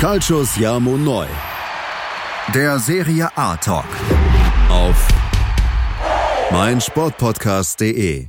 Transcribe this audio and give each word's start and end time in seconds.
Calcius 0.00 0.56
Jamo 0.56 0.96
Neu. 0.96 1.26
Der 2.54 2.78
Serie 2.78 3.28
A 3.36 3.54
Talk. 3.58 3.84
Auf 4.70 5.08
meinsportpodcast.de. 6.50 8.28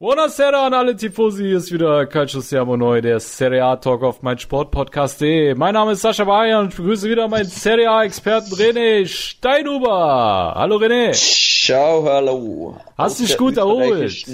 Buonasera 0.00 0.66
an 0.66 0.74
alle 0.74 0.96
Tifosi, 0.96 1.44
hier 1.44 1.58
ist 1.58 1.70
wieder 1.70 2.06
Calcius 2.06 2.50
Jamo 2.50 2.76
Neu, 2.76 3.00
der 3.02 3.20
Serie 3.20 3.64
A 3.64 3.76
Talk 3.76 4.02
auf 4.02 4.22
meinsportpodcast.de. 4.22 5.54
Mein 5.54 5.74
Name 5.74 5.92
ist 5.92 6.02
Sascha 6.02 6.24
Bayer 6.24 6.58
und 6.58 6.70
ich 6.70 6.76
begrüße 6.76 7.08
wieder 7.08 7.28
meinen 7.28 7.48
Serie 7.48 7.88
A 7.88 8.02
Experten 8.02 8.52
René 8.52 9.06
Steinhuber. 9.06 10.54
Hallo 10.56 10.78
René. 10.78 11.12
Ciao, 11.12 12.04
hallo. 12.04 12.76
Hast 12.98 13.20
dich 13.20 13.36
gut 13.38 13.58
erholt? 13.58 14.26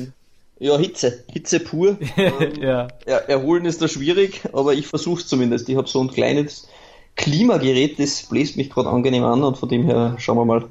Ja, 0.62 0.78
Hitze. 0.78 1.24
Hitze 1.26 1.58
pur. 1.58 1.98
ähm, 2.16 2.62
ja. 2.62 2.86
Erholen 3.04 3.64
ist 3.64 3.82
da 3.82 3.88
schwierig, 3.88 4.42
aber 4.52 4.74
ich 4.74 4.86
versuch's 4.86 5.26
zumindest. 5.26 5.68
Ich 5.68 5.76
habe 5.76 5.88
so 5.88 6.00
ein 6.00 6.08
kleines 6.08 6.68
Klimagerät, 7.16 7.98
das 7.98 8.22
bläst 8.22 8.56
mich 8.56 8.70
gerade 8.70 8.88
angenehm 8.88 9.24
an 9.24 9.42
und 9.42 9.58
von 9.58 9.68
dem 9.68 9.84
her 9.84 10.14
schauen 10.18 10.38
wir 10.38 10.44
mal. 10.44 10.68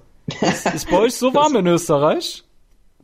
Ist 0.74 0.90
bei 0.90 0.98
euch 0.98 1.16
so 1.16 1.34
warm 1.34 1.58
in 1.58 1.68
Österreich? 1.68 2.46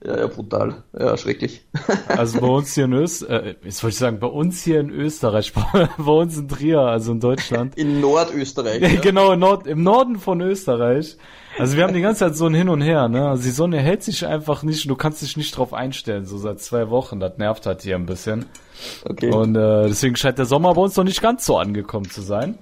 Ja, 0.01 0.17
ja, 0.17 0.27
brutal. 0.27 0.83
Ja, 0.97 1.17
schrecklich. 1.17 1.65
Also 2.07 2.39
bei 2.39 2.47
uns 2.47 2.73
hier 2.73 2.85
in 2.85 2.93
Österreich, 2.93 3.43
äh, 3.43 3.55
jetzt 3.65 3.83
wollte 3.83 3.93
ich 3.93 3.99
sagen, 3.99 4.19
bei 4.19 4.27
uns 4.27 4.63
hier 4.63 4.79
in 4.79 4.89
Österreich, 4.89 5.51
bei 5.97 6.11
uns 6.11 6.37
in 6.37 6.47
Trier, 6.47 6.79
also 6.79 7.11
in 7.11 7.19
Deutschland. 7.19 7.77
In 7.77 7.99
Nordösterreich. 7.99 8.81
Ja. 8.81 9.01
genau, 9.01 9.33
im, 9.33 9.39
Nord, 9.39 9.67
im 9.67 9.83
Norden 9.83 10.17
von 10.19 10.39
Österreich. 10.39 11.17
Also 11.57 11.75
wir 11.75 11.83
haben 11.83 11.93
die 11.93 12.01
ganze 12.01 12.19
Zeit 12.19 12.35
so 12.35 12.45
ein 12.45 12.53
Hin 12.53 12.69
und 12.69 12.81
Her, 12.81 13.07
ne? 13.07 13.29
Also 13.29 13.43
die 13.43 13.51
Sonne 13.51 13.79
hält 13.79 14.03
sich 14.03 14.25
einfach 14.25 14.63
nicht, 14.63 14.89
du 14.89 14.95
kannst 14.95 15.21
dich 15.21 15.37
nicht 15.37 15.57
drauf 15.57 15.73
einstellen, 15.73 16.25
so 16.25 16.37
seit 16.37 16.59
zwei 16.61 16.89
Wochen. 16.89 17.19
Das 17.19 17.37
nervt 17.37 17.65
halt 17.65 17.81
hier 17.81 17.95
ein 17.95 18.05
bisschen. 18.05 18.45
Okay. 19.05 19.31
Und 19.31 19.55
äh, 19.55 19.87
deswegen 19.87 20.15
scheint 20.15 20.37
der 20.37 20.45
Sommer 20.45 20.73
bei 20.75 20.81
uns 20.81 20.95
noch 20.95 21.03
nicht 21.03 21.21
ganz 21.21 21.45
so 21.45 21.57
angekommen 21.57 22.09
zu 22.09 22.21
sein. 22.21 22.57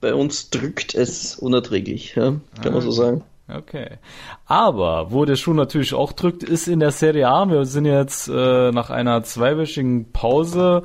Bei 0.00 0.14
uns 0.14 0.48
drückt 0.48 0.94
es 0.94 1.36
unerträglich, 1.36 2.14
ja? 2.14 2.36
kann 2.62 2.72
man 2.72 2.80
so 2.80 2.90
sagen. 2.90 3.22
Okay. 3.54 3.98
Aber 4.46 5.10
wo 5.10 5.24
der 5.24 5.36
Schuh 5.36 5.52
natürlich 5.52 5.92
auch 5.92 6.12
drückt, 6.12 6.42
ist 6.42 6.68
in 6.68 6.80
der 6.80 6.92
Serie 6.92 7.28
A. 7.28 7.48
Wir 7.50 7.64
sind 7.66 7.84
jetzt 7.84 8.28
äh, 8.28 8.70
nach 8.70 8.90
einer 8.90 9.22
zweiwöchigen 9.22 10.12
Pause 10.12 10.84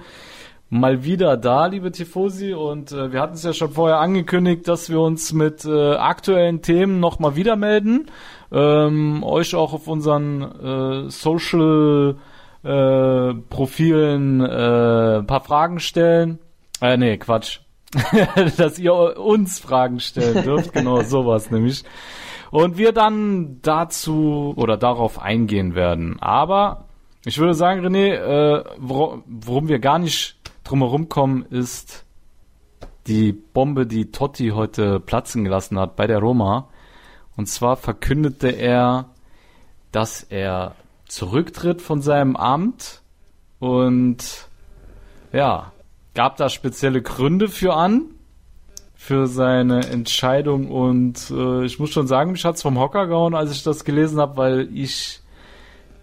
mal 0.70 1.04
wieder 1.04 1.38
da, 1.38 1.68
liebe 1.68 1.92
Tifosi. 1.92 2.54
Und 2.54 2.92
äh, 2.92 3.12
wir 3.12 3.22
hatten 3.22 3.36
es 3.36 3.44
ja 3.44 3.54
schon 3.54 3.72
vorher 3.72 4.00
angekündigt, 4.00 4.68
dass 4.68 4.90
wir 4.90 5.00
uns 5.00 5.34
mit 5.34 5.66
äh, 5.66 5.96
aktuellen 5.96 6.62
Themen 6.62 7.00
nochmal 7.00 7.36
wieder 7.36 7.56
melden. 7.56 8.08
Ähm, 8.52 9.24
euch 9.24 9.56
auch 9.56 9.74
auf 9.74 9.88
unseren 9.88 10.42
äh, 10.42 11.10
Social 11.10 12.16
äh, 12.64 13.34
Profilen 13.50 14.42
äh, 14.42 15.18
ein 15.20 15.28
paar 15.28 15.44
Fragen 15.44 15.80
stellen. 15.80 16.40
Äh, 16.82 16.98
nee, 16.98 17.18
Quatsch. 17.18 17.60
dass 18.58 18.78
ihr 18.78 18.94
uns 18.94 19.60
Fragen 19.60 20.00
stellen 20.00 20.44
dürft. 20.44 20.74
genau, 20.74 21.02
sowas 21.04 21.52
nämlich. 21.52 21.84
Und 22.52 22.78
wir 22.78 22.92
dann 22.92 23.60
dazu 23.62 24.54
oder 24.56 24.78
darauf 24.78 25.22
eingehen 25.22 25.76
werden. 25.76 26.18
Aber 26.22 26.86
ich 27.26 27.38
würde 27.38 27.54
sagen, 27.54 27.86
René, 27.86 28.14
äh, 28.14 28.64
wor 28.78 29.24
worum 29.26 29.68
wir 29.68 29.80
gar 29.80 30.00
nicht 30.00 30.38
drumherum 30.66 31.08
kommen, 31.08 31.46
ist 31.46 32.04
die 33.08 33.32
Bombe, 33.32 33.86
die 33.86 34.12
Totti 34.12 34.50
heute 34.50 35.00
platzen 35.00 35.44
gelassen 35.44 35.80
hat 35.80 35.96
bei 35.96 36.08
der 36.08 36.20
Roma. 36.20 36.68
Und 37.38 37.48
zwar 37.48 37.78
verkündete 37.78 38.50
er, 38.50 39.10
dass 39.92 40.24
er 40.24 40.76
zurücktritt 41.08 41.82
von 41.82 42.02
seinem 42.02 42.36
Amt 42.36 43.02
und 43.60 44.50
ja, 45.32 45.72
gab 46.14 46.38
da 46.38 46.50
spezielle 46.50 47.02
Gründe 47.02 47.48
für 47.48 47.76
an, 47.76 48.06
für 48.96 49.28
seine 49.28 49.88
Entscheidung 49.88 50.72
und 50.72 51.30
äh, 51.30 51.66
ich 51.66 51.78
muss 51.80 51.92
schon 51.92 52.08
sagen, 52.08 52.32
mich 52.32 52.46
hat's 52.46 52.62
vom 52.62 52.80
Hocker 52.80 53.08
gehauen, 53.08 53.36
als 53.36 53.52
ich 53.52 53.64
das 53.64 53.84
gelesen 53.84 54.20
habe, 54.20 54.38
weil 54.38 54.70
ich 54.75 55.22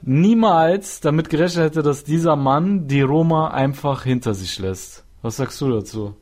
niemals 0.02 1.00
damit 1.00 1.30
gerechnet 1.30 1.64
hätte, 1.64 1.82
dass 1.82 2.04
dieser 2.04 2.36
Mann 2.36 2.86
die 2.88 3.02
Roma 3.02 3.48
einfach 3.48 4.04
hinter 4.04 4.34
sich 4.34 4.58
lässt. 4.58 5.04
Was 5.22 5.36
sagst 5.36 5.60
du 5.60 5.70
dazu? 5.70 6.14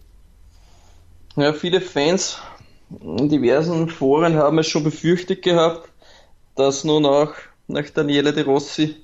Ja, 1.36 1.52
viele 1.52 1.80
Fans 1.80 2.38
in 3.00 3.28
diversen 3.28 3.88
Foren 3.88 4.34
haben 4.34 4.58
es 4.58 4.66
schon 4.66 4.84
befürchtet 4.84 5.42
gehabt, 5.42 5.88
dass 6.56 6.84
nun 6.84 7.06
auch 7.06 7.32
nach 7.68 7.88
Daniele 7.90 8.32
De 8.32 8.42
Rossi 8.42 8.96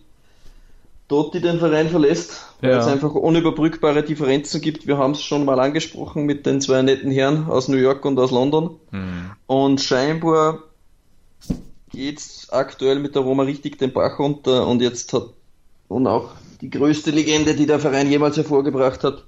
Totti 1.09 1.41
den 1.41 1.61
Verein 1.61 1.89
verlässt, 1.89 2.47
weil 2.61 2.73
ja. 2.73 2.79
es 2.79 2.87
einfach 2.89 3.15
unüberbrückbare 3.15 4.03
Differenzen 4.03 4.61
gibt. 4.61 4.89
Wir 4.89 4.99
haben 4.99 5.13
es 5.13 5.23
schon 5.23 5.45
mal 5.45 5.61
angesprochen 5.61 6.25
mit 6.25 6.47
den 6.47 6.61
zwei 6.61 6.83
netten 6.83 7.13
Herren 7.13 7.47
aus 7.49 7.69
New 7.69 7.77
York 7.77 8.05
und 8.05 8.19
aus 8.19 8.33
London. 8.33 8.81
Hm. 8.91 9.31
Und 9.47 9.81
scheinbar 9.81 10.65
geht's 11.97 12.51
aktuell 12.51 12.99
mit 12.99 13.15
der 13.15 13.23
Roma 13.23 13.45
richtig 13.45 13.79
den 13.79 13.93
Bach 13.93 14.19
runter 14.19 14.67
und 14.67 14.83
jetzt 14.83 15.15
hat 15.15 15.31
und 15.89 16.07
auch 16.07 16.33
die 16.61 16.69
größte 16.69 17.11
Legende, 17.11 17.55
die 17.55 17.67
der 17.67 17.81
Verein 17.81 18.11
jemals 18.11 18.37
hervorgebracht 18.37 19.03
hat, 19.03 19.25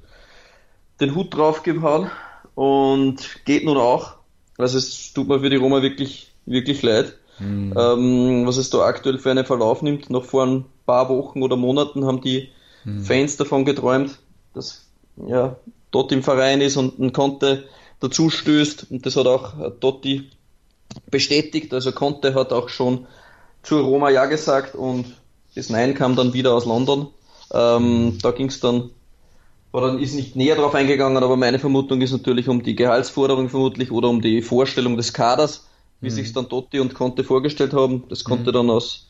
den 1.01 1.15
Hut 1.15 1.35
draufgehauen 1.35 2.11
und 2.55 3.45
geht 3.47 3.65
nun 3.65 3.79
auch. 3.79 4.17
Also 4.59 4.77
es 4.77 5.13
tut 5.15 5.29
mir 5.29 5.41
für 5.41 5.51
die 5.51 5.57
Roma 5.57 5.81
wirklich, 5.81 6.33
wirklich 6.45 6.83
leid. 6.83 7.17
Mhm. 7.39 7.73
Ähm, 7.77 8.47
was 8.47 8.57
es 8.57 8.71
da 8.71 8.81
aktuell 8.81 9.19
für 9.19 9.31
einen 9.31 9.47
Verlauf 9.47 9.81
nimmt. 9.83 10.11
Noch 10.11 10.25
vor 10.25 10.45
ein 10.45 10.65
paar 10.85 11.09
Wochen 11.09 11.43
oder 11.43 11.57
Monaten 11.57 12.05
haben 12.05 12.21
die 12.21 12.49
mhm. 12.85 13.05
Fans 13.05 13.37
davon 13.37 13.65
geträumt, 13.65 14.19
dass 14.55 14.89
ja, 15.29 15.57
dort 15.93 16.11
im 16.13 16.23
Verein 16.23 16.61
ist 16.61 16.77
und 16.77 16.99
ein 16.99 17.13
Conte 17.13 17.65
dazu 18.01 18.29
stößt. 18.29 18.91
Und 18.91 19.07
das 19.07 19.17
hat 19.17 19.27
auch 19.27 19.55
Totti 19.79 20.29
bestätigt. 21.11 21.73
Also 21.73 21.93
Conte 21.93 22.35
hat 22.35 22.53
auch 22.53 22.69
schon 22.69 23.07
zur 23.63 23.83
Roma 23.83 24.11
Ja 24.11 24.27
gesagt 24.27 24.75
und 24.75 25.07
das 25.55 25.71
Nein 25.71 25.95
kam 25.95 26.17
dann 26.17 26.33
wieder 26.33 26.55
aus 26.55 26.65
London. 26.65 27.09
Ähm, 27.53 28.19
da 28.23 28.31
ging 28.31 28.49
es 28.49 28.61
dann, 28.61 28.91
war 29.73 29.83
dann 29.83 29.99
ist 29.99 30.15
nicht 30.15 30.37
näher 30.37 30.57
drauf 30.57 30.75
eingegangen, 30.75 31.23
aber 31.23 31.37
meine 31.37 31.59
Vermutung 31.59 32.01
ist 32.01 32.13
natürlich 32.13 32.49
um 32.49 32.63
die 32.63 32.77
Gehaltsforderung 32.77 33.49
vermutlich 33.49 33.91
oder 33.91 34.09
um 34.09 34.21
die 34.21 34.43
Vorstellung 34.43 34.97
des 34.97 35.13
Kaders, 35.13 35.67
wie 36.01 36.11
mhm. 36.11 36.15
sich 36.15 36.33
dann 36.33 36.49
Totti 36.49 36.81
und 36.81 36.95
Conte 36.95 37.25
vorgestellt 37.25 37.73
haben. 37.73 38.05
Das 38.09 38.25
konnte 38.25 38.51
mhm. 38.51 38.55
dann 38.55 38.71
aus 38.71 39.09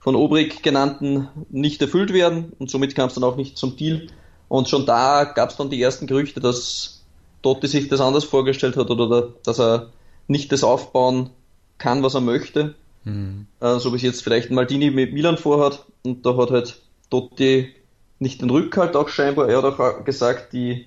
von 0.00 0.16
Obrig 0.16 0.62
genannten 0.62 1.28
nicht 1.48 1.80
erfüllt 1.80 2.12
werden 2.12 2.52
und 2.58 2.70
somit 2.70 2.94
kam 2.94 3.08
es 3.08 3.14
dann 3.14 3.24
auch 3.24 3.36
nicht 3.36 3.56
zum 3.56 3.76
Deal. 3.76 4.06
Und 4.48 4.68
schon 4.68 4.84
da 4.84 5.24
gab 5.24 5.50
es 5.50 5.56
dann 5.56 5.70
die 5.70 5.80
ersten 5.80 6.06
Gerüchte, 6.06 6.40
dass 6.40 7.02
Totti 7.42 7.66
sich 7.66 7.88
das 7.88 8.00
anders 8.00 8.24
vorgestellt 8.24 8.76
hat 8.76 8.90
oder 8.90 9.32
dass 9.44 9.58
er 9.58 9.92
nicht 10.28 10.52
das 10.52 10.64
aufbauen 10.64 11.30
kann, 11.78 12.02
was 12.02 12.14
er 12.14 12.20
möchte. 12.20 12.74
Mhm. 13.04 13.46
Äh, 13.60 13.78
so 13.78 13.92
wie 13.92 13.96
es 13.96 14.02
jetzt 14.02 14.22
vielleicht 14.22 14.50
Maldini 14.50 14.90
mit 14.90 15.12
Milan 15.12 15.36
vorhat. 15.36 15.84
Und 16.02 16.24
da 16.24 16.36
hat 16.36 16.50
halt 16.50 16.80
Totti 17.10 17.74
nicht 18.18 18.40
den 18.40 18.50
Rückhalt 18.50 18.96
auch 18.96 19.08
scheinbar. 19.08 19.48
Er 19.48 19.62
hat 19.62 19.64
auch 19.64 20.04
gesagt, 20.04 20.52
die, 20.52 20.86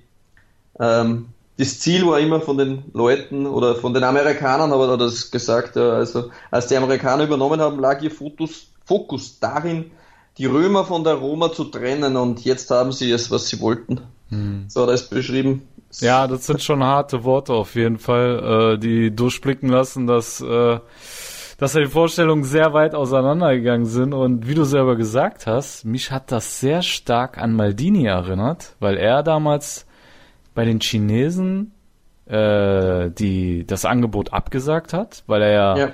ähm, 0.79 1.27
das 1.57 1.79
Ziel 1.79 2.05
war 2.05 2.19
immer 2.19 2.41
von 2.41 2.57
den 2.57 2.83
Leuten 2.93 3.45
oder 3.45 3.75
von 3.75 3.93
den 3.93 4.03
Amerikanern, 4.03 4.71
aber 4.71 4.85
er 4.85 4.93
hat 4.93 5.01
das 5.01 5.31
gesagt, 5.31 5.75
ja, 5.75 5.91
also 5.91 6.31
als 6.51 6.67
die 6.67 6.77
Amerikaner 6.77 7.23
übernommen 7.23 7.59
haben, 7.59 7.79
lag 7.79 8.01
ihr 8.01 8.11
Fokus, 8.11 8.67
Fokus 8.85 9.39
darin, 9.39 9.91
die 10.37 10.45
Römer 10.45 10.85
von 10.85 11.03
der 11.03 11.15
Roma 11.15 11.51
zu 11.51 11.65
trennen 11.65 12.15
und 12.15 12.45
jetzt 12.45 12.69
haben 12.69 12.91
sie 12.91 13.11
es, 13.11 13.31
was 13.31 13.47
sie 13.47 13.59
wollten. 13.59 14.01
Hm. 14.29 14.65
So 14.67 14.81
hat 14.81 14.89
er 14.89 14.93
es 14.93 15.09
beschrieben. 15.09 15.67
Ja, 15.99 16.27
das 16.27 16.45
sind 16.45 16.61
schon 16.61 16.83
harte 16.83 17.23
Worte 17.23 17.53
auf 17.53 17.75
jeden 17.75 17.97
Fall, 17.97 18.75
äh, 18.75 18.77
die 18.77 19.15
durchblicken 19.15 19.69
lassen, 19.69 20.07
dass, 20.07 20.41
äh, 20.41 20.79
dass 21.57 21.73
die 21.73 21.85
Vorstellungen 21.85 22.43
sehr 22.43 22.73
weit 22.73 22.93
auseinandergegangen 22.93 23.85
sind. 23.85 24.13
Und 24.13 24.47
wie 24.47 24.55
du 24.55 24.63
selber 24.63 24.95
gesagt 24.95 25.47
hast, 25.47 25.85
mich 25.85 26.11
hat 26.11 26.31
das 26.31 26.59
sehr 26.59 26.81
stark 26.81 27.37
an 27.37 27.53
Maldini 27.53 28.05
erinnert, 28.05 28.75
weil 28.79 28.97
er 28.97 29.23
damals 29.23 29.85
bei 30.53 30.65
den 30.65 30.79
Chinesen 30.79 31.72
äh, 32.28 33.09
die 33.11 33.66
das 33.66 33.85
Angebot 33.85 34.33
abgesagt 34.33 34.93
hat, 34.93 35.23
weil 35.28 35.41
er 35.41 35.51
ja, 35.51 35.78
ja. 35.78 35.91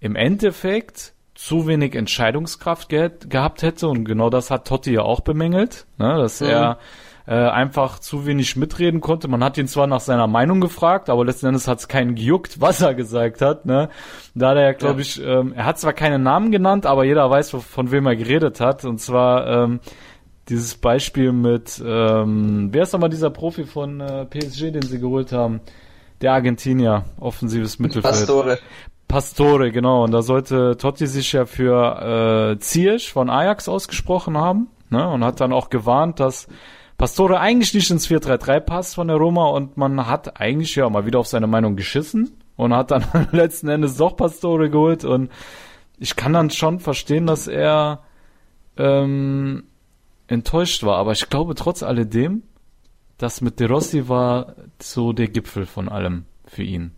im 0.00 0.16
Endeffekt 0.16 1.12
zu 1.34 1.66
wenig 1.66 1.94
Entscheidungskraft 1.94 2.88
ge 2.88 3.10
gehabt 3.28 3.62
hätte 3.62 3.88
und 3.88 4.04
genau 4.04 4.30
das 4.30 4.50
hat 4.50 4.66
Totti 4.66 4.92
ja 4.92 5.02
auch 5.02 5.20
bemängelt, 5.20 5.86
ne, 5.98 6.16
dass 6.16 6.40
mhm. 6.40 6.48
er 6.48 6.78
äh, 7.26 7.34
einfach 7.34 7.98
zu 7.98 8.24
wenig 8.24 8.56
mitreden 8.56 9.00
konnte. 9.00 9.26
Man 9.28 9.42
hat 9.42 9.58
ihn 9.58 9.66
zwar 9.66 9.86
nach 9.86 10.00
seiner 10.00 10.26
Meinung 10.26 10.60
gefragt, 10.60 11.10
aber 11.10 11.24
letzten 11.24 11.46
Endes 11.46 11.66
hat 11.66 11.80
es 11.80 11.88
keinen 11.88 12.14
gejuckt, 12.14 12.60
was 12.60 12.80
er 12.80 12.94
gesagt 12.94 13.42
hat. 13.42 13.66
Ne? 13.66 13.88
Da 14.34 14.50
hat 14.50 14.56
er 14.56 14.62
ja, 14.62 14.72
glaube 14.72 15.02
ich, 15.02 15.20
ähm, 15.22 15.52
er 15.54 15.66
hat 15.66 15.78
zwar 15.78 15.92
keine 15.92 16.18
Namen 16.18 16.52
genannt, 16.52 16.86
aber 16.86 17.04
jeder 17.04 17.28
weiß, 17.28 17.50
von 17.50 17.90
wem 17.90 18.06
er 18.06 18.16
geredet 18.16 18.60
hat. 18.60 18.84
Und 18.84 19.00
zwar 19.00 19.46
ähm, 19.46 19.80
dieses 20.48 20.76
Beispiel 20.76 21.32
mit, 21.32 21.82
ähm, 21.84 22.68
wer 22.70 22.84
ist 22.84 22.92
nochmal 22.92 23.10
dieser 23.10 23.30
Profi 23.30 23.64
von 23.64 24.00
äh, 24.00 24.24
PSG, 24.26 24.70
den 24.70 24.82
sie 24.82 25.00
geholt 25.00 25.32
haben? 25.32 25.60
Der 26.20 26.32
Argentinier, 26.32 27.04
offensives 27.20 27.78
Mittelfeld. 27.78 28.14
Pastore. 28.14 28.58
Pastore, 29.08 29.70
genau. 29.70 30.04
Und 30.04 30.12
da 30.12 30.22
sollte 30.22 30.76
Totti 30.76 31.06
sich 31.06 31.32
ja 31.32 31.44
für 31.44 32.54
äh, 32.54 32.58
Ziyech 32.58 33.12
von 33.12 33.30
Ajax 33.30 33.68
ausgesprochen 33.68 34.38
haben 34.38 34.68
ne? 34.90 35.06
und 35.08 35.24
hat 35.24 35.40
dann 35.40 35.52
auch 35.52 35.70
gewarnt, 35.70 36.20
dass 36.20 36.48
Pastore 36.98 37.40
eigentlich 37.40 37.74
nicht 37.74 37.90
ins 37.90 38.08
4-3-3 38.08 38.60
passt 38.60 38.94
von 38.94 39.08
der 39.08 39.16
Roma 39.16 39.48
und 39.48 39.76
man 39.76 40.06
hat 40.06 40.40
eigentlich 40.40 40.74
ja 40.76 40.88
mal 40.88 41.04
wieder 41.04 41.18
auf 41.18 41.26
seine 41.26 41.46
Meinung 41.46 41.76
geschissen 41.76 42.38
und 42.56 42.74
hat 42.74 42.90
dann 42.90 43.04
letzten 43.32 43.68
Endes 43.68 43.96
doch 43.96 44.16
Pastore 44.16 44.70
geholt 44.70 45.04
und 45.04 45.30
ich 45.98 46.16
kann 46.16 46.32
dann 46.32 46.50
schon 46.50 46.80
verstehen, 46.80 47.26
dass 47.26 47.46
er 47.48 48.02
ähm, 48.76 49.64
enttäuscht 50.26 50.82
war, 50.84 50.96
aber 50.96 51.12
ich 51.12 51.28
glaube 51.28 51.54
trotz 51.54 51.82
alledem, 51.82 52.42
das 53.18 53.40
mit 53.40 53.60
De 53.60 53.66
Rossi 53.66 54.08
war 54.08 54.54
so 54.80 55.12
der 55.12 55.28
Gipfel 55.28 55.66
von 55.66 55.88
allem 55.88 56.26
für 56.46 56.62
ihn. 56.62 56.92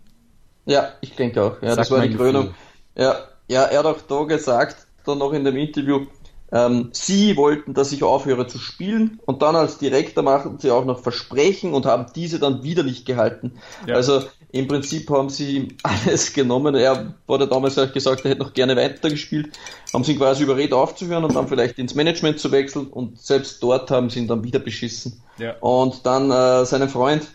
Ja, 0.65 0.91
ich 1.01 1.15
denke 1.15 1.43
auch. 1.43 1.63
Ja, 1.63 1.71
Sag 1.71 1.77
das 1.79 1.91
war 1.91 2.07
die 2.07 2.15
Krönung. 2.15 2.55
Ja, 2.97 3.17
ja, 3.47 3.63
er 3.65 3.79
hat 3.79 3.87
auch 3.87 4.01
da 4.03 4.25
gesagt, 4.25 4.87
dann 5.07 5.19
noch 5.19 5.33
in 5.33 5.45
dem 5.45 5.57
Interview, 5.57 6.07
ähm, 6.51 6.89
sie 6.93 7.37
wollten, 7.37 7.75
dass 7.75 7.93
ich 7.93 8.03
aufhöre 8.03 8.47
zu 8.47 8.59
spielen 8.59 9.21
und 9.27 9.43
dann 9.43 9.55
als 9.55 9.79
Direktor 9.79 10.25
machten 10.25 10.59
sie 10.59 10.71
auch 10.71 10.85
noch 10.85 11.01
Versprechen 11.01 11.75
und 11.75 11.85
haben 11.85 12.07
diese 12.15 12.39
dann 12.39 12.63
wieder 12.63 12.83
nicht 12.83 13.05
gehalten. 13.05 13.53
Ja. 13.87 13.97
Also 13.97 14.23
im 14.51 14.67
Prinzip 14.67 15.11
haben 15.11 15.29
sie 15.29 15.77
alles 15.83 16.33
genommen. 16.33 16.75
Er 16.75 17.15
wurde 17.27 17.47
damals 17.47 17.79
auch 17.79 17.93
gesagt, 17.93 18.25
er 18.25 18.31
hätte 18.31 18.43
noch 18.43 18.55
gerne 18.55 18.77
weitergespielt, 18.77 19.59
haben 19.93 20.05
sie 20.05 20.13
ihn 20.13 20.19
quasi 20.19 20.45
überredet 20.45 20.73
aufzuhören 20.73 21.25
und 21.25 21.35
dann 21.35 21.49
vielleicht 21.49 21.79
ins 21.79 21.95
Management 21.95 22.41
zu 22.41 22.51
wechseln 22.51 22.87
und 22.87 23.21
selbst 23.21 23.63
dort 23.63 23.91
haben 23.91 24.09
sie 24.09 24.21
ihn 24.21 24.29
dann 24.29 24.43
wieder 24.43 24.59
beschissen. 24.59 25.21
Ja. 25.37 25.55
Und 25.61 26.07
dann 26.07 26.31
äh, 26.31 26.65
seinen 26.65 26.89
Freund 26.89 27.29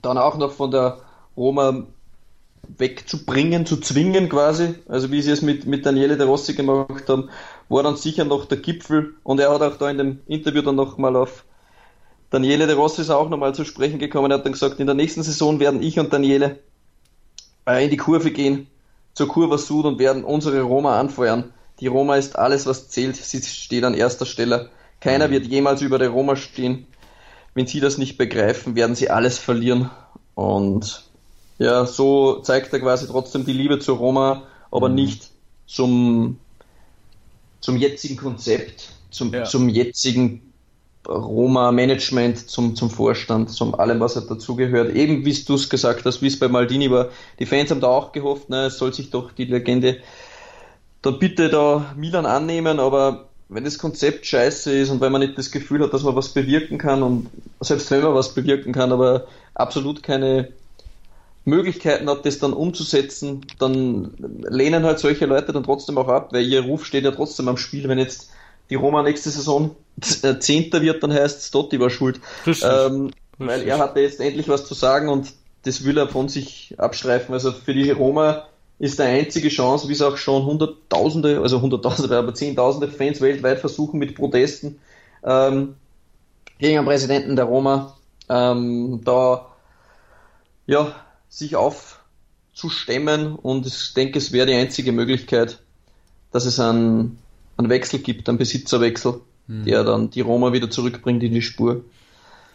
dann 0.00 0.16
auch 0.16 0.38
noch 0.38 0.52
von 0.52 0.70
der 0.70 0.98
Roma 1.36 1.86
wegzubringen, 2.78 3.66
zu 3.66 3.76
zwingen 3.76 4.28
quasi, 4.28 4.74
also 4.88 5.10
wie 5.10 5.22
sie 5.22 5.30
es 5.30 5.42
mit, 5.42 5.66
mit 5.66 5.86
Daniele 5.86 6.16
De 6.16 6.26
Rossi 6.26 6.54
gemacht 6.54 7.08
haben, 7.08 7.30
war 7.68 7.82
dann 7.82 7.96
sicher 7.96 8.24
noch 8.24 8.44
der 8.44 8.58
Gipfel 8.58 9.14
und 9.22 9.40
er 9.40 9.52
hat 9.52 9.62
auch 9.62 9.76
da 9.76 9.90
in 9.90 9.98
dem 9.98 10.20
Interview 10.26 10.62
dann 10.62 10.76
nochmal 10.76 11.16
auf 11.16 11.44
Daniele 12.30 12.66
De 12.66 12.74
Rossi 12.74 13.02
ist 13.02 13.10
auch 13.10 13.28
nochmal 13.28 13.54
zu 13.54 13.64
sprechen 13.64 13.98
gekommen, 13.98 14.30
er 14.30 14.38
hat 14.38 14.44
dann 14.44 14.52
gesagt, 14.52 14.80
in 14.80 14.86
der 14.86 14.94
nächsten 14.96 15.22
Saison 15.22 15.60
werden 15.60 15.82
ich 15.82 15.98
und 15.98 16.12
Daniele 16.12 16.58
äh, 17.66 17.84
in 17.84 17.90
die 17.90 17.96
Kurve 17.96 18.30
gehen, 18.32 18.66
zur 19.14 19.28
Kurva 19.28 19.58
Sud 19.58 19.84
und 19.84 19.98
werden 19.98 20.24
unsere 20.24 20.62
Roma 20.62 20.98
anfeuern. 20.98 21.52
Die 21.80 21.86
Roma 21.86 22.16
ist 22.16 22.36
alles, 22.36 22.66
was 22.66 22.88
zählt, 22.88 23.16
sie 23.16 23.42
steht 23.42 23.84
an 23.84 23.94
erster 23.94 24.26
Stelle. 24.26 24.70
Keiner 25.00 25.30
wird 25.30 25.46
jemals 25.46 25.82
über 25.82 25.98
der 25.98 26.08
Roma 26.08 26.36
stehen. 26.36 26.86
Wenn 27.54 27.66
sie 27.66 27.80
das 27.80 27.96
nicht 27.96 28.18
begreifen, 28.18 28.74
werden 28.74 28.96
sie 28.96 29.10
alles 29.10 29.38
verlieren. 29.38 29.90
Und 30.34 31.04
ja, 31.58 31.86
so 31.86 32.40
zeigt 32.40 32.72
er 32.72 32.80
quasi 32.80 33.06
trotzdem 33.06 33.44
die 33.44 33.52
Liebe 33.52 33.78
zur 33.78 33.98
Roma, 33.98 34.42
aber 34.70 34.88
mhm. 34.88 34.94
nicht 34.94 35.30
zum, 35.66 36.38
zum 37.66 37.76
jetzigen 37.78 38.16
Konzept, 38.16 38.92
zum, 39.10 39.34
ja. 39.34 39.42
zum 39.42 39.68
jetzigen 39.68 40.52
Roma-Management, 41.04 42.48
zum, 42.48 42.76
zum 42.76 42.90
Vorstand, 42.90 43.50
zum 43.50 43.74
allem, 43.74 43.98
was 43.98 44.14
halt 44.14 44.30
dazugehört. 44.30 44.94
Eben 44.94 45.24
wie 45.24 45.34
du 45.34 45.54
es 45.54 45.68
gesagt 45.68 46.04
hast, 46.04 46.22
wie 46.22 46.28
es 46.28 46.38
bei 46.38 46.46
Maldini 46.46 46.92
war. 46.92 47.08
Die 47.40 47.46
Fans 47.46 47.72
haben 47.72 47.80
da 47.80 47.88
auch 47.88 48.12
gehofft, 48.12 48.50
ne, 48.50 48.66
es 48.66 48.78
soll 48.78 48.94
sich 48.94 49.10
doch 49.10 49.32
die 49.32 49.46
Legende 49.46 49.98
dann 51.02 51.18
bitte 51.18 51.48
da 51.48 51.92
Milan 51.96 52.24
annehmen, 52.24 52.78
aber 52.78 53.30
wenn 53.48 53.64
das 53.64 53.78
Konzept 53.78 54.26
scheiße 54.26 54.70
ist 54.70 54.90
und 54.90 55.00
wenn 55.00 55.10
man 55.10 55.20
nicht 55.20 55.36
das 55.36 55.50
Gefühl 55.50 55.82
hat, 55.82 55.92
dass 55.92 56.04
man 56.04 56.14
was 56.14 56.28
bewirken 56.28 56.78
kann 56.78 57.02
und 57.02 57.30
selbst 57.58 57.90
wenn 57.90 58.02
man 58.02 58.14
was 58.14 58.32
bewirken 58.32 58.72
kann, 58.72 58.92
aber 58.92 59.26
absolut 59.54 60.04
keine 60.04 60.52
Möglichkeiten 61.46 62.10
hat, 62.10 62.26
das 62.26 62.40
dann 62.40 62.52
umzusetzen, 62.52 63.46
dann 63.58 64.14
lehnen 64.48 64.84
halt 64.84 64.98
solche 64.98 65.26
Leute 65.26 65.52
dann 65.52 65.62
trotzdem 65.62 65.96
auch 65.96 66.08
ab, 66.08 66.32
weil 66.32 66.44
ihr 66.44 66.64
Ruf 66.64 66.84
steht 66.84 67.04
ja 67.04 67.12
trotzdem 67.12 67.48
am 67.48 67.56
Spiel. 67.56 67.88
Wenn 67.88 67.98
jetzt 67.98 68.30
die 68.68 68.74
Roma 68.74 69.02
nächste 69.04 69.30
Saison 69.30 69.76
äh, 70.22 70.38
Zehnter 70.40 70.82
wird, 70.82 71.02
dann 71.02 71.12
heißt 71.12 71.38
es, 71.38 71.50
Dotti 71.52 71.78
war 71.78 71.88
schuld. 71.88 72.20
Ähm, 72.46 73.12
weil 73.38 73.62
er 73.62 73.78
hatte 73.78 74.00
jetzt 74.00 74.20
endlich 74.20 74.48
was 74.48 74.66
zu 74.66 74.74
sagen 74.74 75.08
und 75.08 75.32
das 75.62 75.84
will 75.84 75.96
er 75.98 76.08
von 76.08 76.28
sich 76.28 76.74
abstreifen. 76.78 77.32
Also 77.32 77.52
für 77.52 77.74
die 77.74 77.92
Roma 77.92 78.48
ist 78.80 78.98
der 78.98 79.06
einzige 79.06 79.48
Chance, 79.48 79.88
wie 79.88 79.92
es 79.92 80.02
auch 80.02 80.16
schon 80.16 80.44
Hunderttausende, 80.44 81.40
also 81.40 81.60
Hunderttausende, 81.60 82.16
aber 82.16 82.34
Zehntausende 82.34 82.88
Fans 82.88 83.20
weltweit 83.20 83.60
versuchen 83.60 83.98
mit 84.00 84.16
Protesten 84.16 84.80
ähm, 85.22 85.76
gegen 86.58 86.76
den 86.76 86.84
Präsidenten 86.84 87.36
der 87.36 87.44
Roma, 87.44 87.96
ähm, 88.28 89.00
da 89.04 89.46
ja, 90.66 90.92
sich 91.36 91.54
aufzustemmen 91.54 93.34
und 93.34 93.66
ich 93.66 93.92
denke, 93.92 94.16
es 94.16 94.32
wäre 94.32 94.46
die 94.46 94.54
einzige 94.54 94.90
Möglichkeit, 94.92 95.58
dass 96.32 96.46
es 96.46 96.58
einen, 96.58 97.18
einen 97.58 97.68
Wechsel 97.68 97.98
gibt, 97.98 98.26
einen 98.30 98.38
Besitzerwechsel, 98.38 99.20
hm. 99.46 99.66
der 99.66 99.84
dann 99.84 100.08
die 100.08 100.22
Roma 100.22 100.54
wieder 100.54 100.70
zurückbringt 100.70 101.22
in 101.22 101.34
die 101.34 101.42
Spur. 101.42 101.84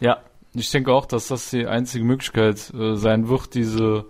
Ja, 0.00 0.18
ich 0.52 0.68
denke 0.72 0.92
auch, 0.92 1.06
dass 1.06 1.28
das 1.28 1.50
die 1.50 1.64
einzige 1.64 2.04
Möglichkeit 2.04 2.74
äh, 2.74 2.96
sein 2.96 3.28
wird, 3.28 3.54
diese 3.54 4.04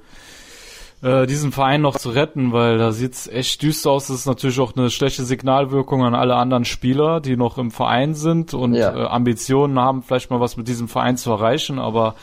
äh, 1.02 1.26
diesen 1.26 1.52
Verein 1.52 1.82
noch 1.82 1.98
zu 1.98 2.08
retten, 2.08 2.52
weil 2.52 2.78
da 2.78 2.92
sieht's 2.92 3.26
echt 3.26 3.60
düster 3.60 3.90
aus. 3.90 4.06
Das 4.06 4.20
ist 4.20 4.26
natürlich 4.26 4.58
auch 4.58 4.74
eine 4.74 4.88
schlechte 4.88 5.24
Signalwirkung 5.24 6.02
an 6.02 6.14
alle 6.14 6.36
anderen 6.36 6.64
Spieler, 6.64 7.20
die 7.20 7.36
noch 7.36 7.58
im 7.58 7.72
Verein 7.72 8.14
sind 8.14 8.54
und 8.54 8.72
ja. 8.72 8.96
äh, 8.96 9.06
Ambitionen 9.06 9.78
haben, 9.78 10.02
vielleicht 10.02 10.30
mal 10.30 10.40
was 10.40 10.56
mit 10.56 10.66
diesem 10.66 10.88
Verein 10.88 11.18
zu 11.18 11.30
erreichen, 11.30 11.78
aber 11.78 12.14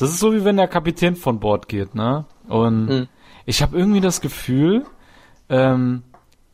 das 0.00 0.08
ist 0.08 0.18
so 0.18 0.32
wie 0.32 0.44
wenn 0.46 0.56
der 0.56 0.66
Kapitän 0.66 1.14
von 1.14 1.40
Bord 1.40 1.68
geht, 1.68 1.94
ne? 1.94 2.24
Und 2.48 2.86
mhm. 2.86 3.08
ich 3.44 3.60
habe 3.60 3.76
irgendwie 3.76 4.00
das 4.00 4.22
Gefühl, 4.22 4.86
ähm, 5.50 6.02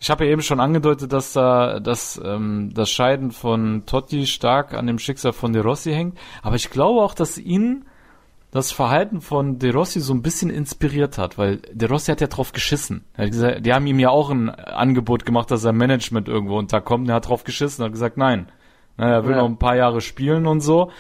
ich 0.01 0.11
habe 0.11 0.25
ja 0.25 0.33
eben 0.33 0.43
schon 0.43 0.59
angedeutet, 0.59 1.13
dass 1.13 1.33
da 1.33 1.79
dass, 1.79 2.21
ähm, 2.23 2.73
das 2.75 2.91
Scheiden 2.91 3.31
von 3.31 3.87
Totti 3.87 4.27
stark 4.27 4.75
an 4.75 4.89
dem 4.89 4.99
Schicksal 4.99 5.33
von 5.33 5.53
De 5.53 5.63
Rossi 5.63 5.93
hängt, 5.93 6.19
aber 6.43 6.57
ich 6.57 6.71
glaube 6.71 7.01
auch, 7.01 7.15
dass 7.15 7.39
ihn 7.39 7.85
das 8.51 8.73
Verhalten 8.73 9.21
von 9.21 9.61
De 9.61 9.71
Rossi 9.71 10.01
so 10.01 10.13
ein 10.13 10.23
bisschen 10.23 10.51
inspiriert 10.51 11.17
hat, 11.17 11.39
weil 11.39 11.59
De 11.73 11.89
Rossi 11.89 12.11
hat 12.11 12.21
ja 12.21 12.27
drauf 12.27 12.53
geschissen. 12.53 13.05
Er 13.15 13.27
hat 13.27 13.31
gesagt, 13.31 13.65
die 13.65 13.73
haben 13.73 13.87
ihm 13.87 14.01
ja 14.01 14.11
auch 14.11 14.31
ein 14.31 14.51
Angebot 14.51 15.25
gemacht, 15.25 15.53
dass 15.53 15.65
er 15.65 15.73
Management 15.73 16.27
irgendwo 16.27 16.59
unterkommt. 16.59 17.09
Er 17.09 17.17
hat 17.17 17.29
drauf 17.29 17.45
geschissen 17.45 17.83
und 17.83 17.91
hat 17.91 17.93
gesagt, 17.93 18.17
nein. 18.17 18.49
Na, 18.97 19.09
er 19.09 19.25
will 19.25 19.33
ja. 19.33 19.43
noch 19.43 19.49
ein 19.49 19.59
paar 19.59 19.77
Jahre 19.77 20.01
spielen 20.01 20.47
und 20.47 20.63
so 20.63 20.91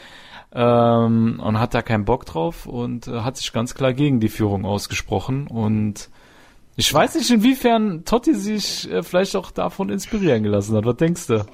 ähm, 0.56 1.38
und 1.44 1.60
hat 1.60 1.74
da 1.74 1.82
keinen 1.82 2.06
Bock 2.06 2.24
drauf 2.24 2.64
und 2.66 3.06
äh, 3.08 3.20
hat 3.20 3.36
sich 3.36 3.52
ganz 3.52 3.74
klar 3.74 3.92
gegen 3.92 4.20
die 4.20 4.30
Führung 4.30 4.64
ausgesprochen 4.64 5.46
und 5.48 6.08
ich 6.78 6.92
weiß 6.92 7.14
nicht, 7.14 7.30
inwiefern 7.30 8.04
Totti 8.04 8.34
sich 8.34 8.90
äh, 8.90 9.02
vielleicht 9.02 9.36
auch 9.36 9.50
davon 9.50 9.90
inspirieren 9.90 10.42
gelassen 10.42 10.76
hat. 10.76 10.84
Was 10.84 10.96
denkst 10.96 11.26
du? 11.26 11.46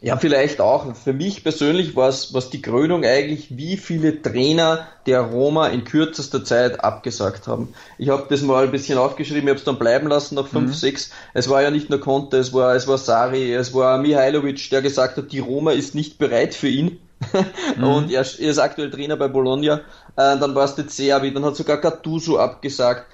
Ja, 0.00 0.16
vielleicht 0.16 0.60
auch. 0.60 0.96
Für 0.96 1.12
mich 1.12 1.42
persönlich 1.42 1.94
war 1.94 2.08
es 2.08 2.32
was 2.32 2.48
die 2.48 2.62
Krönung 2.62 3.04
eigentlich, 3.04 3.56
wie 3.56 3.76
viele 3.76 4.22
Trainer 4.22 4.86
der 5.06 5.20
Roma 5.20 5.68
in 5.68 5.84
kürzester 5.84 6.44
Zeit 6.44 6.82
abgesagt 6.82 7.46
haben. 7.46 7.74
Ich 7.98 8.08
habe 8.08 8.26
das 8.28 8.42
mal 8.42 8.64
ein 8.64 8.70
bisschen 8.70 8.98
aufgeschrieben, 8.98 9.44
ich 9.44 9.50
habe 9.50 9.58
es 9.58 9.64
dann 9.64 9.78
bleiben 9.78 10.08
lassen 10.08 10.36
nach 10.36 10.46
5, 10.46 10.74
6. 10.74 11.08
Mhm. 11.08 11.14
Es 11.34 11.48
war 11.48 11.62
ja 11.62 11.70
nicht 11.70 11.90
nur 11.90 12.00
Conte, 12.00 12.38
es 12.38 12.52
war, 12.52 12.74
es 12.74 12.88
war 12.88 12.98
Sari, 12.98 13.52
es 13.52 13.74
war 13.74 13.98
Mihailovic, 13.98 14.70
der 14.70 14.80
gesagt 14.80 15.18
hat, 15.18 15.32
die 15.32 15.40
Roma 15.40 15.72
ist 15.72 15.94
nicht 15.94 16.18
bereit 16.18 16.54
für 16.54 16.68
ihn. 16.68 16.98
mhm. 17.76 17.84
Und 17.84 18.10
er, 18.10 18.20
er, 18.20 18.50
ist 18.50 18.58
aktuell 18.58 18.90
Trainer 18.90 19.16
bei 19.16 19.28
Bologna. 19.28 19.80
Äh, 20.16 20.38
dann 20.38 20.54
war 20.54 20.64
es 20.64 20.74
der 20.74 20.88
Cervi, 20.88 21.32
dann 21.32 21.44
hat 21.44 21.56
sogar 21.56 21.78
Gattuso 21.78 22.38
abgesagt. 22.38 23.06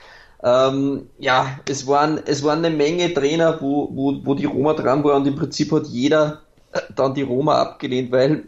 Ähm, 0.42 1.08
ja, 1.18 1.58
es 1.68 1.86
waren, 1.86 2.20
es 2.24 2.42
waren 2.42 2.64
eine 2.64 2.74
Menge 2.74 3.12
Trainer, 3.12 3.60
wo, 3.60 3.90
wo, 3.92 4.20
wo 4.24 4.34
die 4.34 4.46
Roma 4.46 4.72
dran 4.72 5.04
war 5.04 5.16
und 5.16 5.26
im 5.26 5.36
Prinzip 5.36 5.70
hat 5.72 5.86
jeder 5.86 6.40
äh, 6.72 6.80
dann 6.96 7.14
die 7.14 7.22
Roma 7.22 7.60
abgelehnt, 7.60 8.10
weil 8.10 8.44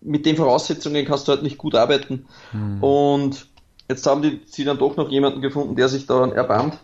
mit 0.00 0.24
den 0.24 0.36
Voraussetzungen 0.36 1.04
kannst 1.04 1.28
du 1.28 1.32
halt 1.32 1.42
nicht 1.42 1.58
gut 1.58 1.74
arbeiten. 1.74 2.26
Mhm. 2.52 2.82
Und 2.82 3.46
jetzt 3.88 4.06
haben 4.06 4.22
die, 4.22 4.40
sie 4.46 4.64
dann 4.64 4.78
doch 4.78 4.96
noch 4.96 5.10
jemanden 5.10 5.42
gefunden, 5.42 5.76
der 5.76 5.88
sich 5.88 6.06
daran 6.06 6.32
erbarmt. 6.32 6.78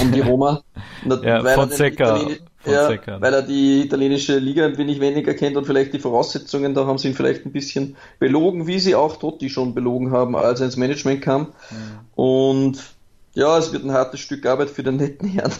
Um 0.00 0.12
die 0.12 0.20
Roma. 0.20 0.62
ja, 1.22 1.44
Fonseca. 1.44 2.20
Ja, 2.66 3.20
weil 3.20 3.34
er 3.34 3.42
die 3.42 3.82
italienische 3.82 4.38
Liga 4.38 4.64
ein 4.64 4.78
wenig 4.78 5.00
weniger 5.00 5.34
kennt 5.34 5.56
und 5.56 5.66
vielleicht 5.66 5.92
die 5.92 5.98
Voraussetzungen, 5.98 6.74
da 6.74 6.86
haben 6.86 6.98
sie 6.98 7.08
ihn 7.08 7.14
vielleicht 7.14 7.44
ein 7.44 7.52
bisschen 7.52 7.96
belogen, 8.18 8.66
wie 8.66 8.78
sie 8.78 8.94
auch 8.94 9.16
Totti 9.16 9.50
schon 9.50 9.74
belogen 9.74 10.12
haben, 10.12 10.36
als 10.36 10.60
er 10.60 10.66
ins 10.66 10.76
Management 10.76 11.22
kam. 11.22 11.40
Mhm. 11.42 11.52
Und 12.14 12.78
ja, 13.34 13.58
es 13.58 13.72
wird 13.72 13.84
ein 13.84 13.92
hartes 13.92 14.20
Stück 14.20 14.46
Arbeit 14.46 14.70
für 14.70 14.82
den 14.82 14.96
netten 14.96 15.28
Herrn, 15.28 15.52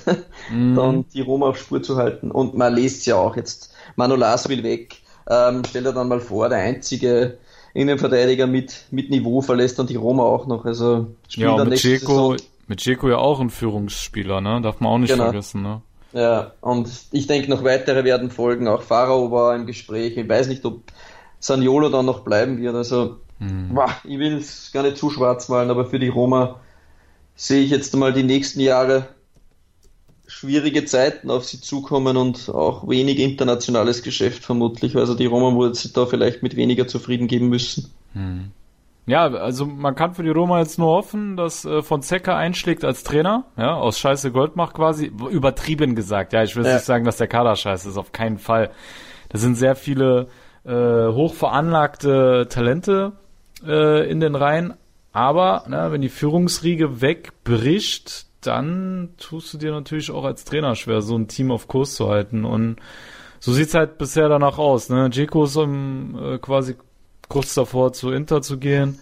mhm. 0.51 0.75
dann 0.75 1.05
die 1.13 1.21
Roma 1.21 1.49
auf 1.49 1.59
Spur 1.59 1.83
zu 1.83 1.97
halten. 1.97 2.31
Und 2.31 2.57
man 2.57 2.75
liest 2.75 3.07
ja 3.07 3.17
auch 3.17 3.37
jetzt, 3.37 3.73
Manolas 3.97 4.49
will 4.49 4.63
weg. 4.63 4.97
Ähm, 5.29 5.63
stell 5.69 5.85
dir 5.85 5.93
dann 5.93 6.09
mal 6.09 6.21
vor, 6.21 6.49
der 6.49 6.59
einzige 6.59 7.39
Innenverteidiger 7.73 8.47
mit, 8.47 8.85
mit 8.91 9.11
Niveau 9.11 9.41
verlässt 9.41 9.79
dann 9.79 9.87
die 9.87 9.97
Roma 9.97 10.23
auch 10.23 10.47
noch. 10.47 10.65
Also 10.65 11.09
spielt 11.29 11.51
ja, 11.51 11.57
dann 11.57 11.69
mit 11.69 11.79
Ceco, 11.79 12.37
mit 12.69 12.81
Ceco 12.81 13.09
ja 13.09 13.19
auch 13.19 13.41
ein 13.41 13.51
Führungsspieler, 13.51 14.41
ne? 14.41 14.61
Darf 14.63 14.81
man 14.81 14.93
auch 14.93 14.99
nicht 14.99 15.11
genau. 15.11 15.25
vergessen, 15.25 15.63
ne? 15.63 15.83
Ja, 16.15 16.53
und 16.61 16.89
ich 17.11 17.27
denke, 17.27 17.51
noch 17.51 17.65
weitere 17.65 18.05
werden 18.05 18.31
folgen. 18.31 18.69
Auch 18.69 18.83
Pharao 18.83 19.33
war 19.33 19.57
im 19.57 19.67
Gespräch. 19.67 20.17
Ich 20.17 20.29
weiß 20.29 20.47
nicht, 20.47 20.65
ob 20.65 20.83
Saniolo 21.41 21.89
dann 21.89 22.07
noch 22.07 22.21
bleiben 22.21 22.59
wird. 22.59 22.77
Also, 22.77 23.17
hm. 23.41 23.75
boah, 23.75 23.91
ich 24.05 24.19
will 24.21 24.37
es 24.37 24.71
gar 24.73 24.85
nicht 24.85 24.97
zu 24.97 25.11
schwarz 25.11 25.49
malen, 25.49 25.71
aber 25.71 25.87
für 25.87 25.99
die 25.99 26.09
Roma 26.09 26.61
sehe 27.35 27.65
ich 27.65 27.71
jetzt 27.71 27.97
mal 27.97 28.13
die 28.13 28.23
nächsten 28.23 28.61
Jahre 28.61 29.09
schwierige 30.29 30.85
Zeiten 30.85 31.31
auf 31.31 31.45
sie 31.45 31.61
zukommen 31.61 32.17
und 32.17 32.49
auch 32.49 32.89
wenig 32.89 33.19
internationales 33.19 34.05
Geschäft 34.05 34.45
vermutlich. 34.45 34.95
Also 34.97 35.17
die 35.17 35.27
Roma 35.27 35.59
würde 35.59 35.75
sich 35.75 35.93
da 35.93 36.07
vielleicht 36.07 36.45
mit 36.45 36.55
weniger 36.55 36.87
zufrieden 36.87 37.27
geben 37.27 37.49
müssen. 37.49 37.91
Hm. 38.13 38.53
Ja, 39.07 39.27
also 39.27 39.67
man 39.67 39.95
kann 39.95 40.15
für 40.15 40.23
die 40.23 40.31
Roma 40.31 40.61
jetzt 40.61 40.79
nur 40.79 40.89
hoffen, 40.89 41.37
dass 41.37 41.65
äh, 41.65 41.83
Fonseca 41.83 42.37
einschlägt 42.37 42.85
als 42.85 43.03
Trainer, 43.03 43.45
ja, 43.57 43.75
aus 43.75 43.99
Scheiße 43.99 44.33
Gold 44.33 44.57
macht 44.57 44.75
quasi, 44.75 45.13
übertrieben 45.31 45.95
gesagt. 45.95 46.33
Ja, 46.33 46.43
ich 46.43 46.57
will 46.57 46.65
ja. 46.65 46.75
nicht 46.75 46.87
sagen, 46.87 47.05
dass 47.05 47.19
der 47.19 47.29
Kader 47.29 47.55
scheiße 47.55 47.89
ist, 47.91 47.99
auf 47.99 48.13
keinen 48.13 48.39
Fall. 48.39 48.71
Da 49.29 49.39
sind 49.39 49.57
sehr 49.57 49.77
viele 49.77 50.29
äh, 50.65 50.73
hochveranlagte 50.73 52.47
Talente 52.49 53.13
äh, 53.67 54.11
in 54.11 54.21
den 54.21 54.37
Reihen, 54.37 54.75
aber 55.13 55.65
ne, 55.69 55.89
wenn 55.91 56.01
die 56.01 56.09
Führungsriege 56.09 57.03
wegbricht, 57.03 58.27
dann 58.41 59.11
tust 59.19 59.53
du 59.53 59.59
dir 59.59 59.73
natürlich 59.73 60.11
auch 60.11 60.25
als 60.25 60.45
Trainer 60.45 60.75
schwer, 60.77 61.03
so 61.03 61.17
ein 61.17 61.29
Team 61.29 61.51
auf 61.51 61.69
Kurs 61.69 61.95
zu 61.95 62.09
halten. 62.09 62.45
Und 62.45 62.77
so 63.39 63.53
sieht's 63.53 63.75
halt 63.75 63.99
bisher 63.99 64.29
danach 64.29 64.59
aus. 64.59 64.89
Ne? 64.89 65.11
Jeko 65.13 65.45
ist 65.45 65.57
um, 65.57 66.19
äh, 66.19 66.39
quasi 66.39 66.77
kurz 67.29 67.55
davor 67.55 67.93
zu 67.93 68.11
Inter 68.11 68.43
zu 68.43 68.59
gehen. 68.59 68.99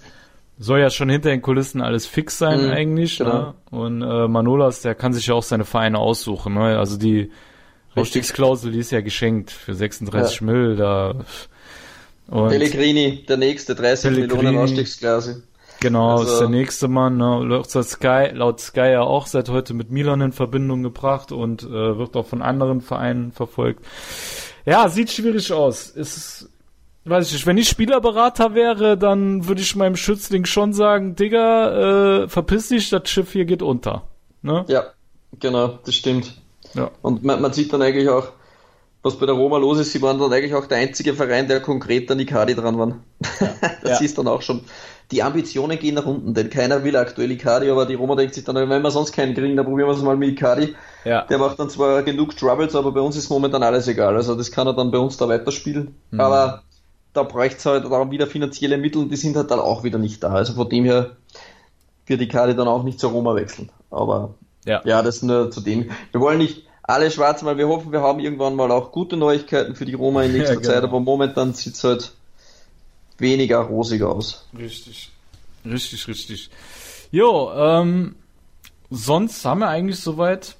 Soll 0.59 0.81
ja 0.81 0.91
schon 0.91 1.09
hinter 1.09 1.31
den 1.31 1.43
Kulissen 1.43 1.81
alles 1.81 2.07
fix 2.07 2.38
sein 2.38 2.67
mhm, 2.67 2.71
eigentlich. 2.71 3.19
Genau. 3.19 3.33
Ne? 3.33 3.55
Und 3.71 4.02
äh, 4.02 4.29
Manolas, 4.29 4.83
der 4.83 4.95
kann 4.95 5.12
sich 5.12 5.26
ja 5.26 5.35
auch 5.35 5.43
seine 5.43 5.64
Vereine 5.64 5.99
aussuchen. 5.99 6.55
Ne? 6.55 6.79
Also 6.79 6.97
die 6.97 7.31
Ausstiegsklausel, 7.95 8.73
die 8.73 8.79
ist 8.79 8.91
ja 8.91 9.00
geschenkt 9.00 9.50
für 9.50 9.75
36 9.75 10.41
ja. 10.41 10.47
Mill. 10.47 10.76
Da, 10.76 11.14
und 12.29 12.49
Pellegrini, 12.49 13.25
der 13.29 13.37
nächste, 13.37 13.75
30 13.75 14.11
Pellegrini, 14.11 14.43
Millionen 14.43 14.59
Ausstiegsklausel. 14.59 15.43
Genau, 15.81 16.19
also, 16.19 16.33
ist 16.33 16.38
der 16.38 16.49
nächste 16.49 16.87
Mann. 16.87 17.17
Ne? 17.17 17.45
Laut 17.45 17.69
Sky, 17.69 18.31
laut 18.33 18.61
Sky 18.61 18.93
ja 18.93 19.02
auch 19.02 19.26
seit 19.26 19.49
heute 19.49 19.75
mit 19.75 19.91
Milan 19.91 20.21
in 20.21 20.33
Verbindung 20.33 20.83
gebracht 20.83 21.33
und 21.33 21.64
äh, 21.64 21.99
wird 21.99 22.17
auch 22.17 22.26
von 22.26 22.41
anderen 22.41 22.81
Vereinen 22.81 23.33
verfolgt. 23.33 23.85
Ja, 24.64 24.88
sieht 24.88 25.11
schwierig 25.11 25.52
aus. 25.52 25.91
Ist 25.91 26.49
weiß 27.04 27.26
ich 27.26 27.32
nicht, 27.32 27.47
wenn 27.47 27.59
ich 27.59 27.68
Spielerberater 27.68 28.54
wäre, 28.54 28.97
dann 28.97 29.49
würde 29.49 29.61
ich 29.61 29.75
meinem 29.76 29.97
Schützling 29.97 30.44
schon 30.44 30.73
sagen, 30.73 31.16
Digga, 31.16 32.25
äh, 32.25 32.28
verpiss 32.28 32.68
dich, 32.68 32.90
das 32.90 33.09
Schiff 33.11 33.32
hier 33.32 33.44
geht 33.44 33.62
unter. 33.62 34.09
Ne? 34.42 34.64
Ja, 34.68 34.85
genau, 35.40 35.78
das 35.85 35.94
stimmt. 35.94 36.35
Ja. 36.75 36.90
Und 37.02 37.25
man, 37.25 37.40
man 37.40 37.52
sieht 37.52 37.73
dann 37.73 37.82
eigentlich 37.82 38.09
auch, 38.09 38.28
was 39.02 39.16
bei 39.16 39.26
der 39.26 39.35
Roma 39.35 39.59
los 39.59 39.80
ist, 39.80 39.92
sie 39.92 40.00
waren 40.00 40.18
dann 40.18 40.32
eigentlich 40.32 40.54
auch 40.54 40.66
der 40.66 40.78
einzige 40.78 41.14
Verein, 41.14 41.49
der 41.49 41.61
konkret 41.61 42.09
an 42.11 42.21
Icardi 42.21 42.54
dran 42.54 42.78
war. 42.78 42.88
Ja. 43.40 43.54
das 43.82 43.99
ja. 43.99 44.04
ist 44.04 44.16
dann 44.18 44.28
auch 44.28 44.42
schon. 44.42 44.62
Die 45.11 45.23
Ambitionen 45.23 45.78
gehen 45.78 45.97
nach 45.97 46.06
unten, 46.06 46.32
denn 46.32 46.49
keiner 46.49 46.85
will 46.85 46.97
aktuell 46.97 47.30
Icardi, 47.32 47.68
aber 47.68 47.85
die 47.85 47.94
Roma 47.94 48.14
denkt 48.14 48.35
sich 48.35 48.44
dann, 48.44 48.56
wenn 48.56 48.82
wir 48.82 48.90
sonst 48.90 49.12
keinen 49.12 49.35
kriegen, 49.35 49.56
dann 49.56 49.66
probieren 49.66 49.88
wir 49.88 49.94
es 49.94 50.02
mal 50.02 50.16
mit 50.16 50.30
Icardi. 50.30 50.75
Ja. 51.04 51.23
Der 51.23 51.38
macht 51.38 51.59
dann 51.59 51.68
zwar 51.68 52.02
genug 52.02 52.37
Troubles, 52.37 52.75
aber 52.75 52.92
bei 52.92 53.00
uns 53.00 53.16
ist 53.16 53.28
momentan 53.28 53.62
alles 53.62 53.88
egal. 53.88 54.16
Also 54.16 54.35
das 54.37 54.50
kann 54.52 54.68
er 54.68 54.73
dann 54.73 54.90
bei 54.90 54.99
uns 54.99 55.16
da 55.18 55.28
weiterspielen. 55.28 55.97
Mhm. 56.12 56.21
Aber 56.21 56.62
da 57.12 57.23
bräuchte 57.23 57.59
es 57.59 57.66
halt 57.66 57.85
auch 57.85 58.11
wieder 58.11 58.26
finanzielle 58.26 58.78
Mittel 58.78 59.02
und 59.02 59.11
die 59.11 59.16
sind 59.16 59.37
halt 59.37 59.50
dann 59.50 59.61
auch 59.61 59.85
wieder 59.85 59.99
nicht 59.99 60.23
da. 60.23 60.33
Also 60.33 60.54
von 60.54 60.69
dem 60.69 60.85
her 60.85 61.16
wird 62.07 62.21
die 62.21 62.28
Karte 62.28 62.54
dann 62.54 62.69
auch 62.69 62.83
nicht 62.83 63.00
zur 63.00 63.11
Roma 63.11 63.35
wechseln. 63.35 63.71
Aber 63.90 64.35
ja, 64.64 64.81
ja 64.85 65.02
das 65.02 65.23
nur 65.23 65.50
zu 65.50 65.61
dem. 65.61 65.90
Wir 66.11 66.21
wollen 66.21 66.38
nicht 66.38 66.66
alle 66.83 67.11
schwarz, 67.11 67.45
weil 67.45 67.59
wir 67.59 67.69
hoffen, 67.69 67.92
wir 67.92 68.00
haben 68.00 68.21
irgendwann 68.21 68.57
mal 68.57 68.71
auch 68.71 68.92
gute 68.92 69.16
Neuigkeiten 69.16 69.75
für 69.75 69.85
die 69.85 69.95
Roma 69.95 70.23
in 70.23 70.33
nächster 70.35 70.54
ja, 70.54 70.61
genau. 70.61 70.73
Zeit, 70.73 70.83
aber 70.83 71.00
momentan 71.00 71.52
sieht 71.52 71.75
es 71.75 71.85
halt 71.85 72.12
weniger 73.19 73.59
rosig 73.59 74.02
aus. 74.02 74.47
Richtig. 74.57 75.11
Richtig, 75.64 76.09
richtig. 76.09 76.50
Jo, 77.11 77.52
ähm, 77.54 78.16
sonst 78.90 79.45
haben 79.45 79.61
wir 79.61 79.69
eigentlich 79.69 80.00
soweit 80.00 80.57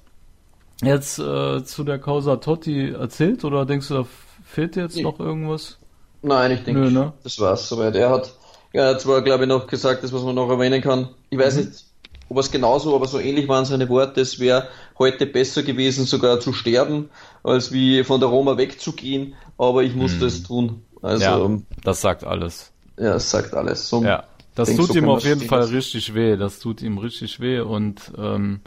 jetzt 0.83 1.19
äh, 1.19 1.65
zu 1.65 1.85
der 1.85 1.99
Causa 1.99 2.37
Totti 2.37 2.91
erzählt 2.91 3.45
oder 3.45 3.65
denkst 3.67 3.89
du, 3.89 3.95
da 3.95 4.07
fehlt 4.45 4.77
dir 4.77 4.83
jetzt 4.83 4.97
nee. 4.97 5.03
noch 5.03 5.19
irgendwas? 5.19 5.79
Nein, 6.23 6.53
ich 6.53 6.65
denke, 6.65 6.91
ne? 6.91 7.13
das 7.25 7.39
war's 7.41 7.69
soweit. 7.69 7.97
Er 7.97 8.11
hat 8.11 8.33
ja, 8.73 8.97
zwar, 8.97 9.23
glaube 9.23 9.45
ich, 9.45 9.49
noch 9.49 9.67
gesagt, 9.67 10.03
das 10.03 10.13
was 10.13 10.23
man 10.23 10.35
noch 10.35 10.49
erwähnen 10.49 10.81
kann. 10.81 11.09
Ich 11.31 11.39
weiß 11.39 11.57
mhm. 11.57 11.65
nicht, 11.65 11.85
ob 12.29 12.39
es 12.39 12.51
genauso, 12.51 12.95
aber 12.95 13.07
so 13.07 13.19
ähnlich 13.19 13.49
waren 13.49 13.65
seine 13.65 13.89
Worte. 13.89 14.21
Es 14.21 14.39
wäre 14.39 14.69
heute 14.99 15.27
besser 15.27 15.63
gewesen, 15.63 16.07
sogar 16.07 16.41
zu 16.41 16.53
sterben, 16.53 17.11
als 17.43 17.73
wie 17.73 18.03
von 18.05 18.21
der 18.21 18.31
Roma 18.31 18.57
wegzugehen. 18.57 19.35
Aber 19.59 19.83
ich 19.83 19.95
musste 19.95 20.21
mhm. 20.21 20.27
es 20.27 20.43
tun. 20.43 20.83
Also, 21.03 21.25
ja, 21.25 21.59
das 21.85 22.01
sagt 22.01 22.25
alles. 22.25 22.73
Ja, 22.97 23.15
das 23.15 23.31
sagt 23.31 23.53
alles. 23.55 23.89
So, 23.89 24.03
ja, 24.03 24.25
das 24.55 24.69
denk, 24.69 24.81
tut 24.81 24.89
so 24.89 24.95
ihm 24.95 25.09
auf 25.09 25.25
jeden 25.25 25.43
Fall 25.43 25.63
das. 25.63 25.73
richtig 25.73 26.15
weh. 26.15 26.37
Das 26.37 26.59
tut 26.59 26.81
ihm 26.81 26.97
richtig 26.99 27.41
weh. 27.41 27.61
Und 27.61 28.01
ähm, 28.17 28.61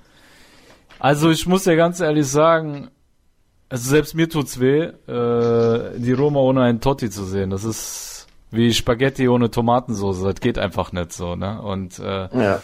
also 0.99 1.31
ich 1.31 1.47
muss 1.47 1.65
ja 1.65 1.75
ganz 1.75 1.99
ehrlich 1.99 2.27
sagen, 2.27 2.89
also 3.69 3.89
selbst 3.89 4.13
mir 4.13 4.29
tut's 4.29 4.59
weh, 4.59 4.83
äh, 4.83 5.99
die 5.99 6.13
Roma 6.13 6.39
ohne 6.39 6.61
einen 6.61 6.81
Totti 6.81 7.09
zu 7.09 7.23
sehen. 7.25 7.49
Das 7.49 7.63
ist 7.63 8.27
wie 8.51 8.73
Spaghetti 8.73 9.27
ohne 9.27 9.51
Tomatensauce. 9.51 10.21
Das 10.21 10.35
geht 10.35 10.57
einfach 10.57 10.91
nicht 10.91 11.13
so, 11.13 11.35
ne? 11.35 11.61
Und 11.61 11.99
äh, 11.99 12.29
ja. 12.31 12.61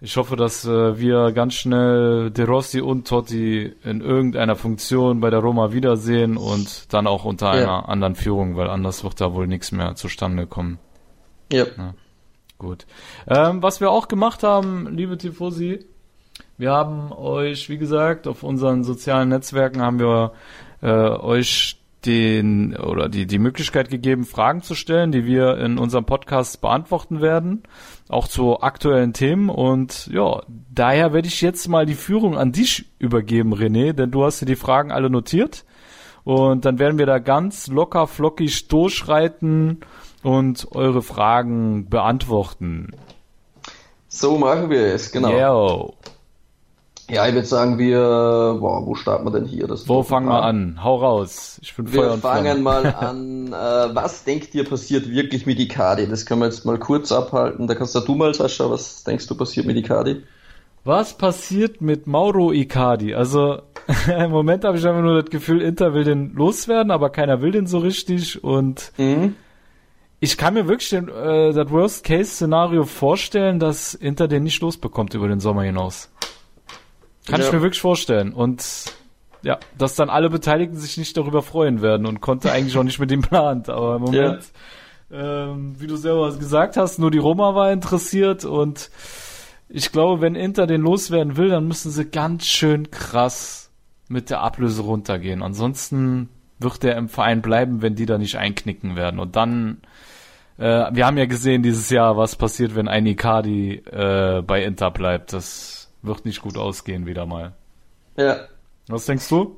ich 0.00 0.16
hoffe, 0.16 0.36
dass 0.36 0.64
äh, 0.64 0.98
wir 0.98 1.32
ganz 1.32 1.54
schnell 1.54 2.30
De 2.30 2.44
Rossi 2.44 2.80
und 2.80 3.06
Totti 3.06 3.72
in 3.84 4.00
irgendeiner 4.00 4.56
Funktion 4.56 5.20
bei 5.20 5.30
der 5.30 5.40
Roma 5.40 5.72
wiedersehen 5.72 6.36
und 6.36 6.92
dann 6.92 7.06
auch 7.06 7.24
unter 7.24 7.54
ja. 7.54 7.62
einer 7.62 7.88
anderen 7.88 8.16
Führung, 8.16 8.56
weil 8.56 8.68
anders 8.68 9.04
wird 9.04 9.20
da 9.20 9.32
wohl 9.32 9.46
nichts 9.46 9.72
mehr 9.72 9.94
zustande 9.94 10.46
kommen. 10.46 10.78
Ja. 11.52 11.64
ja. 11.76 11.94
Gut. 12.58 12.86
Ähm, 13.26 13.62
was 13.62 13.80
wir 13.80 13.90
auch 13.90 14.06
gemacht 14.08 14.42
haben, 14.42 14.94
liebe 14.94 15.16
Tifosi, 15.16 15.86
wir 16.60 16.72
haben 16.72 17.10
euch, 17.10 17.70
wie 17.70 17.78
gesagt, 17.78 18.28
auf 18.28 18.42
unseren 18.42 18.84
sozialen 18.84 19.30
Netzwerken 19.30 19.80
haben 19.80 19.98
wir 19.98 20.32
äh, 20.82 20.90
euch 20.90 21.78
den 22.04 22.76
oder 22.76 23.08
die 23.08 23.26
die 23.26 23.38
Möglichkeit 23.38 23.88
gegeben, 23.88 24.24
Fragen 24.24 24.62
zu 24.62 24.74
stellen, 24.74 25.10
die 25.10 25.24
wir 25.24 25.56
in 25.56 25.78
unserem 25.78 26.04
Podcast 26.04 26.60
beantworten 26.60 27.22
werden, 27.22 27.62
auch 28.10 28.28
zu 28.28 28.60
aktuellen 28.60 29.14
Themen. 29.14 29.48
Und 29.48 30.06
ja, 30.08 30.42
daher 30.72 31.14
werde 31.14 31.28
ich 31.28 31.40
jetzt 31.40 31.66
mal 31.68 31.86
die 31.86 31.94
Führung 31.94 32.36
an 32.36 32.52
dich 32.52 32.84
übergeben, 32.98 33.54
René, 33.54 33.94
denn 33.94 34.10
du 34.10 34.24
hast 34.24 34.42
dir 34.42 34.46
die 34.46 34.56
Fragen 34.56 34.92
alle 34.92 35.08
notiert. 35.08 35.64
Und 36.24 36.66
dann 36.66 36.78
werden 36.78 36.98
wir 36.98 37.06
da 37.06 37.18
ganz 37.18 37.68
locker 37.68 38.06
flockig 38.06 38.68
durchreiten 38.68 39.80
und 40.22 40.68
eure 40.72 41.00
Fragen 41.00 41.88
beantworten. 41.88 42.90
So 44.08 44.36
machen 44.36 44.68
wir 44.68 44.94
es, 44.94 45.10
genau. 45.10 45.30
Yo. 45.30 45.94
Ja, 47.10 47.26
ich 47.26 47.34
würde 47.34 47.46
sagen, 47.46 47.76
wir, 47.78 47.98
boah, 48.60 48.86
wo 48.86 48.94
starten 48.94 49.26
wir 49.26 49.32
denn 49.32 49.44
hier? 49.44 49.66
Das 49.66 49.88
wo 49.88 50.04
fangen 50.04 50.28
wir 50.28 50.42
an? 50.42 50.82
Hau 50.84 50.96
raus. 50.96 51.58
Ich 51.60 51.74
bin 51.74 51.92
Wir 51.92 52.18
fangen 52.18 52.62
mal 52.62 52.86
an, 52.98 53.48
äh, 53.48 53.94
was 53.94 54.22
denkt 54.22 54.54
ihr 54.54 54.64
passiert 54.64 55.10
wirklich 55.10 55.44
mit 55.44 55.58
Icardi? 55.58 56.06
Das 56.06 56.24
können 56.24 56.40
wir 56.40 56.46
jetzt 56.46 56.64
mal 56.64 56.78
kurz 56.78 57.10
abhalten. 57.10 57.66
Da 57.66 57.74
kannst 57.74 57.96
du 57.96 58.14
mal, 58.14 58.32
Sascha, 58.32 58.70
was 58.70 59.02
denkst 59.02 59.26
du 59.26 59.34
passiert 59.34 59.66
mit 59.66 59.76
Icardi? 59.76 60.22
Was 60.84 61.14
passiert 61.14 61.80
mit 61.80 62.06
Mauro 62.06 62.52
Icardi? 62.52 63.14
Also, 63.14 63.62
im 64.06 64.30
Moment 64.30 64.64
habe 64.64 64.78
ich 64.78 64.86
einfach 64.86 65.02
nur 65.02 65.20
das 65.20 65.30
Gefühl, 65.30 65.62
Inter 65.62 65.92
will 65.92 66.04
den 66.04 66.32
loswerden, 66.34 66.92
aber 66.92 67.10
keiner 67.10 67.42
will 67.42 67.50
den 67.50 67.66
so 67.66 67.78
richtig 67.78 68.42
und 68.42 68.92
mhm. 68.96 69.34
ich 70.20 70.38
kann 70.38 70.54
mir 70.54 70.68
wirklich 70.68 70.90
den, 70.90 71.08
äh, 71.08 71.52
das 71.52 71.70
Worst-Case-Szenario 71.70 72.84
vorstellen, 72.84 73.58
dass 73.58 73.94
Inter 73.94 74.28
den 74.28 74.44
nicht 74.44 74.62
losbekommt 74.62 75.12
über 75.14 75.26
den 75.26 75.40
Sommer 75.40 75.64
hinaus. 75.64 76.10
Kann 77.30 77.40
ja. 77.40 77.46
ich 77.46 77.52
mir 77.52 77.62
wirklich 77.62 77.80
vorstellen. 77.80 78.32
Und 78.32 78.94
ja, 79.42 79.58
dass 79.78 79.94
dann 79.94 80.10
alle 80.10 80.30
Beteiligten 80.30 80.76
sich 80.76 80.96
nicht 80.96 81.16
darüber 81.16 81.42
freuen 81.42 81.80
werden 81.80 82.06
und 82.06 82.20
konnte 82.20 82.52
eigentlich 82.52 82.76
auch 82.76 82.82
nicht 82.82 82.98
mit 82.98 83.10
dem 83.10 83.22
planen. 83.22 83.64
Aber 83.68 83.96
im 83.96 84.02
Moment, 84.02 84.44
ja. 85.10 85.50
ähm, 85.50 85.74
wie 85.78 85.86
du 85.86 85.96
selber 85.96 86.36
gesagt 86.36 86.76
hast, 86.76 86.98
nur 86.98 87.10
die 87.10 87.18
Roma 87.18 87.54
war 87.54 87.72
interessiert 87.72 88.44
und 88.44 88.90
ich 89.68 89.92
glaube, 89.92 90.20
wenn 90.20 90.34
Inter 90.34 90.66
den 90.66 90.82
loswerden 90.82 91.36
will, 91.36 91.48
dann 91.48 91.68
müssen 91.68 91.90
sie 91.90 92.04
ganz 92.04 92.46
schön 92.46 92.90
krass 92.90 93.70
mit 94.08 94.28
der 94.28 94.40
Ablöse 94.40 94.82
runtergehen. 94.82 95.42
Ansonsten 95.42 96.28
wird 96.58 96.82
der 96.82 96.96
im 96.96 97.08
Verein 97.08 97.40
bleiben, 97.40 97.80
wenn 97.80 97.94
die 97.94 98.06
da 98.06 98.18
nicht 98.18 98.36
einknicken 98.36 98.96
werden. 98.96 99.20
Und 99.20 99.36
dann, 99.36 99.80
äh, 100.58 100.88
wir 100.92 101.06
haben 101.06 101.16
ja 101.16 101.26
gesehen 101.26 101.62
dieses 101.62 101.88
Jahr, 101.88 102.16
was 102.16 102.34
passiert, 102.34 102.74
wenn 102.74 102.88
ein 102.88 103.06
Icardi 103.06 103.76
äh, 103.76 104.42
bei 104.42 104.64
Inter 104.64 104.90
bleibt. 104.90 105.32
Das 105.32 105.79
wird 106.02 106.24
nicht 106.24 106.42
gut 106.42 106.56
ausgehen 106.56 107.06
wieder 107.06 107.26
mal. 107.26 107.52
Ja. 108.16 108.48
Was 108.88 109.06
denkst 109.06 109.28
du? 109.28 109.56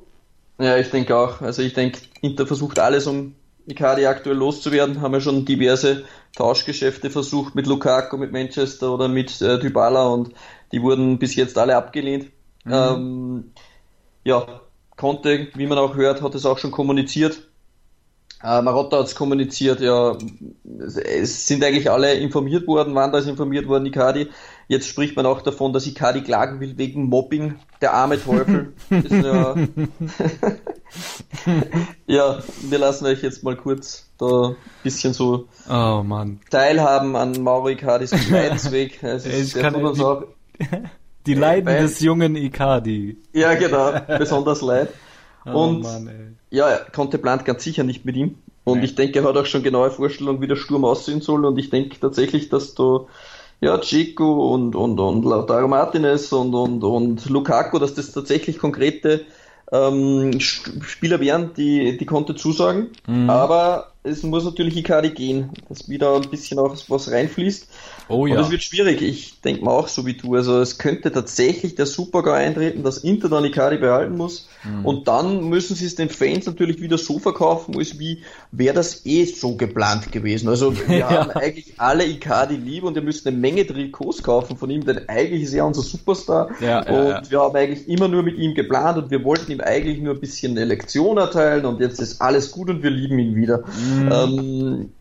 Ja, 0.59 0.77
ich 0.77 0.89
denke 0.89 1.15
auch. 1.15 1.41
Also 1.41 1.61
ich 1.61 1.73
denke, 1.73 1.99
Inter 2.21 2.45
versucht 2.45 2.79
alles, 2.79 3.07
um 3.07 3.35
Icardi 3.65 4.05
aktuell 4.05 4.37
loszuwerden. 4.37 5.01
Haben 5.01 5.13
ja 5.13 5.21
schon 5.21 5.45
diverse 5.45 6.03
Tauschgeschäfte 6.35 7.09
versucht 7.09 7.55
mit 7.55 7.67
Lukaku, 7.67 8.17
mit 8.17 8.31
Manchester 8.31 8.93
oder 8.93 9.07
mit 9.07 9.41
äh, 9.41 9.59
Dybala 9.59 10.07
und 10.07 10.31
die 10.71 10.81
wurden 10.81 11.19
bis 11.19 11.35
jetzt 11.35 11.57
alle 11.57 11.75
abgelehnt. 11.75 12.31
Mhm. 12.65 12.73
Ähm, 12.73 13.51
ja, 14.23 14.61
Conte, 14.95 15.47
wie 15.55 15.67
man 15.67 15.77
auch 15.77 15.95
hört, 15.95 16.21
hat 16.21 16.35
es 16.35 16.45
auch 16.45 16.57
schon 16.57 16.71
kommuniziert. 16.71 17.47
Äh, 18.43 18.61
Marotta 18.61 18.99
hat 18.99 19.07
es 19.07 19.15
kommuniziert, 19.15 19.79
ja, 19.79 20.17
es 20.85 21.47
sind 21.47 21.63
eigentlich 21.63 21.89
alle 21.89 22.13
informiert 22.15 22.67
worden, 22.67 22.93
Wanda 22.93 23.19
ist 23.19 23.27
informiert 23.27 23.67
worden, 23.67 23.85
Icardi. 23.85 24.29
Jetzt 24.67 24.87
spricht 24.87 25.15
man 25.15 25.25
auch 25.25 25.41
davon, 25.41 25.73
dass 25.73 25.87
Icardi 25.87 26.21
klagen 26.21 26.59
will 26.59 26.77
wegen 26.77 27.09
Mobbing. 27.09 27.55
Der 27.81 27.93
arme 27.93 28.21
Teufel. 28.21 28.73
ja, 28.89 29.55
ja, 32.07 32.39
wir 32.61 32.77
lassen 32.77 33.05
euch 33.05 33.21
jetzt 33.21 33.43
mal 33.43 33.55
kurz 33.55 34.09
da 34.17 34.49
ein 34.49 34.55
bisschen 34.83 35.13
so 35.13 35.47
oh, 35.69 36.05
teilhaben 36.49 37.15
an 37.15 37.41
Mauro 37.41 37.69
Icardis 37.69 38.11
Leidensweg. 38.29 39.01
Es 39.03 39.25
ist, 39.25 39.55
ich 39.55 39.61
kann 39.61 39.75
uns 39.75 39.99
auch, 39.99 40.23
die 41.25 41.33
Leiden 41.33 41.65
bei, 41.65 41.81
des 41.81 41.99
jungen 41.99 42.35
Icardi. 42.35 43.17
Ja, 43.33 43.55
genau. 43.55 43.93
Besonders 44.17 44.61
leid. 44.61 44.89
Oh, 45.45 45.65
und 45.65 45.81
Mann, 45.81 46.37
ja, 46.49 46.77
plant 46.91 47.45
ganz 47.45 47.63
sicher 47.63 47.83
nicht 47.83 48.05
mit 48.05 48.15
ihm. 48.15 48.37
Und 48.63 48.77
Nein. 48.77 48.85
ich 48.85 48.95
denke, 48.95 49.19
er 49.19 49.25
hat 49.25 49.35
auch 49.35 49.45
schon 49.45 49.63
genaue 49.63 49.91
Vorstellungen, 49.91 50.41
wie 50.41 50.47
der 50.47 50.55
Sturm 50.55 50.85
aussehen 50.85 51.19
soll. 51.19 51.45
Und 51.45 51.57
ich 51.57 51.69
denke 51.69 51.99
tatsächlich, 51.99 52.49
dass 52.49 52.75
du 52.75 53.07
ja, 53.61 53.77
Chico 53.79 54.53
und, 54.53 54.75
und, 54.75 54.99
und 54.99 55.23
Lautaro 55.25 55.67
Martinez 55.67 56.31
und, 56.31 56.53
und, 56.53 56.83
und 56.83 57.29
Lukaku, 57.29 57.79
dass 57.79 57.93
das 57.93 58.11
tatsächlich 58.11 58.59
konkrete 58.59 59.25
ähm, 59.71 60.39
Spieler 60.39 61.19
wären, 61.19 61.53
die, 61.55 61.97
die 61.97 62.05
konnte 62.05 62.35
zusagen. 62.35 62.89
Mhm. 63.07 63.29
Aber 63.29 63.92
es 64.03 64.21
muss 64.21 64.43
natürlich 64.43 64.75
Icardi 64.75 65.11
gehen, 65.11 65.49
dass 65.69 65.87
wieder 65.87 66.15
ein 66.15 66.29
bisschen 66.29 66.59
auch 66.59 66.75
was 66.89 67.09
reinfließt. 67.09 67.67
Oh 68.09 68.27
ja. 68.27 68.33
Und 68.33 68.41
das 68.41 68.51
wird 68.51 68.61
schwierig. 68.61 69.01
Ich 69.01 69.39
denke 69.39 69.63
mal 69.63 69.71
auch 69.71 69.87
so 69.87 70.05
wie 70.05 70.13
du. 70.13 70.35
Also 70.35 70.59
es 70.59 70.77
könnte 70.77 71.09
tatsächlich 71.09 71.75
der 71.75 71.85
Supergau 71.85 72.31
eintreten, 72.31 72.83
dass 72.83 72.97
Inter 72.97 73.29
dann 73.29 73.45
Icardi 73.45 73.77
behalten 73.77 74.17
muss. 74.17 74.49
Mhm. 74.65 74.85
Und 74.85 75.07
dann 75.07 75.47
müssen 75.47 75.77
sie 75.77 75.85
es 75.85 75.95
den 75.95 76.09
Fans 76.09 76.45
natürlich 76.45 76.81
wieder 76.81 76.97
so 76.97 77.17
verkaufen, 77.17 77.77
als 77.77 77.97
wie 77.97 78.23
wäre 78.51 78.75
das 78.75 79.05
eh 79.05 79.23
so 79.23 79.55
geplant 79.55 80.11
gewesen. 80.11 80.49
Also 80.49 80.75
wir 80.87 80.97
ja. 80.97 81.09
haben 81.09 81.31
eigentlich 81.31 81.73
alle 81.77 82.05
Icardi 82.05 82.57
lieb 82.57 82.83
und 82.83 82.95
wir 82.95 83.01
müssen 83.01 83.29
eine 83.29 83.37
Menge 83.37 83.65
Trikots 83.65 84.21
kaufen 84.21 84.57
von 84.57 84.69
ihm, 84.69 84.83
denn 84.85 85.07
eigentlich 85.07 85.43
ist 85.43 85.53
er 85.53 85.65
unser 85.65 85.81
Superstar. 85.81 86.49
Ja, 86.59 86.79
und 86.79 87.07
ja, 87.07 87.21
wir 87.29 87.39
haben 87.39 87.55
eigentlich 87.55 87.87
immer 87.87 88.09
nur 88.09 88.23
mit 88.23 88.37
ihm 88.37 88.53
geplant 88.53 88.97
und 88.97 89.11
wir 89.11 89.23
wollten 89.23 89.49
ihm 89.49 89.61
eigentlich 89.61 89.99
nur 89.99 90.15
ein 90.15 90.19
bisschen 90.19 90.57
eine 90.57 90.65
Lektion 90.65 91.17
erteilen 91.17 91.65
und 91.65 91.79
jetzt 91.79 92.01
ist 92.01 92.21
alles 92.21 92.51
gut 92.51 92.69
und 92.69 92.83
wir 92.83 92.89
lieben 92.89 93.17
ihn 93.17 93.35
wieder. 93.35 93.59
Mhm. 93.59 93.92
Ähm, 94.11 94.91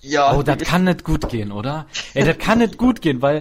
ja. 0.00 0.36
Oh, 0.36 0.42
das 0.42 0.58
kann 0.58 0.84
nicht 0.84 1.04
gut 1.04 1.28
gehen, 1.28 1.52
oder? 1.52 1.86
Ey, 2.12 2.24
das 2.24 2.38
kann 2.38 2.58
nicht 2.58 2.78
gut 2.78 3.00
gehen, 3.00 3.22
weil 3.22 3.38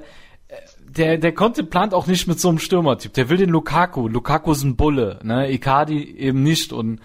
äh, 0.48 0.56
der, 0.88 1.18
der 1.18 1.34
Conte 1.34 1.64
plant 1.64 1.94
auch 1.94 2.08
nicht 2.08 2.28
mit 2.28 2.40
so 2.40 2.50
einem 2.50 2.60
Stürmertyp. 2.60 3.14
Der 3.14 3.30
will 3.30 3.38
den 3.38 3.50
Lukaku. 3.50 4.08
Lukaku 4.08 4.52
ist 4.52 4.64
ein 4.64 4.76
Bulle, 4.76 5.20
ne? 5.24 5.52
Icardi 5.52 6.04
eben 6.18 6.44
nicht. 6.44 6.72
Und 6.72 7.02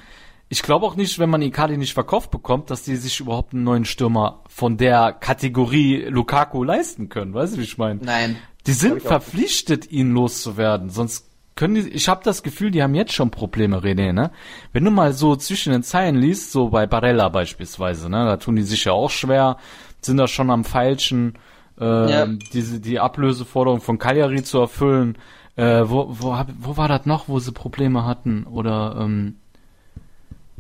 ich 0.49 0.63
glaube 0.63 0.87
auch 0.87 0.97
nicht, 0.97 1.19
wenn 1.19 1.31
man 1.31 1.43
Icardi 1.43 1.77
nicht 1.77 1.95
verkauft 1.95 2.31
bekommt, 2.31 2.71
dass 2.71 2.83
die 2.83 2.97
sich 2.97 3.21
überhaupt 3.21 3.53
einen 3.53 3.65
neuen 3.65 3.85
Stürmer 3.85 4.43
von 4.49 4.77
der 4.77 5.13
Kategorie 5.13 6.05
Lukaku 6.09 6.63
leisten 6.63 7.09
können. 7.09 7.35
Weißt 7.35 7.55
du, 7.55 7.59
wie 7.59 7.65
ich 7.65 7.79
meine? 7.79 8.01
Nein. 8.03 8.37
Die 8.67 8.73
sind 8.73 9.03
verpflichtet, 9.03 9.91
ihn 9.91 10.13
loszuwerden. 10.13 10.91
Sonst 10.91 11.29
können 11.59 11.75
die, 11.75 11.89
ich 11.89 12.09
habe 12.09 12.21
das 12.23 12.45
Gefühl, 12.45 12.71
die 12.71 12.85
haben 12.85 12.95
jetzt 12.95 13.13
schon 13.13 13.33
Probleme, 13.33 13.79
René, 13.79 14.13
ne? 14.13 14.31
Wenn 14.73 14.85
du 14.85 14.93
mal 14.93 15.13
so 15.13 15.35
zwischen 15.35 15.73
den 15.73 15.83
Zeilen 15.83 16.15
liest, 16.15 16.53
so 16.53 16.69
bei 16.69 16.87
Barella 16.87 17.29
beispielsweise, 17.31 18.09
ne, 18.09 18.25
da 18.27 18.37
tun 18.37 18.55
die 18.55 18.63
sich 18.63 18.85
ja 18.85 18.93
auch 18.93 19.11
schwer, 19.11 19.57
sind 20.01 20.19
da 20.19 20.29
schon 20.29 20.51
am 20.51 20.65
falschen, 20.65 21.35
äh, 21.81 21.85
ja. 21.85 22.27
diese 22.53 22.79
die 22.79 23.01
Ablöseforderung 23.01 23.81
von 23.81 23.99
Cagliari 23.99 24.45
zu 24.45 24.61
erfüllen. 24.61 25.19
Äh, 25.57 25.83
wo, 25.87 26.07
wo, 26.09 26.39
wo 26.61 26.77
war 26.77 26.87
das 26.87 27.07
noch, 27.07 27.29
wo 27.29 27.41
sie 27.41 27.51
Probleme 27.51 28.07
hatten? 28.07 28.45
Oder 28.45 28.97
ähm, 29.01 29.35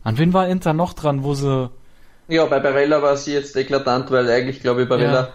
an 0.02 0.18
wen 0.18 0.32
war 0.32 0.48
Inter 0.48 0.72
noch 0.72 0.94
dran, 0.94 1.22
wo 1.22 1.34
sie 1.34 1.70
ja, 2.26 2.44
bei 2.44 2.58
Barella 2.58 3.00
war 3.02 3.16
sie 3.16 3.34
jetzt 3.34 3.56
eklatant, 3.56 4.10
weil 4.10 4.28
eigentlich, 4.28 4.60
glaube 4.60 4.82
ich, 4.82 4.88
Barella 4.88 5.20
ja 5.20 5.32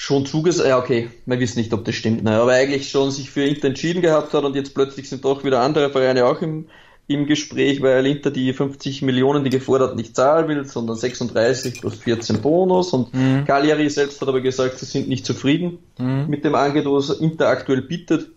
schon 0.00 0.26
zugesagt, 0.26 0.68
ja 0.68 0.78
okay, 0.78 1.10
wir 1.26 1.40
wissen 1.40 1.58
nicht, 1.58 1.72
ob 1.72 1.84
das 1.84 1.96
stimmt, 1.96 2.22
ne, 2.22 2.40
aber 2.40 2.52
eigentlich 2.52 2.88
schon 2.88 3.10
sich 3.10 3.30
für 3.30 3.42
Inter 3.42 3.66
entschieden 3.66 4.00
gehabt 4.00 4.32
hat 4.32 4.44
und 4.44 4.54
jetzt 4.54 4.72
plötzlich 4.72 5.08
sind 5.08 5.24
doch 5.24 5.42
wieder 5.42 5.60
andere 5.60 5.90
Vereine 5.90 6.24
auch 6.26 6.40
im, 6.40 6.68
im 7.08 7.26
Gespräch, 7.26 7.82
weil 7.82 8.06
Inter 8.06 8.30
die 8.30 8.52
50 8.52 9.02
Millionen, 9.02 9.42
die 9.42 9.50
gefordert, 9.50 9.96
nicht 9.96 10.14
zahlen 10.14 10.46
will, 10.46 10.64
sondern 10.64 10.94
36 10.94 11.80
plus 11.80 11.96
14 11.96 12.40
Bonus 12.40 12.92
und 12.92 13.12
mhm. 13.12 13.44
Cagliari 13.44 13.90
selbst 13.90 14.20
hat 14.20 14.28
aber 14.28 14.40
gesagt, 14.40 14.78
sie 14.78 14.86
sind 14.86 15.08
nicht 15.08 15.26
zufrieden 15.26 15.78
mhm. 15.98 16.26
mit 16.28 16.44
dem 16.44 16.54
Angebot, 16.54 17.08
was 17.08 17.18
Inter 17.18 17.48
aktuell 17.48 17.82
bietet. 17.82 18.28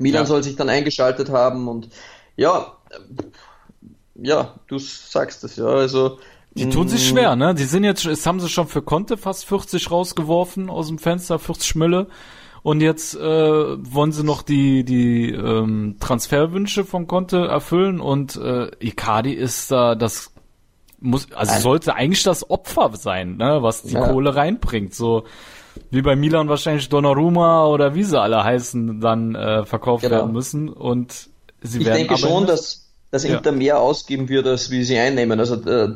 Milan 0.00 0.22
ja. 0.22 0.26
soll 0.26 0.42
sich 0.42 0.56
dann 0.56 0.68
eingeschaltet 0.68 1.30
haben 1.30 1.68
und 1.68 1.88
ja, 2.34 2.76
ja, 4.16 4.54
du 4.66 4.78
sagst 4.80 5.44
es 5.44 5.54
ja, 5.54 5.66
also 5.66 6.18
die 6.54 6.70
tun 6.70 6.88
sich 6.88 7.08
schwer, 7.08 7.36
ne? 7.36 7.54
Die 7.54 7.64
sind 7.64 7.84
jetzt, 7.84 8.04
jetzt 8.04 8.26
haben 8.26 8.40
sie 8.40 8.48
schon 8.48 8.68
für 8.68 8.82
Conte 8.82 9.16
fast 9.16 9.44
40 9.46 9.90
rausgeworfen 9.90 10.70
aus 10.70 10.88
dem 10.88 10.98
Fenster, 10.98 11.38
40 11.38 11.74
Mülle. 11.74 12.06
Und 12.62 12.80
jetzt 12.80 13.14
äh, 13.14 13.20
wollen 13.20 14.12
sie 14.12 14.24
noch 14.24 14.42
die 14.42 14.84
die 14.84 15.30
ähm, 15.30 15.96
Transferwünsche 16.00 16.84
von 16.84 17.06
Conte 17.06 17.44
erfüllen 17.46 18.00
und 18.00 18.36
äh, 18.36 18.70
Icardi 18.80 19.34
ist 19.34 19.70
da 19.70 19.94
das 19.94 20.32
muss 20.98 21.30
also 21.32 21.60
sollte 21.60 21.94
eigentlich 21.94 22.22
das 22.22 22.48
Opfer 22.48 22.90
sein, 22.94 23.36
ne, 23.36 23.58
was 23.60 23.82
die 23.82 23.92
ja. 23.92 24.08
Kohle 24.08 24.34
reinbringt, 24.34 24.94
so 24.94 25.24
wie 25.90 26.00
bei 26.00 26.16
Milan 26.16 26.48
wahrscheinlich 26.48 26.88
Donnarumma 26.88 27.66
oder 27.66 27.94
wie 27.94 28.04
sie 28.04 28.18
alle 28.18 28.42
heißen 28.42 28.98
dann 28.98 29.34
äh, 29.34 29.66
verkauft 29.66 30.04
genau. 30.04 30.16
werden 30.16 30.32
müssen 30.32 30.70
und 30.70 31.28
sie 31.60 31.80
ich 31.80 31.84
werden 31.84 31.98
denke 31.98 32.16
schon, 32.16 32.46
dass 32.46 32.84
dass 33.14 33.24
Inter 33.24 33.50
ja. 33.50 33.56
mehr 33.56 33.78
ausgeben 33.78 34.28
wird, 34.28 34.44
als 34.48 34.72
wie 34.72 34.82
sie 34.82 34.98
einnehmen. 34.98 35.38
Also 35.38 35.54
äh, 35.70 35.94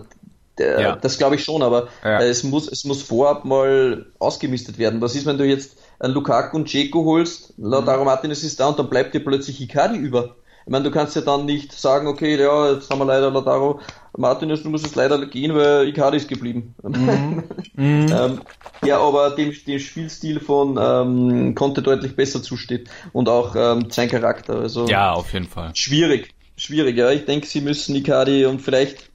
der, 0.58 0.80
ja. 0.80 0.96
Das 0.96 1.18
glaube 1.18 1.36
ich 1.36 1.44
schon, 1.44 1.62
aber 1.62 1.88
ja. 2.04 2.20
äh, 2.20 2.28
es, 2.28 2.42
muss, 2.42 2.70
es 2.70 2.84
muss 2.84 3.02
vorab 3.02 3.44
mal 3.44 4.06
ausgemistet 4.18 4.78
werden. 4.78 5.00
Was 5.00 5.14
ist, 5.14 5.26
wenn 5.26 5.38
du 5.38 5.44
jetzt 5.44 5.78
einen 6.00 6.14
Lukaku 6.14 6.56
und 6.56 6.68
Dzeko 6.68 7.04
holst, 7.04 7.54
Lautaro 7.56 8.00
mhm. 8.00 8.06
Martinez 8.06 8.42
ist 8.42 8.60
da 8.60 8.68
und 8.68 8.78
dann 8.78 8.88
bleibt 8.88 9.14
dir 9.14 9.20
plötzlich 9.20 9.60
Icardi 9.60 9.96
über. 9.96 10.36
Ich 10.64 10.70
meine, 10.70 10.84
du 10.84 10.90
kannst 10.90 11.16
ja 11.16 11.22
dann 11.22 11.46
nicht 11.46 11.72
sagen, 11.72 12.08
okay, 12.08 12.38
ja, 12.38 12.72
jetzt 12.72 12.90
haben 12.90 12.98
wir 12.98 13.06
leider 13.06 13.30
Lautaro 13.30 13.80
Martinez, 14.16 14.62
du 14.62 14.70
musst 14.70 14.84
jetzt 14.84 14.96
leider 14.96 15.24
gehen, 15.26 15.54
weil 15.54 15.88
Icardi 15.88 16.18
ist 16.18 16.28
geblieben. 16.28 16.74
Mhm. 16.82 17.44
mhm. 17.74 18.06
ähm, 18.12 18.40
ja, 18.84 19.00
aber 19.00 19.30
dem, 19.30 19.54
dem 19.66 19.78
Spielstil 19.78 20.40
von 20.40 20.78
ähm, 20.80 21.54
Conte 21.54 21.82
deutlich 21.82 22.14
besser 22.16 22.42
zusteht 22.42 22.90
und 23.12 23.28
auch 23.28 23.56
ähm, 23.56 23.86
sein 23.90 24.08
Charakter. 24.08 24.56
Also 24.56 24.86
ja, 24.88 25.12
auf 25.12 25.32
jeden 25.32 25.46
Fall. 25.46 25.70
Schwierig, 25.74 26.34
schwierig. 26.56 26.96
Ja, 26.96 27.10
ich 27.10 27.24
denke, 27.24 27.46
sie 27.46 27.60
müssen 27.60 27.96
Icardi 27.96 28.44
und 28.44 28.60
vielleicht 28.60 29.07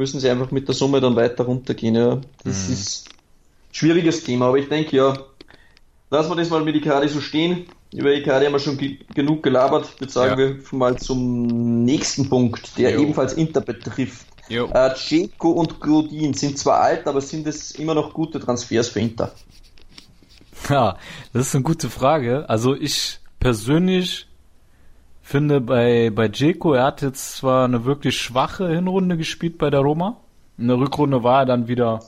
müssen 0.00 0.18
sie 0.18 0.30
einfach 0.30 0.50
mit 0.50 0.66
der 0.66 0.74
Summe 0.74 0.98
dann 1.00 1.14
weiter 1.14 1.44
runtergehen. 1.44 1.94
Ja. 1.94 2.20
Das 2.42 2.66
mhm. 2.66 2.72
ist 2.72 3.08
ein 3.10 3.74
schwieriges 3.74 4.24
Thema, 4.24 4.46
aber 4.46 4.56
ich 4.56 4.68
denke, 4.68 4.96
ja, 4.96 5.14
lassen 6.08 6.30
wir 6.30 6.36
das 6.36 6.48
mal 6.48 6.64
mit 6.64 6.74
Icardi 6.74 7.08
so 7.08 7.20
stehen. 7.20 7.66
Über 7.92 8.12
Icardi 8.14 8.46
haben 8.46 8.52
wir 8.54 8.60
schon 8.60 8.78
genug 9.14 9.42
gelabert. 9.42 9.88
Jetzt 10.00 10.14
sagen 10.14 10.40
ja. 10.40 10.48
wir 10.48 10.58
mal 10.72 10.96
zum 10.96 11.84
nächsten 11.84 12.30
Punkt, 12.30 12.78
der 12.78 12.92
jo. 12.92 13.02
ebenfalls 13.02 13.34
Inter 13.34 13.60
betrifft. 13.60 14.26
Äh, 14.48 14.96
Ceco 14.96 15.50
und 15.50 15.80
Godin 15.80 16.34
sind 16.34 16.58
zwar 16.58 16.80
alt, 16.80 17.06
aber 17.06 17.20
sind 17.20 17.46
es 17.46 17.70
immer 17.72 17.94
noch 17.94 18.14
gute 18.14 18.40
Transfers 18.40 18.88
für 18.88 19.00
Inter? 19.00 19.32
Ja, 20.68 20.96
das 21.32 21.48
ist 21.48 21.54
eine 21.54 21.62
gute 21.62 21.90
Frage. 21.90 22.48
Also 22.48 22.74
ich 22.74 23.20
persönlich 23.38 24.26
finde 25.30 25.60
bei, 25.60 26.10
bei 26.10 26.26
Jeko, 26.26 26.72
er 26.72 26.86
hat 26.86 27.02
jetzt 27.02 27.36
zwar 27.36 27.64
eine 27.64 27.84
wirklich 27.84 28.18
schwache 28.18 28.68
Hinrunde 28.68 29.16
gespielt 29.16 29.58
bei 29.58 29.70
der 29.70 29.78
Roma. 29.78 30.16
In 30.58 30.66
der 30.66 30.76
Rückrunde 30.76 31.22
war 31.22 31.42
er 31.42 31.46
dann 31.46 31.68
wieder 31.68 32.00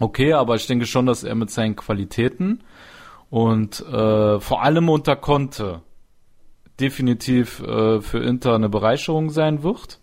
okay, 0.00 0.34
aber 0.34 0.54
ich 0.54 0.66
denke 0.66 0.84
schon, 0.84 1.06
dass 1.06 1.24
er 1.24 1.34
mit 1.34 1.50
seinen 1.50 1.76
Qualitäten 1.76 2.62
und 3.30 3.80
äh, 3.80 4.38
vor 4.38 4.62
allem 4.62 4.90
unter 4.90 5.16
Conte 5.16 5.80
definitiv 6.78 7.60
äh, 7.60 8.02
für 8.02 8.18
Inter 8.18 8.54
eine 8.54 8.68
Bereicherung 8.68 9.30
sein 9.30 9.62
wird. 9.62 9.98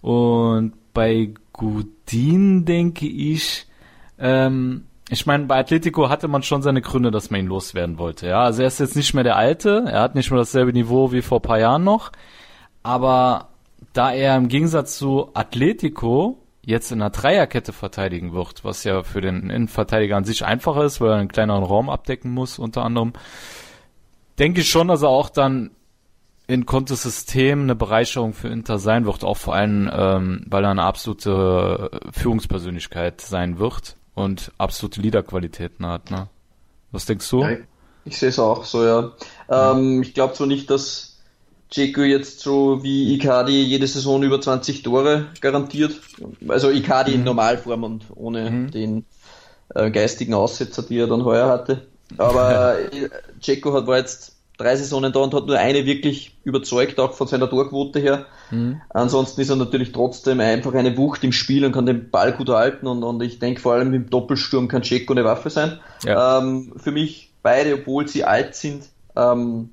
Und 0.00 0.72
bei 0.92 1.32
Gudin 1.52 2.64
denke 2.64 3.06
ich, 3.06 3.68
ähm, 4.18 4.87
ich 5.10 5.24
meine, 5.26 5.46
bei 5.46 5.58
Atletico 5.58 6.08
hatte 6.08 6.28
man 6.28 6.42
schon 6.42 6.62
seine 6.62 6.82
Gründe, 6.82 7.10
dass 7.10 7.30
man 7.30 7.40
ihn 7.40 7.46
loswerden 7.46 7.98
wollte. 7.98 8.28
Ja, 8.28 8.42
also 8.42 8.62
er 8.62 8.68
ist 8.68 8.80
jetzt 8.80 8.96
nicht 8.96 9.14
mehr 9.14 9.24
der 9.24 9.36
Alte, 9.36 9.84
er 9.90 10.02
hat 10.02 10.14
nicht 10.14 10.30
mehr 10.30 10.38
dasselbe 10.38 10.72
Niveau 10.72 11.12
wie 11.12 11.22
vor 11.22 11.40
paar 11.40 11.58
Jahren 11.58 11.84
noch, 11.84 12.12
aber 12.82 13.48
da 13.94 14.12
er 14.12 14.36
im 14.36 14.48
Gegensatz 14.48 14.98
zu 14.98 15.30
Atletico 15.34 16.38
jetzt 16.62 16.92
in 16.92 17.00
einer 17.00 17.10
Dreierkette 17.10 17.72
verteidigen 17.72 18.34
wird, 18.34 18.64
was 18.64 18.84
ja 18.84 19.02
für 19.02 19.22
den 19.22 19.48
Innenverteidiger 19.48 20.16
an 20.16 20.24
sich 20.24 20.44
einfacher 20.44 20.84
ist, 20.84 21.00
weil 21.00 21.10
er 21.10 21.16
einen 21.16 21.28
kleineren 21.28 21.64
Raum 21.64 21.88
abdecken 21.88 22.30
muss, 22.30 22.58
unter 22.58 22.84
anderem, 22.84 23.14
denke 24.38 24.60
ich 24.60 24.68
schon, 24.68 24.88
dass 24.88 25.02
er 25.02 25.08
auch 25.08 25.30
dann 25.30 25.70
in 26.46 26.66
Contes 26.66 27.02
System 27.02 27.62
eine 27.62 27.74
Bereicherung 27.74 28.34
für 28.34 28.48
Inter 28.48 28.78
sein 28.78 29.06
wird, 29.06 29.24
auch 29.24 29.36
vor 29.38 29.54
allem, 29.54 29.90
ähm, 29.92 30.44
weil 30.48 30.64
er 30.64 30.70
eine 30.70 30.82
absolute 30.82 31.90
Führungspersönlichkeit 32.12 33.22
sein 33.22 33.58
wird 33.58 33.97
und 34.18 34.52
absolute 34.58 35.00
Leaderqualitäten 35.00 35.86
hat. 35.86 36.10
Ne? 36.10 36.28
Was 36.90 37.06
denkst 37.06 37.28
du? 37.30 37.42
Ja, 37.42 37.56
ich 38.04 38.18
sehe 38.18 38.30
es 38.30 38.38
auch 38.38 38.64
so, 38.64 38.84
ja. 38.84 39.12
Ähm, 39.48 40.02
ich 40.02 40.14
glaube 40.14 40.34
zwar 40.34 40.46
nicht, 40.46 40.70
dass 40.70 41.18
Jeko 41.70 42.02
jetzt 42.02 42.40
so 42.40 42.82
wie 42.82 43.14
Icardi 43.14 43.62
jede 43.62 43.86
Saison 43.86 44.22
über 44.22 44.40
20 44.40 44.82
Tore 44.82 45.26
garantiert. 45.40 46.00
Also 46.48 46.70
Icardi 46.70 47.12
mhm. 47.12 47.18
in 47.18 47.24
Normalform 47.24 47.84
und 47.84 48.04
ohne 48.14 48.50
mhm. 48.50 48.70
den 48.70 49.04
äh, 49.74 49.90
geistigen 49.90 50.34
Aussetzer, 50.34 50.82
die 50.82 50.98
er 50.98 51.06
dann 51.06 51.24
heuer 51.24 51.48
hatte. 51.48 51.86
Aber 52.16 52.76
Ceko 53.42 53.74
hat 53.74 53.86
war 53.86 53.98
jetzt 53.98 54.37
drei 54.58 54.76
Saisonen 54.76 55.12
da 55.12 55.20
und 55.20 55.32
hat 55.32 55.46
nur 55.46 55.56
eine 55.56 55.86
wirklich 55.86 56.36
überzeugt, 56.44 56.98
auch 57.00 57.14
von 57.14 57.26
seiner 57.26 57.48
Torquote 57.48 58.00
her. 58.00 58.26
Mhm. 58.50 58.80
Ansonsten 58.90 59.40
ist 59.40 59.50
er 59.50 59.56
natürlich 59.56 59.92
trotzdem 59.92 60.40
einfach 60.40 60.74
eine 60.74 60.96
Wucht 60.96 61.24
im 61.24 61.32
Spiel 61.32 61.64
und 61.64 61.72
kann 61.72 61.86
den 61.86 62.10
Ball 62.10 62.32
gut 62.32 62.50
halten 62.50 62.86
und, 62.86 63.02
und 63.02 63.22
ich 63.22 63.38
denke 63.38 63.60
vor 63.60 63.74
allem 63.74 63.94
im 63.94 64.10
Doppelsturm 64.10 64.68
kann 64.68 64.82
Ceko 64.82 65.14
eine 65.14 65.24
Waffe 65.24 65.48
sein. 65.48 65.78
Ja. 66.04 66.38
Ähm, 66.38 66.72
für 66.76 66.90
mich 66.90 67.32
beide, 67.42 67.74
obwohl 67.74 68.08
sie 68.08 68.24
alt 68.24 68.54
sind, 68.56 68.84
ähm, 69.16 69.70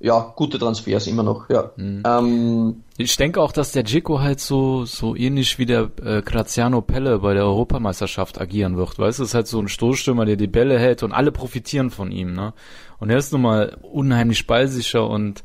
ja, 0.00 0.32
gute 0.36 0.58
Transfers 0.58 1.08
immer 1.08 1.24
noch, 1.24 1.50
ja. 1.50 1.72
Mhm. 1.76 2.02
Ähm, 2.06 2.84
ich 2.96 3.16
denke 3.16 3.40
auch, 3.40 3.50
dass 3.50 3.72
der 3.72 3.82
Dzeko 3.82 4.20
halt 4.20 4.38
so, 4.38 4.84
so 4.84 5.16
ähnlich 5.16 5.58
wie 5.58 5.66
der 5.66 5.90
äh, 6.04 6.22
Graziano 6.22 6.80
Pelle 6.82 7.18
bei 7.18 7.34
der 7.34 7.44
Europameisterschaft 7.44 8.40
agieren 8.40 8.76
wird. 8.76 8.98
Weißt 8.98 9.18
du, 9.18 9.24
es 9.24 9.30
ist 9.30 9.34
halt 9.34 9.48
so 9.48 9.60
ein 9.60 9.68
Stoßstürmer, 9.68 10.24
der 10.24 10.36
die 10.36 10.46
Bälle 10.46 10.78
hält 10.78 11.02
und 11.02 11.12
alle 11.12 11.32
profitieren 11.32 11.90
von 11.90 12.12
ihm, 12.12 12.32
ne? 12.32 12.54
Und 13.00 13.10
er 13.10 13.18
ist 13.18 13.32
nun 13.32 13.42
mal 13.42 13.76
unheimlich 13.82 14.46
ballsicher 14.46 15.08
und 15.08 15.42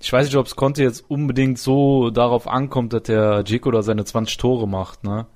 ich 0.00 0.12
weiß 0.12 0.26
nicht, 0.26 0.36
ob 0.36 0.46
es 0.46 0.56
Conte 0.56 0.82
jetzt 0.82 1.04
unbedingt 1.08 1.58
so 1.58 2.10
darauf 2.10 2.46
ankommt, 2.46 2.92
dass 2.92 3.02
der 3.02 3.44
Dzeko 3.44 3.70
da 3.72 3.82
seine 3.82 4.04
20 4.04 4.36
Tore 4.36 4.68
macht, 4.68 5.02
ne? 5.02 5.26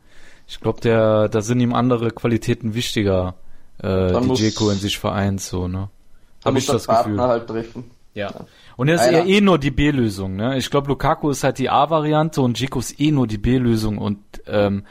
Ich 0.46 0.60
glaube, 0.60 0.80
der, 0.80 1.28
da 1.28 1.40
sind 1.42 1.60
ihm 1.60 1.74
andere 1.74 2.10
Qualitäten 2.10 2.74
wichtiger, 2.74 3.34
äh, 3.78 4.12
die 4.20 4.34
Dzeko 4.34 4.70
in 4.70 4.78
sich 4.78 4.98
vereint, 4.98 5.40
so, 5.40 5.66
ne? 5.66 5.88
Habe 6.44 6.58
ich 6.58 6.66
das 6.66 6.86
Gefühl. 6.86 7.20
halt 7.20 7.48
treffen. 7.48 7.90
Ja. 8.14 8.33
Und 8.77 8.88
er 8.88 8.94
ist 8.94 9.11
ja 9.11 9.24
eh 9.24 9.40
nur 9.40 9.59
die 9.59 9.70
B-Lösung, 9.70 10.37
ne? 10.37 10.57
Ich 10.57 10.70
glaube, 10.70 10.88
Lukaku 10.88 11.31
ist 11.31 11.44
halt 11.44 11.59
die 11.59 11.68
A-Variante 11.68 12.40
und 12.40 12.57
Dzeko 12.57 12.79
ist 12.79 12.98
eh 13.00 13.11
nur 13.11 13.27
die 13.27 13.38
B-Lösung 13.38 13.98
und 13.98 14.20
ähm, 14.46 14.87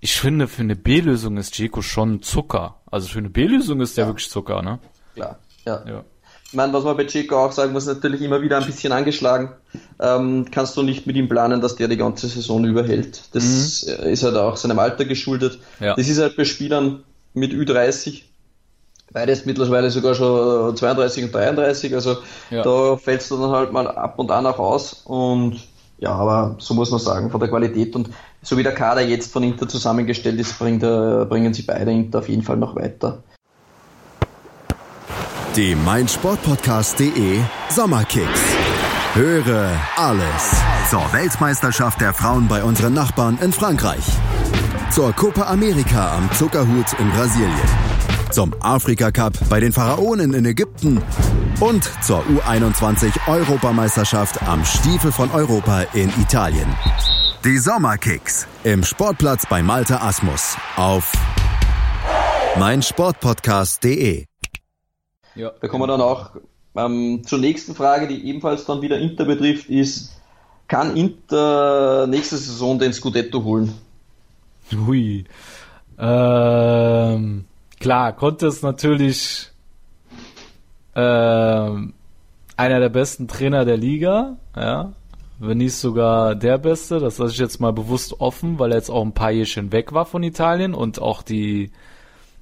ich 0.00 0.14
finde, 0.20 0.46
für 0.46 0.62
eine 0.62 0.76
B-Lösung 0.76 1.38
ist 1.38 1.54
Dzeko 1.54 1.82
schon 1.82 2.22
Zucker. 2.22 2.76
Also 2.90 3.08
für 3.08 3.18
eine 3.18 3.30
B-Lösung 3.30 3.80
ist 3.80 3.96
der 3.96 4.04
ja. 4.04 4.10
wirklich 4.10 4.30
Zucker, 4.30 4.62
ne? 4.62 4.78
Klar, 5.14 5.38
ja. 5.64 5.82
ja. 5.86 6.04
Ich 6.44 6.54
meine, 6.54 6.72
was 6.72 6.84
man 6.84 6.96
bei 6.96 7.04
Dzeko 7.04 7.46
auch 7.46 7.52
sagen 7.52 7.72
muss, 7.72 7.86
natürlich 7.86 8.22
immer 8.22 8.40
wieder 8.40 8.58
ein 8.58 8.66
bisschen 8.66 8.92
angeschlagen. 8.92 9.50
Ähm, 9.98 10.46
kannst 10.52 10.76
du 10.76 10.82
nicht 10.82 11.06
mit 11.06 11.16
ihm 11.16 11.28
planen, 11.28 11.60
dass 11.60 11.76
der 11.76 11.88
die 11.88 11.96
ganze 11.96 12.28
Saison 12.28 12.64
überhält. 12.64 13.24
Das 13.32 13.84
mhm. 13.84 14.04
ist 14.04 14.22
halt 14.22 14.36
auch 14.36 14.56
seinem 14.56 14.78
Alter 14.78 15.06
geschuldet. 15.06 15.58
Ja. 15.80 15.96
Das 15.96 16.08
ist 16.08 16.20
halt 16.20 16.36
bei 16.36 16.44
Spielern 16.44 17.02
mit 17.34 17.52
Ü30 17.52 18.22
beides 19.16 19.46
mittlerweile 19.46 19.90
sogar 19.90 20.14
schon 20.14 20.76
32 20.76 21.24
und 21.24 21.34
33, 21.34 21.94
also 21.94 22.16
ja. 22.50 22.62
da 22.62 22.98
fällst 22.98 23.30
du 23.30 23.38
dann 23.38 23.50
halt 23.50 23.72
mal 23.72 23.88
ab 23.88 24.18
und 24.18 24.30
an 24.30 24.44
auch 24.44 24.58
aus 24.58 25.04
und 25.04 25.56
ja, 25.96 26.10
aber 26.10 26.56
so 26.58 26.74
muss 26.74 26.90
man 26.90 27.00
sagen, 27.00 27.30
von 27.30 27.40
der 27.40 27.48
Qualität 27.48 27.96
und 27.96 28.10
so 28.42 28.58
wie 28.58 28.62
der 28.62 28.74
Kader 28.74 29.00
jetzt 29.00 29.32
von 29.32 29.42
Inter 29.42 29.66
zusammengestellt 29.66 30.38
ist, 30.38 30.58
bringt, 30.58 30.82
bringen 30.82 31.54
sie 31.54 31.62
beide 31.62 31.90
Inter 31.90 32.18
auf 32.18 32.28
jeden 32.28 32.42
Fall 32.42 32.58
noch 32.58 32.76
weiter. 32.76 33.22
Die 35.56 35.74
meinsportpodcast.de 35.74 37.40
Sommerkicks. 37.70 38.40
Höre 39.14 39.70
alles 39.96 40.62
zur 40.90 41.10
Weltmeisterschaft 41.14 42.02
der 42.02 42.12
Frauen 42.12 42.48
bei 42.48 42.62
unseren 42.62 42.92
Nachbarn 42.92 43.38
in 43.40 43.50
Frankreich. 43.50 44.04
Zur 44.90 45.14
Copa 45.14 45.44
America 45.44 46.18
am 46.18 46.30
Zuckerhut 46.34 46.92
in 46.98 47.10
Brasilien 47.12 47.85
zum 48.36 48.54
Afrika 48.60 49.10
Cup 49.12 49.32
bei 49.48 49.60
den 49.60 49.72
Pharaonen 49.72 50.34
in 50.34 50.44
Ägypten 50.44 51.02
und 51.58 51.90
zur 52.02 52.22
U21 52.24 53.10
Europameisterschaft 53.28 54.42
am 54.42 54.62
Stiefel 54.62 55.10
von 55.10 55.30
Europa 55.30 55.86
in 55.94 56.10
Italien. 56.20 56.68
Die 57.46 57.56
Sommerkicks 57.56 58.46
im 58.62 58.84
Sportplatz 58.84 59.46
bei 59.48 59.62
Malte 59.62 60.02
Asmus 60.02 60.54
auf 60.76 61.14
meinsportpodcast.de. 62.58 64.26
Ja, 65.34 65.52
da 65.58 65.68
kommen 65.68 65.84
wir 65.84 65.86
dann 65.86 66.02
auch 66.02 66.32
ähm, 66.76 67.22
zur 67.24 67.38
nächsten 67.38 67.74
Frage, 67.74 68.06
die 68.06 68.28
ebenfalls 68.28 68.66
dann 68.66 68.82
wieder 68.82 68.98
Inter 68.98 69.24
betrifft, 69.24 69.70
ist, 69.70 70.20
kann 70.68 70.94
Inter 70.94 72.06
nächste 72.06 72.36
Saison 72.36 72.78
den 72.78 72.92
Scudetto 72.92 73.42
holen? 73.42 73.72
Hui. 74.86 75.24
Ähm, 75.98 77.46
klar, 77.80 78.14
konnte 78.14 78.46
es 78.46 78.62
natürlich 78.62 79.50
äh, 80.94 81.00
einer 81.00 82.80
der 82.80 82.88
besten 82.88 83.28
Trainer 83.28 83.64
der 83.64 83.76
Liga, 83.76 84.36
ja, 84.56 84.92
wenn 85.38 85.58
nicht 85.58 85.74
sogar 85.74 86.34
der 86.34 86.58
beste, 86.58 86.98
das 86.98 87.18
lasse 87.18 87.32
ich 87.32 87.38
jetzt 87.38 87.60
mal 87.60 87.72
bewusst 87.72 88.20
offen, 88.20 88.58
weil 88.58 88.72
er 88.72 88.78
jetzt 88.78 88.90
auch 88.90 89.02
ein 89.02 89.12
paar 89.12 89.30
Jährchen 89.30 89.70
weg 89.72 89.92
war 89.92 90.06
von 90.06 90.22
Italien 90.22 90.72
und 90.72 91.00
auch 91.00 91.22
die 91.22 91.70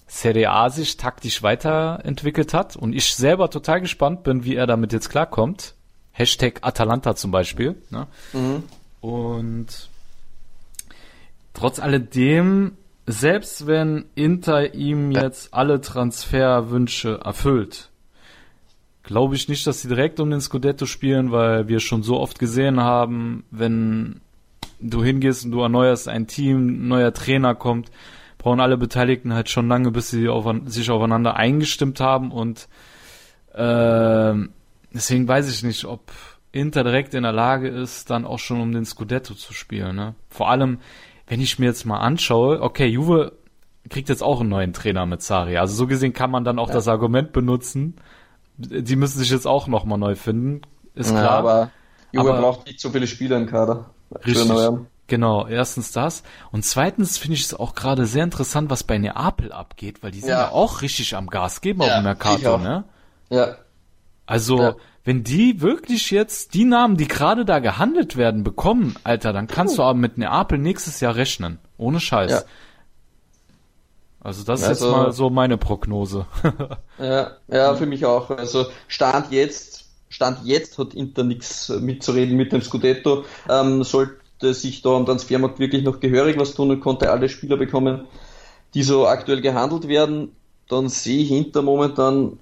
Serie 0.07 0.51
A 0.51 0.71
sich 0.71 0.97
taktisch 0.97 1.43
weiterentwickelt 1.43 2.55
hat 2.55 2.77
und 2.77 2.93
ich 2.93 3.15
selber 3.15 3.51
total 3.51 3.81
gespannt 3.81 4.23
bin, 4.23 4.45
wie 4.45 4.55
er 4.55 4.67
damit 4.67 4.93
jetzt 4.93 5.09
klarkommt. 5.09 5.75
Hashtag 6.13 6.61
Atalanta 6.63 7.17
zum 7.17 7.33
Beispiel. 7.33 7.75
Ne? 7.91 8.07
Mhm. 8.33 8.63
Und 9.01 9.89
trotz 11.53 11.81
alledem 11.81 12.77
selbst 13.07 13.67
wenn 13.67 14.07
Inter 14.15 14.75
ihm 14.75 15.11
jetzt 15.11 15.53
alle 15.53 15.81
Transferwünsche 15.81 17.21
erfüllt, 17.23 17.91
glaube 19.03 19.35
ich 19.35 19.49
nicht, 19.49 19.67
dass 19.67 19.83
sie 19.83 19.89
direkt 19.89 20.21
um 20.21 20.31
den 20.31 20.41
Scudetto 20.41 20.87
spielen, 20.87 21.31
weil 21.31 21.69
wir 21.69 21.81
schon 21.81 22.03
so 22.03 22.19
oft 22.19 22.39
gesehen 22.39 22.81
haben, 22.81 23.45
wenn 23.51 24.21
du 24.81 25.05
hingehst 25.05 25.45
und 25.45 25.53
du 25.53 25.61
erneuerst 25.61 26.09
ein 26.09 26.27
Team, 26.27 26.85
ein 26.85 26.89
neuer 26.89 27.13
Trainer 27.13 27.55
kommt, 27.55 27.91
brauchen 28.39 28.61
alle 28.61 28.77
Beteiligten 28.77 29.35
halt 29.35 29.51
schon 29.51 29.69
lange, 29.69 29.91
bis 29.91 30.11
sie 30.11 30.29
auf, 30.29 30.47
sich 30.67 30.91
aufeinander 30.91 31.37
eingestimmt 31.37 32.01
haben 32.01 32.33
und 32.33 32.69
äh, 33.53 34.35
deswegen 34.93 35.29
weiß 35.29 35.51
ich 35.51 35.63
nicht, 35.63 35.85
ob 35.85 36.11
Inter 36.53 36.85
direkt 36.85 37.15
in 37.15 37.25
der 37.25 37.33
Lage 37.33 37.69
ist, 37.69 38.11
dann 38.11 38.25
auch 38.25 38.39
schon 38.39 38.61
um 38.61 38.73
den 38.73 38.85
Scudetto 38.85 39.35
zu 39.35 39.53
spielen. 39.53 39.97
Ne? 39.97 40.15
Vor 40.29 40.51
allem, 40.51 40.79
wenn 41.27 41.41
ich 41.41 41.59
mir 41.59 41.67
jetzt 41.67 41.85
mal 41.85 41.99
anschaue, 41.99 42.61
okay, 42.61 42.87
Juve 42.87 43.33
kriegt 43.89 44.09
jetzt 44.09 44.23
auch 44.23 44.41
einen 44.41 44.49
neuen 44.49 44.73
Trainer 44.73 45.07
mit 45.07 45.23
Sari. 45.23 45.59
Also 45.59 45.75
so 45.75 45.87
gesehen 45.87 46.13
kann 46.13 46.31
man 46.31 46.45
dann 46.45 46.59
auch 46.59 46.69
ja. 46.69 46.75
das 46.75 46.89
Argument 46.89 47.33
benutzen. 47.33 47.97
Die 48.57 48.97
müssen 48.97 49.19
sich 49.19 49.31
jetzt 49.31 49.47
auch 49.47 49.67
nochmal 49.67 49.99
neu 49.99 50.15
finden. 50.15 50.63
Ist 50.95 51.11
klar. 51.11 51.23
Ja, 51.23 51.31
aber 51.31 51.71
Juve 52.13 52.31
aber, 52.31 52.41
braucht 52.41 52.67
nicht 52.67 52.81
so 52.81 52.91
viele 52.91 53.07
Spieler 53.07 53.37
im 53.37 53.47
Kader. 53.47 53.91
Richtig. 54.25 54.51
Genau, 55.07 55.47
erstens 55.47 55.93
das. 55.93 56.23
Und 56.51 56.65
zweitens 56.65 57.19
finde 57.19 57.35
ich 57.35 57.45
es 57.45 57.53
auch 57.53 57.75
gerade 57.75 58.07
sehr 58.07 58.25
interessant, 58.25 58.71
was 58.71 58.85
bei 58.85 58.97
Neapel 58.97 59.53
abgeht, 59.53 60.03
weil 60.03 60.13
die 60.13 60.21
sind 60.21 60.31
ja, 60.31 60.43
ja 60.43 60.51
auch 60.51 60.81
richtig 60.81 61.15
am 61.15 61.29
Gas 61.29 61.61
geben 61.61 61.83
auf 61.83 61.89
dem 61.89 62.05
Mercato, 62.05 62.57
ne? 62.57 62.85
Ja. 63.29 63.57
Also, 64.25 64.77
wenn 65.05 65.23
die 65.23 65.61
wirklich 65.61 66.11
jetzt 66.11 66.55
die 66.55 66.65
Namen, 66.65 66.97
die 66.97 67.07
gerade 67.07 67.45
da 67.45 67.59
gehandelt 67.59 68.17
werden, 68.17 68.43
bekommen, 68.43 68.97
Alter, 69.05 69.33
dann 69.33 69.47
kannst 69.47 69.77
du 69.77 69.83
aber 69.83 69.95
mit 69.95 70.17
Neapel 70.17 70.59
nächstes 70.59 71.01
Jahr 71.01 71.15
rechnen. 71.15 71.59
Ohne 71.77 72.01
Scheiß. 72.01 72.31
Ja. 72.31 72.43
Also 74.21 74.43
das 74.43 74.63
ist 74.63 74.69
also, 74.69 74.87
jetzt 74.87 74.97
mal 74.97 75.13
so 75.13 75.29
meine 75.29 75.59
Prognose. 75.59 76.25
ja, 76.99 77.33
ja, 77.49 77.75
für 77.75 77.85
mich 77.85 78.07
auch. 78.07 78.31
Also 78.31 78.67
Stand 78.89 79.31
jetzt, 79.31 79.85
Stand 80.09 80.39
jetzt 80.45 80.79
hat 80.79 80.95
Inter 80.95 81.25
nichts 81.25 81.69
mitzureden 81.69 82.35
mit 82.39 82.51
dem 82.53 82.63
Scudetto. 82.63 83.27
Ähm, 83.51 83.85
sollte 83.85 84.55
sich 84.55 84.81
da 84.81 84.97
am 84.97 85.05
Transfermarkt 85.05 85.59
wirklich 85.59 85.85
noch 85.85 86.01
gehörig 86.01 86.39
was 86.39 86.55
tun 86.55 86.71
und 86.71 86.81
konnte 86.81 87.11
alle 87.11 87.29
Spieler 87.29 87.59
bekommen, 87.59 88.07
die 88.73 88.83
so 88.83 89.07
aktuell 89.07 89.43
gehandelt 89.43 89.89
werden, 89.89 90.35
dann 90.71 90.89
sehe 90.89 91.23
ich 91.23 91.31
Inter 91.31 91.61
momentan 91.61 92.39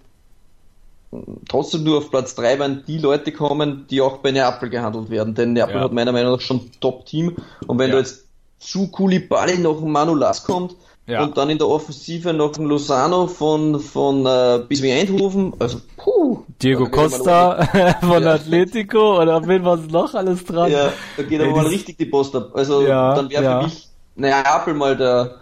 trotzdem 1.49 1.85
nur 1.85 1.99
auf 1.99 2.11
Platz 2.11 2.35
3 2.35 2.59
werden 2.59 2.85
die 2.87 2.99
Leute 2.99 3.33
kommen, 3.33 3.87
die 3.91 4.01
auch 4.01 4.19
bei 4.19 4.31
Neapel 4.31 4.71
gehandelt 4.71 5.11
werden. 5.11 5.35
Denn 5.35 5.53
Neapel 5.53 5.77
ja. 5.77 5.81
hat 5.83 5.93
meiner 5.93 6.13
Meinung 6.13 6.33
nach 6.33 6.41
schon 6.41 6.71
Top-Team. 6.81 7.37
Und 7.67 7.79
wenn 7.79 7.89
ja. 7.89 7.95
da 7.95 7.99
jetzt 8.01 8.27
zu 8.59 8.89
Koulibaly 8.89 9.59
noch 9.59 9.83
ein 9.83 9.91
Manulas 9.91 10.45
kommt 10.45 10.77
ja. 11.07 11.23
und 11.23 11.37
dann 11.37 11.51
in 11.51 11.59
der 11.59 11.69
Offensive 11.69 12.33
noch 12.33 12.57
ein 12.57 12.65
Lozano 12.65 13.27
von, 13.27 13.81
von 13.81 14.25
äh, 14.25 14.61
bis 14.69 14.83
wie 14.83 14.93
Eindhoven, 14.93 15.53
also 15.59 15.81
puh. 15.97 16.45
Diego 16.63 16.89
Costa 16.89 17.67
von 18.01 18.25
Atletico 18.25 19.21
oder 19.21 19.45
wen 19.47 19.65
was 19.65 19.81
noch 19.89 20.15
alles 20.15 20.45
dran. 20.45 20.71
Ja, 20.71 20.93
da 21.17 21.23
geht 21.25 21.41
aber 21.41 21.51
mal 21.51 21.67
richtig 21.67 21.99
die 21.99 22.07
Post 22.07 22.37
ab. 22.37 22.51
Also 22.55 22.87
dann 22.87 23.29
wäre 23.31 23.59
für 23.59 23.65
mich 23.65 23.89
Neapel 24.15 24.75
mal 24.75 24.97
der 24.97 25.41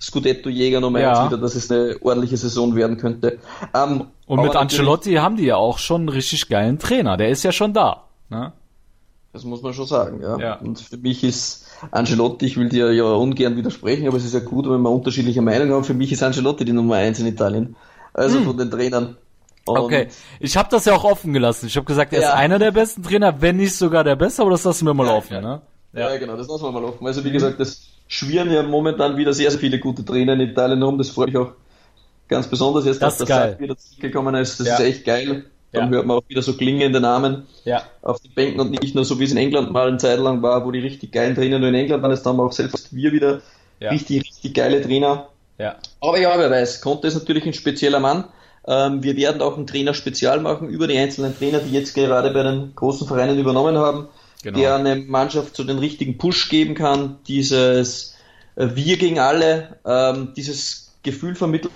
Scudetto-Jäger 0.00 0.80
Nummer 0.80 1.00
ja. 1.00 1.12
eins 1.12 1.30
wieder, 1.30 1.40
dass 1.40 1.54
es 1.54 1.70
eine 1.70 1.96
ordentliche 2.00 2.36
Saison 2.36 2.76
werden 2.76 2.96
könnte. 2.98 3.38
Ähm, 3.74 4.06
und 4.26 4.42
mit 4.42 4.54
Ancelotti 4.54 5.14
haben 5.14 5.36
die 5.36 5.46
ja 5.46 5.56
auch 5.56 5.78
schon 5.78 6.02
einen 6.02 6.08
richtig 6.10 6.48
geilen 6.48 6.78
Trainer. 6.78 7.16
Der 7.16 7.30
ist 7.30 7.42
ja 7.42 7.52
schon 7.52 7.74
da. 7.74 8.04
Ne? 8.28 8.52
Das 9.32 9.44
muss 9.44 9.62
man 9.62 9.74
schon 9.74 9.86
sagen, 9.86 10.20
ja. 10.22 10.38
ja. 10.38 10.54
Und 10.54 10.80
für 10.80 10.96
mich 10.96 11.24
ist 11.24 11.66
Ancelotti, 11.90 12.46
ich 12.46 12.56
will 12.56 12.68
dir 12.68 12.92
ja 12.92 13.04
ungern 13.04 13.56
widersprechen, 13.56 14.06
aber 14.06 14.16
es 14.16 14.24
ist 14.24 14.34
ja 14.34 14.40
gut, 14.40 14.68
wenn 14.68 14.80
wir 14.80 14.90
unterschiedliche 14.90 15.42
Meinungen 15.42 15.72
haben. 15.72 15.84
Für 15.84 15.94
mich 15.94 16.12
ist 16.12 16.22
Ancelotti 16.22 16.64
die 16.64 16.72
Nummer 16.72 16.96
eins 16.96 17.18
in 17.18 17.26
Italien. 17.26 17.76
Also 18.14 18.38
hm. 18.38 18.44
von 18.44 18.56
den 18.56 18.70
Trainern. 18.70 19.16
Und 19.64 19.78
okay, 19.78 20.08
ich 20.40 20.56
habe 20.56 20.68
das 20.70 20.86
ja 20.86 20.94
auch 20.94 21.04
offen 21.04 21.32
gelassen. 21.32 21.66
Ich 21.66 21.76
habe 21.76 21.84
gesagt, 21.84 22.12
er 22.12 22.20
ja. 22.20 22.28
ist 22.28 22.34
einer 22.34 22.58
der 22.58 22.70
besten 22.70 23.02
Trainer, 23.02 23.40
wenn 23.40 23.56
nicht 23.56 23.76
sogar 23.76 24.02
der 24.02 24.16
beste, 24.16 24.42
aber 24.42 24.52
das 24.52 24.64
lassen 24.64 24.86
wir 24.86 24.94
mal 24.94 25.06
ja, 25.06 25.14
offen. 25.14 25.42
Ne? 25.42 25.60
Ja. 25.92 26.10
ja, 26.10 26.16
genau, 26.16 26.36
das 26.36 26.48
lassen 26.48 26.64
wir 26.64 26.72
mal 26.72 26.84
offen. 26.84 27.06
Also 27.06 27.22
wie 27.24 27.30
gesagt, 27.30 27.60
das 27.60 27.88
schwirren 28.08 28.50
ja 28.50 28.62
momentan 28.62 29.16
wieder 29.16 29.32
sehr, 29.32 29.50
sehr 29.50 29.60
viele 29.60 29.78
gute 29.78 30.04
Trainer 30.04 30.32
in 30.32 30.40
Italien 30.40 30.82
rum. 30.82 30.98
Das 30.98 31.10
freut 31.10 31.28
mich 31.28 31.36
auch 31.36 31.52
ganz 32.26 32.48
besonders 32.48 32.84
jetzt, 32.84 33.00
das 33.02 33.18
dass 33.18 33.28
der 33.28 33.36
Sack 33.50 33.60
wieder 33.60 33.76
zurückgekommen 33.76 34.34
ist. 34.34 34.58
Das 34.58 34.66
ja. 34.66 34.74
ist 34.74 34.80
echt 34.80 35.04
geil. 35.04 35.44
Dann 35.70 35.84
ja. 35.84 35.96
hört 35.96 36.06
man 36.06 36.16
auch 36.16 36.28
wieder 36.28 36.40
so 36.40 36.54
klingende 36.54 36.98
Namen 36.98 37.46
ja. 37.64 37.82
auf 38.00 38.20
den 38.20 38.32
Bänken 38.32 38.58
und 38.58 38.70
nicht 38.70 38.94
nur 38.94 39.04
so 39.04 39.20
wie 39.20 39.24
es 39.24 39.32
in 39.32 39.36
England 39.36 39.70
mal 39.70 39.86
eine 39.86 39.98
Zeit 39.98 40.18
lang 40.18 40.40
war, 40.40 40.64
wo 40.64 40.70
die 40.70 40.78
richtig 40.78 41.12
geilen 41.12 41.34
Trainer 41.34 41.58
nur 41.58 41.68
in 41.68 41.74
England 41.74 42.02
waren, 42.02 42.10
jetzt 42.10 42.24
haben 42.24 42.38
wir 42.38 42.44
auch 42.44 42.52
selbst 42.52 42.94
wir 42.94 43.12
wieder 43.12 43.42
richtig, 43.90 44.24
richtig 44.24 44.54
geile 44.54 44.80
Trainer. 44.80 45.28
Aber 46.00 46.18
ja, 46.18 46.38
wer 46.38 46.50
weiß, 46.50 46.80
Conte 46.80 47.06
ist 47.08 47.14
natürlich 47.14 47.44
ein 47.44 47.52
spezieller 47.52 48.00
Mann. 48.00 48.24
Ähm, 48.66 49.02
wir 49.02 49.16
werden 49.16 49.42
auch 49.42 49.56
ein 49.56 49.66
Trainer-Spezial 49.66 50.40
machen 50.40 50.68
über 50.68 50.86
die 50.86 50.96
einzelnen 50.96 51.36
Trainer, 51.36 51.58
die 51.58 51.72
jetzt 51.72 51.94
gerade 51.94 52.30
bei 52.30 52.42
den 52.42 52.74
großen 52.74 53.06
Vereinen 53.06 53.38
übernommen 53.38 53.76
haben, 53.76 54.08
genau. 54.42 54.58
der 54.58 54.76
eine 54.76 54.96
Mannschaft 54.96 55.56
zu 55.56 55.64
den 55.64 55.78
richtigen 55.78 56.18
Push 56.18 56.48
geben 56.48 56.74
kann, 56.74 57.18
dieses 57.26 58.16
äh, 58.56 58.68
Wir 58.74 58.96
gegen 58.96 59.18
alle, 59.18 59.78
ähm, 59.84 60.32
dieses 60.36 60.96
Gefühl 61.02 61.34
vermitteln 61.34 61.72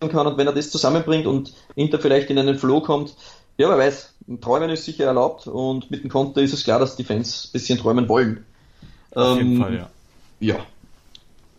kann 0.00 0.26
und 0.26 0.36
wenn 0.36 0.46
er 0.46 0.52
das 0.52 0.70
zusammenbringt 0.70 1.26
und 1.26 1.54
Inter 1.74 2.00
vielleicht 2.00 2.30
in 2.30 2.38
einen 2.38 2.58
Flow 2.58 2.80
kommt, 2.80 3.14
ja, 3.58 3.68
wer 3.68 3.78
weiß, 3.78 4.14
träumen 4.40 4.70
ist 4.70 4.84
sicher 4.84 5.04
erlaubt 5.04 5.46
und 5.46 5.90
mit 5.90 6.02
dem 6.02 6.10
Conte 6.10 6.40
ist 6.40 6.52
es 6.52 6.64
klar, 6.64 6.78
dass 6.78 6.96
die 6.96 7.04
Fans 7.04 7.46
ein 7.46 7.52
bisschen 7.52 7.78
träumen 7.78 8.08
wollen. 8.08 8.44
Auf 9.14 9.38
jeden 9.38 9.60
Fall, 9.60 9.74
ja. 9.74 9.90
Ja. 10.40 10.56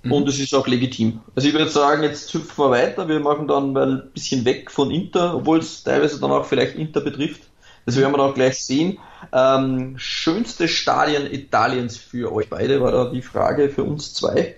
Und 0.09 0.27
es 0.27 0.37
ist 0.39 0.53
auch 0.53 0.67
legitim. 0.67 1.21
Also 1.33 1.47
ich 1.47 1.53
würde 1.53 1.69
sagen, 1.69 2.03
jetzt 2.03 2.33
hüpfen 2.33 2.65
wir 2.65 2.71
weiter. 2.71 3.07
Wir 3.07 3.21
machen 3.21 3.47
dann 3.47 3.71
mal 3.71 4.01
ein 4.01 4.11
bisschen 4.13 4.43
weg 4.43 4.69
von 4.69 4.91
Inter, 4.91 5.35
obwohl 5.35 5.59
es 5.59 5.83
teilweise 5.83 6.19
dann 6.19 6.31
auch 6.31 6.45
vielleicht 6.45 6.75
Inter 6.75 6.99
betrifft. 6.99 7.43
Das 7.85 7.97
werden 7.97 8.13
wir 8.13 8.17
dann 8.17 8.31
auch 8.31 8.35
gleich 8.35 8.63
sehen. 8.63 8.99
Ähm, 9.31 9.95
schönste 9.97 10.67
Stadien 10.67 11.31
Italiens 11.31 11.97
für 11.97 12.31
euch 12.31 12.49
beide 12.49 12.81
war 12.81 12.91
da 12.91 13.05
die 13.09 13.21
Frage 13.21 13.69
für 13.69 13.83
uns 13.83 14.13
zwei. 14.13 14.55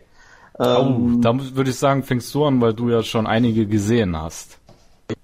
Ähm, 0.60 1.18
oh, 1.18 1.22
da 1.22 1.38
würde 1.56 1.70
ich 1.70 1.78
sagen, 1.78 2.04
fängst 2.04 2.34
du 2.34 2.46
an, 2.46 2.62
weil 2.62 2.74
du 2.74 2.90
ja 2.90 3.04
schon 3.04 3.28
einige 3.28 3.66
gesehen 3.66 4.16
hast. 4.16 4.58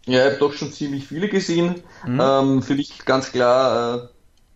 Ja, 0.06 0.26
ich 0.26 0.34
habe 0.34 0.40
doch 0.40 0.54
schon 0.54 0.72
ziemlich 0.72 1.08
viele 1.08 1.30
gesehen. 1.30 1.76
Mhm. 2.06 2.22
Ähm, 2.22 2.62
für 2.62 2.76
mich 2.76 3.06
ganz 3.06 3.32
klar 3.32 3.96
äh, 3.96 4.08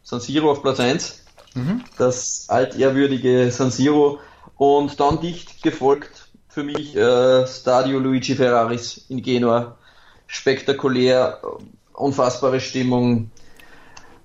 San 0.04 0.20
Siro 0.20 0.52
auf 0.52 0.62
Platz 0.62 0.80
1. 0.80 1.24
Mhm. 1.56 1.84
Das 1.98 2.46
altehrwürdige 2.50 3.52
San 3.52 3.72
Siro. 3.72 4.20
Und 4.58 5.00
dann 5.00 5.20
dicht 5.22 5.64
gefolgt 5.64 6.30
für 6.48 6.64
mich 6.64 6.96
äh, 6.96 7.48
Stadio 7.48 8.00
Luigi 8.00 8.36
Ferraris 8.36 9.06
in 9.10 9.22
Genua. 9.22 9.78
Spektakulär, 10.28 11.42
unfassbare 11.94 12.60
Stimmung. 12.60 13.32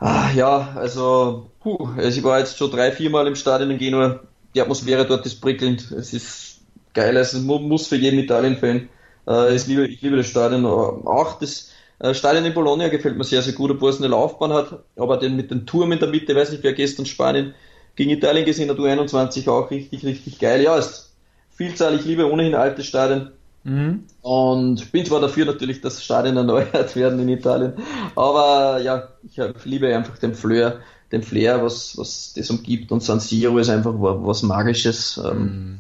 Ah, 0.03 0.31
ja, 0.35 0.73
also, 0.77 1.53
puh, 1.61 1.77
also 1.97 2.19
ich 2.19 2.25
war 2.25 2.39
jetzt 2.39 2.57
schon 2.57 2.71
drei, 2.71 2.91
vier 2.93 3.11
Mal 3.11 3.27
im 3.27 3.35
Stadion 3.37 3.71
in 3.71 3.79
Genua. 3.79 4.21
Die 4.55 4.61
Atmosphäre 4.63 5.07
dort 5.07 5.27
ist 5.27 5.41
prickelnd. 5.41 5.91
Es 5.93 6.13
ist 6.15 6.63
geil. 6.95 7.17
Also, 7.17 7.37
es 7.39 7.45
muss 7.45 7.87
für 7.87 7.97
jeden 7.97 8.19
Italien-Fan. 8.19 8.89
Äh, 9.29 9.55
ich, 9.55 9.67
liebe, 9.67 9.87
ich 9.87 10.01
liebe 10.01 10.17
das 10.17 10.27
Stadion. 10.27 10.65
Auch 10.65 11.39
das 11.39 11.71
äh, 11.99 12.15
Stadion 12.15 12.47
in 12.47 12.55
Bologna 12.55 12.89
gefällt 12.89 13.19
mir 13.19 13.25
sehr, 13.25 13.43
sehr 13.43 13.53
gut, 13.53 13.71
obwohl 13.73 13.91
es 13.91 13.99
eine 13.99 14.09
Laufbahn 14.09 14.53
hat. 14.55 14.85
Aber 14.97 15.19
den 15.19 15.37
mit 15.37 15.51
dem 15.51 15.67
Turm 15.67 15.93
in 15.93 15.99
der 15.99 16.09
Mitte, 16.09 16.35
weiß 16.35 16.51
nicht, 16.53 16.63
wer 16.63 16.73
gestern 16.73 17.05
Spanien 17.07 17.55
gegen 17.95 18.11
Italien 18.11 18.47
gesehen 18.47 18.71
hat, 18.71 18.79
U21 18.79 19.49
auch 19.49 19.71
richtig, 19.71 20.05
richtig 20.05 20.39
geil. 20.39 20.63
Ja, 20.63 20.77
ist 20.79 21.15
Vielzahl, 21.51 21.95
ich 21.97 22.07
liebe 22.07 22.31
ohnehin 22.31 22.55
alte 22.55 22.83
Stadien. 22.85 23.33
Mhm. 23.65 24.05
Und 24.23 24.91
bin 24.93 25.05
zwar 25.05 25.21
dafür 25.21 25.45
natürlich, 25.45 25.81
dass 25.81 26.03
Stadien 26.03 26.37
erneuert 26.37 26.97
werden 26.97 27.21
in 27.21 27.29
Italien, 27.29 27.75
aber 28.17 28.81
ja, 28.81 29.09
ich 29.23 29.39
liebe 29.65 29.95
einfach 29.95 30.19
den 30.19 30.35
Fleur, 30.35 30.81
den 31.13 31.23
Flair, 31.23 31.63
was, 31.63 31.99
was 31.99 32.33
das 32.35 32.51
umgibt 32.51 32.93
und 32.93 33.03
San 33.03 33.21
Siro 33.21 33.59
ist 33.59 33.69
einfach 33.69 33.93
was 33.97 34.43
Magisches. 34.43 35.21
Ähm, 35.23 35.43
mhm. 35.43 35.79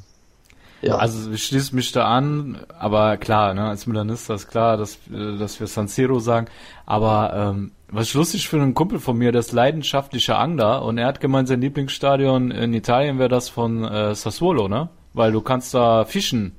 Ja. 0.83 0.97
Also 0.97 1.31
ich 1.31 1.45
schließe 1.45 1.75
mich 1.75 1.93
da 1.93 2.07
an, 2.07 2.59
aber 2.79 3.19
klar, 3.19 3.53
ne, 3.53 3.69
als 3.69 3.87
Milanista 3.87 4.35
ist 4.35 4.49
klar, 4.49 4.79
dass, 4.79 4.99
dass 5.09 5.61
wir 5.61 5.67
San 5.67 5.89
Siro 5.89 6.21
sagen, 6.21 6.47
aber 6.87 7.33
ähm, 7.35 7.73
was 7.89 8.09
ich 8.09 8.15
lustig 8.15 8.49
für 8.49 8.57
einen 8.57 8.75
Kumpel 8.75 8.99
von 8.99 9.19
mir, 9.19 9.31
der 9.31 9.41
ist 9.41 9.53
leidenschaftlicher 9.53 10.39
Angler 10.39 10.83
und 10.83 10.97
er 10.97 11.07
hat 11.07 11.21
gemeint, 11.21 11.49
sein 11.49 11.61
Lieblingsstadion 11.61 12.51
in 12.51 12.73
Italien 12.73 13.19
wäre 13.19 13.29
das 13.29 13.49
von 13.49 13.85
äh, 13.85 14.15
Sassuolo, 14.15 14.69
ne? 14.69 14.89
Weil 15.13 15.33
du 15.33 15.41
kannst 15.41 15.75
da 15.75 16.05
fischen 16.05 16.53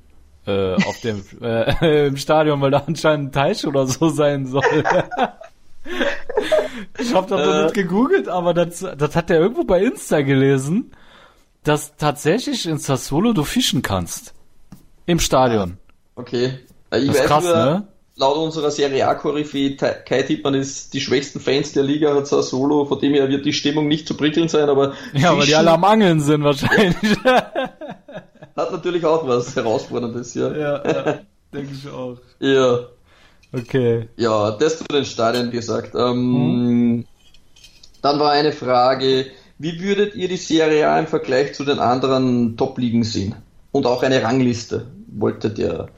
äh, 0.46 0.74
auf 0.74 1.00
dem 1.02 1.24
äh, 1.42 2.08
im 2.08 2.18
Stadion, 2.18 2.62
weil 2.62 2.72
da 2.72 2.84
anscheinend 2.86 3.30
ein 3.30 3.32
Teich 3.32 3.66
oder 3.66 3.86
so 3.88 4.10
sein 4.10 4.48
soll. 4.48 4.64
ich 7.00 7.14
habe 7.14 7.28
das 7.30 7.48
äh. 7.48 7.64
nicht 7.64 7.74
gegoogelt, 7.74 8.28
aber 8.28 8.54
das, 8.54 8.86
das 8.98 9.16
hat 9.16 9.30
er 9.30 9.40
irgendwo 9.40 9.64
bei 9.64 9.84
Insta 9.84 10.22
gelesen, 10.22 10.92
dass 11.64 11.96
tatsächlich 11.96 12.68
in 12.68 12.78
Sassuolo 12.78 13.34
du 13.34 13.44
fischen 13.44 13.82
kannst. 13.82 14.34
Im 15.06 15.20
Stadion. 15.20 15.78
Okay. 16.16 16.60
Ich 16.94 17.08
das 17.08 17.18
ist 17.18 17.26
krass, 17.26 17.44
nur, 17.44 17.56
ne? 17.56 17.88
laut 18.16 18.38
unserer 18.38 18.72
Serie 18.72 19.08
A-Koryphäe 19.08 19.76
Kai 19.76 20.24
Tippmann 20.24 20.56
ist 20.56 20.94
die 20.94 21.02
schwächsten 21.02 21.40
Fans 21.40 21.74
der 21.74 21.84
Liga, 21.84 22.14
hat 22.14 22.28
zwar 22.28 22.44
Solo, 22.44 22.86
von 22.86 23.00
dem 23.00 23.14
her 23.14 23.30
wird 23.30 23.46
die 23.46 23.54
Stimmung 23.54 23.88
nicht 23.88 24.08
zu 24.08 24.16
prickelnd 24.16 24.50
sein, 24.50 24.70
aber... 24.70 24.94
Ja, 25.14 25.38
weil 25.38 25.46
die 25.46 25.56
alle 25.56 25.72
am 25.72 25.84
Angeln 25.84 26.20
sind 26.20 26.44
wahrscheinlich. 26.44 26.96
hat 28.56 28.72
natürlich 28.72 29.06
auch 29.06 29.28
was 29.28 29.56
Herausforderndes, 29.56 30.34
ja. 30.34 30.52
Ja, 30.52 30.88
ja 30.88 31.20
denke 31.54 31.74
ich 31.74 31.90
auch. 31.90 32.18
Ja. 32.40 32.80
Okay. 33.54 34.08
Ja, 34.16 34.52
das 34.52 34.78
zu 34.78 34.86
den 34.86 35.06
Stadien 35.06 35.52
gesagt. 35.52 35.94
Ähm, 35.96 36.96
mhm. 36.96 37.06
Dann 38.02 38.20
war 38.20 38.32
eine 38.32 38.52
Frage, 38.54 39.28
wie 39.60 39.80
würdet 39.82 40.16
ihr 40.16 40.28
die 40.28 40.38
Serie 40.38 40.90
A 40.90 40.98
im 40.98 41.08
Vergleich 41.08 41.54
zu 41.54 41.66
den 41.66 41.80
anderen 41.80 42.58
Top-Ligen 42.58 43.04
sehen? 43.04 43.36
Und 43.72 43.86
auch 43.86 44.04
eine 44.04 44.24
Rangliste 44.24 44.88
wollte 45.08 45.50
der 45.50 45.90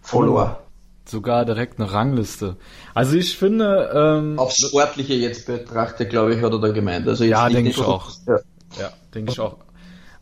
Follower. 0.00 0.60
Sogar 1.04 1.44
direkt 1.44 1.80
eine 1.80 1.92
Rangliste. 1.92 2.56
Also 2.94 3.16
ich 3.16 3.36
finde... 3.36 3.90
Ähm, 3.92 4.38
Aufs 4.38 4.58
Sportliche 4.58 5.14
jetzt 5.14 5.46
betrachtet, 5.46 6.10
glaube 6.10 6.34
ich, 6.34 6.42
hat 6.42 6.52
er 6.52 6.60
da 6.60 6.68
gemeint. 6.68 7.06
Also 7.08 7.24
ja, 7.24 7.48
denke 7.48 7.70
ich 7.70 7.80
auch. 7.80 8.10
Ja, 8.26 8.38
ja 8.80 8.92
denke 9.12 9.32
ich 9.32 9.40
auch. 9.40 9.56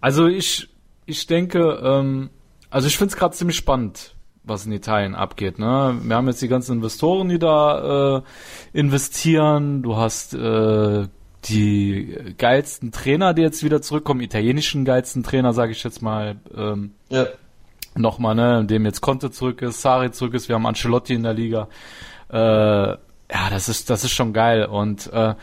Also 0.01 0.27
ich, 0.27 0.69
ich 1.11 1.27
denke, 1.27 1.81
ähm, 1.83 2.31
also 2.70 2.87
ich 2.87 2.96
finde 2.96 3.12
es 3.12 3.18
gerade 3.18 3.35
ziemlich 3.35 3.57
spannend, 3.57 4.14
was 4.44 4.66
in 4.66 4.73
Italien 4.73 5.14
abgeht. 5.14 5.59
Ne? 5.59 5.99
Wir 6.03 6.16
haben 6.16 6.29
jetzt 6.29 6.42
die 6.42 6.49
ganzen 6.49 6.77
Investoren, 6.77 7.29
die 7.29 7.38
da 7.38 8.18
äh, 8.18 8.23
investieren. 8.73 9.83
Du 9.83 9.96
hast 9.96 10.35
äh, 10.35 11.07
die 11.44 12.35
geilsten 12.38 12.92
Trainer, 12.92 13.35
die 13.35 13.42
jetzt 13.42 13.64
wieder 13.64 13.83
zurückkommen, 13.83 14.20
italienischen 14.20 14.85
geilsten 14.85 15.23
Trainer, 15.23 15.53
sage 15.53 15.73
ich 15.73 15.83
jetzt 15.83 16.03
mal. 16.03 16.37
Ähm, 16.55 16.92
ja 17.09 17.27
nochmal, 17.94 18.35
ne, 18.35 18.64
dem 18.64 18.85
jetzt 18.85 19.01
Conte 19.01 19.31
zurück 19.31 19.62
ist, 19.62 19.83
Sari 19.83 20.11
zurück 20.11 20.35
ist, 20.35 20.49
wir 20.49 20.55
haben 20.55 20.66
Ancelotti 20.66 21.14
in 21.14 21.23
der 21.23 21.35
Liga. 21.35 21.68
Äh, 22.31 22.37
ja, 22.37 23.51
das 23.51 23.68
ist, 23.68 23.90
das 23.90 24.05
ist 24.05 24.12
schon 24.12 24.33
geil. 24.33 24.64
Und 24.66 25.12
äh, 25.12 25.35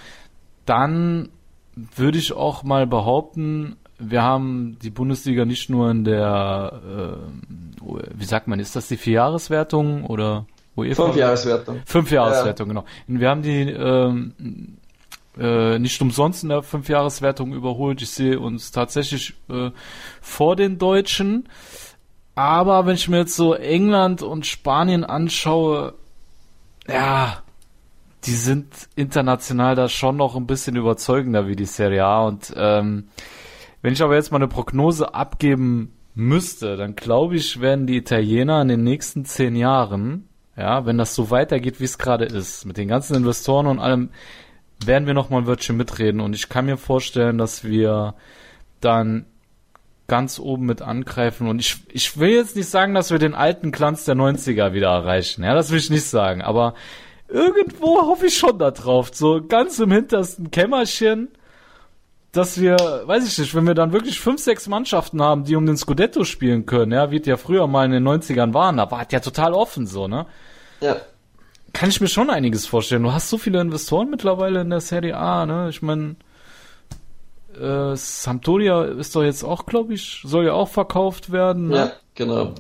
dann 0.66 1.30
würde 1.76 2.18
ich 2.18 2.34
auch 2.34 2.64
mal 2.64 2.88
behaupten, 2.88 3.78
wir 4.00 4.22
haben 4.22 4.78
die 4.82 4.90
Bundesliga 4.90 5.46
nicht 5.46 5.70
nur 5.70 5.90
in 5.90 6.04
der, 6.04 6.82
äh, 6.86 8.02
wie 8.14 8.26
sagt 8.26 8.48
man, 8.48 8.60
ist 8.60 8.76
das 8.76 8.88
die 8.88 8.98
Vierjahreswertung 8.98 10.06
oder 10.06 10.46
UEFA? 10.76 11.06
Fünfjahreswertung. 11.06 11.82
Fünfjahreswertung, 11.86 12.68
ja. 12.68 12.74
genau. 12.74 12.86
Und 13.08 13.20
wir 13.20 13.30
haben 13.30 13.42
die 13.42 13.72
ähm, 13.72 14.78
äh, 15.40 15.80
nicht 15.80 16.02
umsonst 16.02 16.44
in 16.44 16.50
der 16.50 16.64
Fünfjahreswertung 16.64 17.54
überholt. 17.54 18.02
Ich 18.02 18.12
sehe 18.12 18.40
uns 18.40 18.72
tatsächlich 18.72 19.34
äh, 19.50 19.72
vor 20.22 20.56
den 20.56 20.78
Deutschen. 20.78 21.50
Aber 22.36 22.86
wenn 22.86 22.96
ich 22.96 23.10
mir 23.10 23.18
jetzt 23.18 23.36
so 23.36 23.56
England 23.56 24.22
und 24.22 24.46
Spanien 24.46 25.04
anschaue, 25.04 25.96
ja, 26.88 27.42
die 28.26 28.36
sind 28.36 28.68
international 28.96 29.76
da 29.76 29.90
schon 29.90 30.18
noch 30.18 30.36
ein 30.36 30.46
bisschen 30.46 30.76
überzeugender 30.76 31.48
wie 31.48 31.56
die 31.56 31.66
Serie 31.66 32.06
A. 32.06 32.28
Und 32.28 32.54
ähm, 32.56 33.08
wenn 33.82 33.94
ich 33.94 34.02
aber 34.02 34.16
jetzt 34.16 34.32
mal 34.32 34.38
eine 34.38 34.48
Prognose 34.48 35.14
abgeben 35.14 35.94
müsste, 36.16 36.78
dann 36.78 36.96
glaube 36.96 37.36
ich, 37.36 37.62
werden 37.62 37.88
die 37.88 37.98
Italiener 37.98 38.62
in 38.62 38.68
den 38.68 38.84
nächsten 38.84 39.26
zehn 39.26 39.56
Jahren, 39.56 40.28
ja, 40.56 40.86
wenn 40.86 40.98
das 40.98 41.14
so 41.14 41.30
weitergeht, 41.30 41.80
wie 41.80 41.86
es 41.86 42.00
gerade 42.00 42.26
ist, 42.26 42.66
mit 42.66 42.78
den 42.78 42.88
ganzen 42.88 43.16
Investoren 43.16 43.68
und 43.68 43.80
allem, 43.80 44.10
werden 44.86 45.08
wir 45.08 45.14
noch 45.14 45.30
mal 45.30 45.40
ein 45.40 45.48
Wörtchen 45.48 45.78
mitreden. 45.78 46.22
Und 46.22 46.36
ich 46.36 46.50
kann 46.50 46.66
mir 46.66 46.78
vorstellen, 46.78 47.38
dass 47.38 47.64
wir 47.64 48.16
dann 48.82 49.26
ganz 50.08 50.40
oben 50.40 50.66
mit 50.66 50.82
angreifen. 50.82 51.48
Und 51.48 51.60
ich, 51.60 51.78
ich 51.92 52.18
will 52.18 52.30
jetzt 52.30 52.56
nicht 52.56 52.70
sagen, 52.70 52.94
dass 52.94 53.12
wir 53.12 53.20
den 53.20 53.36
alten 53.36 53.72
Glanz 53.72 54.06
der 54.06 54.16
90er 54.16 54.74
wieder 54.74 54.90
erreichen. 54.90 55.44
Ja, 55.44 55.54
das 55.54 55.72
will 55.72 55.80
ich 55.80 55.90
nicht 55.90 56.06
sagen. 56.06 56.42
Aber 56.42 56.74
irgendwo 57.28 58.02
hoffe 58.08 58.28
ich 58.28 58.38
schon 58.38 58.58
da 58.58 58.72
drauf. 58.72 59.12
So 59.14 59.46
ganz 59.46 59.80
im 59.80 59.92
hintersten 59.92 60.50
Kämmerchen, 60.50 61.30
dass 62.38 62.60
wir, 62.60 62.78
weiß 62.78 63.28
ich 63.28 63.38
nicht, 63.38 63.56
wenn 63.56 63.66
wir 63.66 63.74
dann 63.74 63.94
wirklich 63.94 64.20
fünf, 64.20 64.42
sechs 64.42 64.68
Mannschaften 64.68 65.22
haben, 65.22 65.44
die 65.44 65.56
um 65.56 65.66
den 65.66 65.78
Scudetto 65.78 66.24
spielen 66.24 66.66
können, 66.66 66.92
ja, 66.92 67.10
wie 67.10 67.20
es 67.20 67.26
ja 67.26 67.38
früher 67.38 67.68
mal 67.68 67.86
in 67.86 67.92
den 67.92 68.08
90ern 68.08 68.54
waren, 68.54 68.78
da 68.78 68.90
war 68.92 69.02
es 69.02 69.12
ja 69.12 69.20
total 69.20 69.54
offen 69.54 69.88
so, 69.88 70.08
ne? 70.08 70.26
Ja. 70.80 70.98
Kann 71.74 71.90
ich 71.90 72.00
mir 72.00 72.08
schon 72.08 72.30
einiges 72.30 72.66
vorstellen. 72.66 73.04
Du 73.04 73.12
hast 73.12 73.30
so 73.30 73.38
viele 73.38 73.60
Investoren 73.60 74.10
mittlerweile 74.10 74.62
in 74.62 74.70
der 74.70 74.82
Serie 74.82 75.18
A, 75.18 75.46
ne? 75.46 75.70
Ich 75.70 75.82
meine, 75.82 76.16
äh, 77.60 77.96
Sampdoria 77.96 78.84
ist 78.84 79.16
doch 79.16 79.24
jetzt 79.24 79.44
auch, 79.44 79.66
glaube 79.66 79.94
ich, 79.94 80.22
soll 80.24 80.46
ja 80.46 80.54
auch 80.54 80.70
verkauft 80.70 81.32
werden. 81.32 81.70
Ne? 81.70 81.76
Ja, 81.76 81.92
genau. 82.14 82.54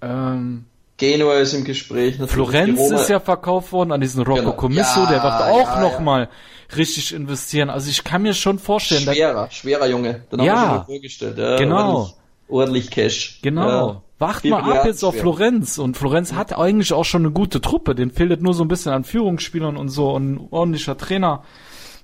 Ähm, 0.00 0.64
Genua 1.00 1.36
ist 1.36 1.54
im 1.54 1.64
Gespräch. 1.64 2.16
Florenz 2.26 2.78
ist 2.78 3.08
ja 3.08 3.20
verkauft 3.20 3.72
worden 3.72 3.90
an 3.90 4.02
diesen 4.02 4.22
Rocco 4.22 4.40
genau. 4.40 4.52
Commisso, 4.52 5.00
ja, 5.00 5.06
der 5.06 5.22
wird 5.22 5.32
auch 5.32 5.76
ja, 5.76 5.80
noch 5.80 5.98
mal 5.98 6.28
richtig 6.76 7.14
investieren. 7.14 7.70
Also 7.70 7.88
ich 7.88 8.04
kann 8.04 8.20
mir 8.20 8.34
schon 8.34 8.58
vorstellen. 8.58 9.02
Schwerer, 9.02 9.50
schwerer 9.50 9.88
Junge. 9.88 10.22
Den 10.30 10.40
ja, 10.40 10.56
haben 10.56 10.62
wir 10.62 10.76
schon 10.76 10.84
vorgestellt. 10.84 11.38
Ja, 11.38 11.56
genau. 11.56 11.76
Ordentlich, 11.78 12.14
ordentlich 12.48 12.90
Cash. 12.90 13.38
Genau. 13.42 13.68
Ja. 13.68 14.02
Wacht 14.18 14.44
mal 14.44 14.62
ab 14.62 14.84
jetzt 14.84 15.02
auf 15.02 15.16
Florenz. 15.16 15.78
Und 15.78 15.96
Florenz 15.96 16.34
hat 16.34 16.56
eigentlich 16.56 16.92
auch 16.92 17.06
schon 17.06 17.22
eine 17.22 17.32
gute 17.32 17.62
Truppe. 17.62 17.94
Den 17.94 18.10
fehlt 18.10 18.42
nur 18.42 18.52
so 18.52 18.62
ein 18.62 18.68
bisschen 18.68 18.92
an 18.92 19.04
Führungsspielern 19.04 19.78
und 19.78 19.88
so 19.88 20.10
und 20.10 20.48
ordentlicher 20.50 20.98
Trainer. 20.98 21.42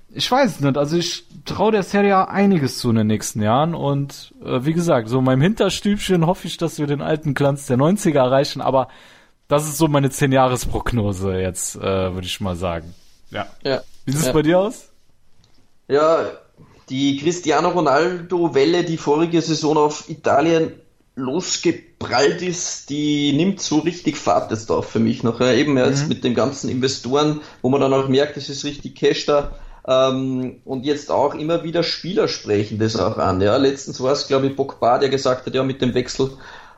Ich 0.09 0.31
weiß 0.31 0.61
nicht. 0.61 0.77
Also 0.77 0.97
ich 0.97 1.25
traue 1.45 1.71
der 1.71 1.83
Serie 1.83 2.15
A 2.15 2.23
einiges 2.25 2.79
zu 2.79 2.89
in 2.89 2.95
den 2.95 3.07
nächsten 3.07 3.41
Jahren. 3.41 3.75
Und 3.75 4.33
äh, 4.43 4.63
wie 4.63 4.73
gesagt, 4.73 5.09
so 5.09 5.19
in 5.19 5.25
meinem 5.25 5.41
Hinterstübchen 5.41 6.25
hoffe 6.25 6.47
ich, 6.47 6.57
dass 6.57 6.79
wir 6.79 6.87
den 6.87 7.01
alten 7.01 7.33
Glanz 7.33 7.67
der 7.67 7.77
90er 7.77 8.17
erreichen. 8.17 8.61
Aber 8.61 8.87
das 9.47 9.67
ist 9.67 9.77
so 9.77 9.87
meine 9.87 10.09
10-Jahres-Prognose 10.09 11.39
jetzt, 11.39 11.75
äh, 11.75 11.81
würde 12.13 12.27
ich 12.27 12.39
mal 12.41 12.55
sagen. 12.55 12.93
Ja. 13.31 13.47
ja. 13.63 13.81
Wie 14.05 14.11
sieht 14.11 14.21
es 14.21 14.27
ja. 14.27 14.33
bei 14.33 14.41
dir 14.41 14.59
aus? 14.59 14.89
Ja, 15.87 16.25
die 16.89 17.17
Cristiano 17.17 17.69
Ronaldo-Welle, 17.69 18.83
die 18.83 18.97
vorige 18.97 19.41
Saison 19.41 19.77
auf 19.77 20.09
Italien 20.09 20.71
losgeprallt 21.15 22.41
ist, 22.41 22.89
die 22.89 23.33
nimmt 23.33 23.59
so 23.59 23.79
richtig 23.79 24.17
Fahrt 24.17 24.51
jetzt 24.51 24.71
auf 24.71 24.89
für 24.89 24.99
mich 24.99 25.23
noch. 25.23 25.39
Ja. 25.39 25.51
Eben 25.51 25.71
mhm. 25.73 25.79
jetzt 25.79 26.07
mit 26.07 26.23
den 26.23 26.35
ganzen 26.35 26.69
Investoren, 26.69 27.41
wo 27.61 27.69
man 27.69 27.81
dann 27.81 27.93
auch 27.93 28.07
merkt, 28.07 28.37
es 28.37 28.49
ist 28.49 28.63
richtig 28.63 28.95
Cash 28.95 29.25
da. 29.25 29.55
Ähm, 29.87 30.57
und 30.65 30.85
jetzt 30.85 31.09
auch 31.09 31.33
immer 31.33 31.63
wieder 31.63 31.81
Spieler 31.81 32.27
sprechen 32.27 32.77
das 32.77 32.97
auch 32.97 33.17
an. 33.17 33.39
Ja. 33.39 33.55
Letztens 33.57 34.01
war 34.01 34.11
es, 34.11 34.27
glaube 34.27 34.47
ich, 34.47 34.55
Pogba, 34.55 34.97
der 34.97 35.09
gesagt 35.09 35.45
hat, 35.45 35.55
ja, 35.55 35.63
mit 35.63 35.81
dem 35.81 35.93
Wechsel 35.93 36.31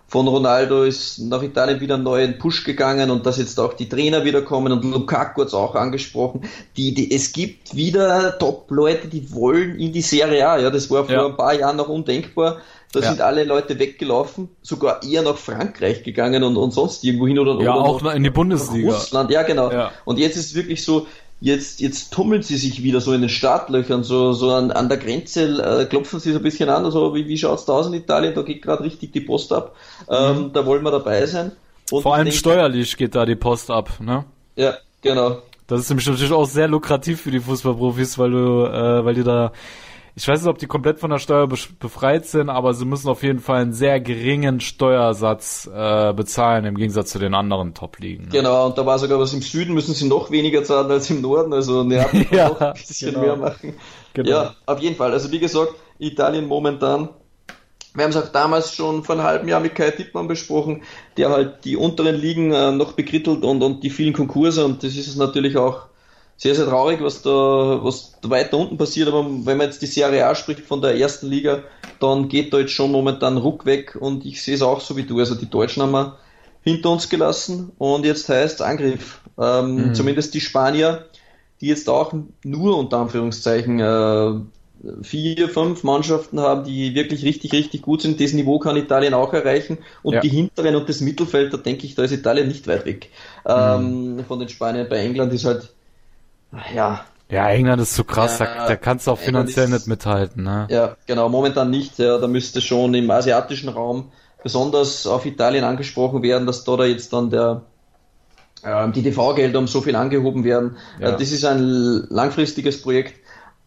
von 0.09 0.27
Ronaldo 0.27 0.83
ist 0.83 1.19
nach 1.19 1.43
Italien 1.43 1.79
wieder 1.81 1.95
einen 1.95 2.03
neuen 2.03 2.39
Push 2.39 2.63
gegangen 2.63 3.11
und 3.11 3.25
dass 3.27 3.37
jetzt 3.37 3.59
auch 3.59 3.73
die 3.73 3.87
Trainer 3.87 4.25
wieder 4.25 4.41
kommen 4.41 4.71
und 4.71 4.83
Lukaku 4.83 5.41
hat 5.41 5.49
es 5.49 5.53
auch 5.53 5.75
angesprochen. 5.75 6.41
Die, 6.77 6.95
die, 6.95 7.13
es 7.13 7.31
gibt 7.31 7.75
wieder 7.75 8.37
Top-Leute, 8.39 9.07
die 9.07 9.31
wollen 9.31 9.77
in 9.77 9.93
die 9.93 10.01
Serie 10.01 10.47
A. 10.47 10.57
Ja, 10.57 10.71
das 10.71 10.89
war 10.89 11.05
vor 11.05 11.13
ja. 11.13 11.25
ein 11.27 11.37
paar 11.37 11.53
Jahren 11.53 11.77
noch 11.77 11.89
undenkbar. 11.89 12.57
Da 12.91 13.01
ja. 13.01 13.09
sind 13.09 13.21
alle 13.21 13.43
Leute 13.43 13.77
weggelaufen, 13.77 14.49
sogar 14.63 15.03
eher 15.03 15.21
nach 15.21 15.37
Frankreich 15.37 16.01
gegangen 16.01 16.43
und, 16.43 16.57
und 16.57 16.71
sonst 16.71 17.03
irgendwo 17.03 17.27
hin 17.27 17.37
oder, 17.37 17.61
ja, 17.61 17.75
oder 17.75 17.85
auch 17.85 18.15
in 18.15 18.23
die 18.23 18.31
Bundesliga. 18.31 18.93
Russland, 18.93 19.29
ja 19.29 19.43
genau. 19.43 19.71
Ja. 19.71 19.91
Und 20.05 20.17
jetzt 20.17 20.37
ist 20.37 20.47
es 20.47 20.55
wirklich 20.55 20.83
so, 20.83 21.05
jetzt, 21.41 21.79
jetzt 21.79 22.11
tummeln 22.11 22.41
sie 22.41 22.57
sich 22.57 22.83
wieder 22.83 23.01
so 23.01 23.13
in 23.13 23.21
den 23.21 23.29
Startlöchern, 23.29 24.03
so, 24.03 24.33
so 24.33 24.51
an, 24.51 24.71
an 24.71 24.89
der 24.89 24.97
Grenze 24.97 25.61
äh, 25.61 25.85
klopfen 25.85 26.19
sie 26.19 26.31
so 26.31 26.39
ein 26.39 26.43
bisschen 26.43 26.69
an, 26.69 26.85
also 26.85 27.15
wie, 27.15 27.27
wie 27.27 27.37
schaut's 27.37 27.65
da 27.65 27.73
aus 27.73 27.87
in 27.87 27.93
Italien? 27.93 28.33
Da 28.35 28.41
geht 28.41 28.61
gerade 28.61 28.83
richtig 28.83 29.11
die 29.11 29.21
Post 29.21 29.51
ab. 29.53 29.75
Ähm, 30.09 30.37
mhm. 30.37 30.53
Da 30.53 30.65
wollen 30.65 30.83
wir 30.83 30.91
dabei 30.91 31.25
sein. 31.25 31.51
Und 31.91 32.03
Vor 32.03 32.15
allem 32.15 32.25
denke, 32.25 32.39
steuerlich 32.39 32.97
geht 32.97 33.15
da 33.15 33.25
die 33.25 33.35
Post 33.35 33.71
ab, 33.71 33.89
ne? 33.99 34.25
Ja, 34.55 34.75
genau. 35.01 35.41
Das 35.67 35.81
ist 35.81 35.89
nämlich 35.89 36.07
natürlich 36.07 36.31
auch 36.31 36.45
sehr 36.45 36.67
lukrativ 36.67 37.21
für 37.21 37.31
die 37.31 37.39
Fußballprofis, 37.39 38.17
weil 38.17 38.31
du, 38.31 38.65
äh, 38.65 39.05
weil 39.05 39.15
die 39.15 39.23
da 39.23 39.51
ich 40.19 40.27
weiß 40.27 40.41
nicht, 40.41 40.49
ob 40.49 40.57
die 40.57 40.67
komplett 40.67 40.99
von 40.99 41.11
der 41.11 41.17
Steuer 41.17 41.47
befreit 41.47 42.25
sind, 42.25 42.49
aber 42.49 42.73
sie 42.73 42.83
müssen 42.83 43.07
auf 43.07 43.23
jeden 43.23 43.39
Fall 43.39 43.61
einen 43.61 43.71
sehr 43.71 44.01
geringen 44.01 44.59
Steuersatz 44.59 45.69
äh, 45.73 46.11
bezahlen 46.11 46.65
im 46.65 46.75
Gegensatz 46.75 47.11
zu 47.11 47.19
den 47.19 47.33
anderen 47.33 47.73
Top-Ligen. 47.73 48.25
Ne? 48.25 48.29
Genau, 48.29 48.65
und 48.65 48.77
da 48.77 48.85
war 48.85 48.99
sogar 48.99 49.17
was 49.17 49.33
im 49.33 49.41
Süden 49.41 49.73
müssen 49.73 49.93
sie 49.93 50.09
noch 50.09 50.29
weniger 50.29 50.61
zahlen 50.65 50.91
als 50.91 51.09
im 51.09 51.21
Norden, 51.21 51.53
also 51.53 51.83
ne, 51.83 52.05
ja, 52.31 52.49
noch 52.49 52.59
ein 52.59 52.73
bisschen 52.73 53.13
genau. 53.13 53.25
mehr 53.25 53.35
machen. 53.37 53.73
Genau. 54.13 54.29
Ja, 54.29 54.55
auf 54.65 54.79
jeden 54.79 54.97
Fall. 54.97 55.13
Also 55.13 55.31
wie 55.31 55.39
gesagt, 55.39 55.73
Italien 55.99 56.47
momentan 56.47 57.09
wir 57.95 58.03
haben 58.03 58.11
es 58.11 58.17
auch 58.17 58.27
damals 58.27 58.75
schon 58.75 59.03
vor 59.03 59.15
einem 59.15 59.23
halben 59.23 59.47
Jahr 59.47 59.59
mit 59.59 59.73
Kai 59.73 59.89
Tippmann 59.89 60.27
besprochen, 60.27 60.83
der 61.17 61.29
halt 61.29 61.65
die 61.65 61.75
unteren 61.75 62.15
Ligen 62.15 62.51
äh, 62.51 62.71
noch 62.71 62.91
bekrittelt 62.91 63.43
und, 63.43 63.63
und 63.63 63.83
die 63.83 63.89
vielen 63.89 64.13
Konkurse 64.13 64.63
und 64.63 64.83
das 64.83 64.95
ist 64.95 65.07
es 65.07 65.15
natürlich 65.15 65.57
auch 65.57 65.87
sehr, 66.39 66.55
sehr 66.55 66.67
traurig, 66.67 67.01
was 67.01 67.21
da, 67.21 67.29
was 67.83 68.13
da 68.21 68.29
weiter 68.29 68.57
unten 68.57 68.77
passiert, 68.77 69.09
aber 69.09 69.25
wenn 69.25 69.57
man 69.57 69.67
jetzt 69.67 69.81
die 69.81 69.87
Serie 69.87 70.25
A 70.25 70.33
spricht 70.35 70.61
von 70.61 70.81
der 70.81 70.95
ersten 70.97 71.27
Liga, 71.27 71.63
dann 71.99 72.29
geht 72.29 72.53
da 72.53 72.59
jetzt 72.59 72.71
schon 72.71 72.93
momentan 72.93 73.35
Ruck 73.35 73.65
weg 73.65 73.97
und 73.99 74.25
ich 74.25 74.41
sehe 74.41 74.55
es 74.55 74.61
auch 74.61 74.79
so 74.79 74.95
wie 74.95 75.03
du. 75.03 75.19
Also 75.19 75.35
die 75.35 75.49
Deutschen 75.49 75.83
haben 75.83 75.91
wir 75.91 76.17
hinter 76.61 76.91
uns 76.91 77.09
gelassen 77.09 77.73
und 77.77 78.05
jetzt 78.05 78.29
heißt 78.29 78.61
Angriff. 78.61 79.19
Ähm, 79.37 79.89
mhm. 79.89 79.93
Zumindest 79.93 80.33
die 80.33 80.39
Spanier, 80.39 81.07
die 81.59 81.67
jetzt 81.67 81.89
auch 81.89 82.13
nur 82.45 82.77
unter 82.77 82.99
Anführungszeichen 82.99 83.81
äh, 83.81 84.31
vier, 85.01 85.49
fünf 85.49 85.83
Mannschaften 85.83 86.39
haben, 86.39 86.63
die 86.63 86.95
wirklich 86.95 87.25
richtig, 87.25 87.51
richtig 87.51 87.81
gut 87.81 88.01
sind. 88.01 88.21
Das 88.21 88.31
Niveau 88.31 88.59
kann 88.59 88.77
Italien 88.77 89.13
auch 89.13 89.33
erreichen. 89.33 89.79
Und 90.03 90.13
ja. 90.13 90.21
die 90.21 90.29
hinteren 90.29 90.77
und 90.77 90.87
das 90.87 91.01
Mittelfeld, 91.01 91.53
da 91.53 91.57
denke 91.57 91.85
ich, 91.85 91.95
da 91.95 92.03
ist 92.03 92.13
Italien 92.13 92.47
nicht 92.47 92.65
weit 92.69 92.85
weg. 92.85 93.09
Mhm. 93.43 94.19
Ähm, 94.19 94.25
von 94.25 94.39
den 94.39 94.47
Spaniern. 94.47 94.87
Bei 94.87 94.99
England 94.99 95.33
ist 95.33 95.43
halt 95.43 95.73
ja. 96.73 97.05
Ja, 97.31 97.47
England 97.49 97.79
ist 97.81 97.93
zu 97.93 98.03
krass, 98.03 98.39
ja, 98.39 98.45
da, 98.45 98.67
da 98.67 98.75
kannst 98.75 99.05
du 99.05 99.11
auch 99.11 99.19
finanziell 99.19 99.65
ist, 99.65 99.71
nicht 99.71 99.87
mithalten. 99.87 100.43
Ne? 100.43 100.67
Ja, 100.71 100.95
genau, 101.05 101.29
momentan 101.29 101.69
nicht. 101.69 101.99
Ja, 101.99 102.17
da 102.17 102.27
müsste 102.27 102.59
schon 102.59 102.95
im 102.95 103.11
asiatischen 103.11 103.69
Raum 103.69 104.11
besonders 104.41 105.05
auf 105.05 105.25
Italien 105.27 105.63
angesprochen 105.63 106.23
werden, 106.23 106.47
dass 106.47 106.63
da, 106.63 106.75
da 106.75 106.85
jetzt 106.85 107.13
dann 107.13 107.29
der 107.29 107.61
äh, 108.63 108.89
die 108.91 109.03
TV-Gelder 109.03 109.59
um 109.59 109.67
so 109.67 109.81
viel 109.81 109.95
angehoben 109.95 110.43
werden. 110.43 110.77
Ja. 110.99 111.09
Äh, 111.09 111.17
das 111.17 111.31
ist 111.31 111.45
ein 111.45 112.07
langfristiges 112.09 112.81
Projekt, 112.81 113.15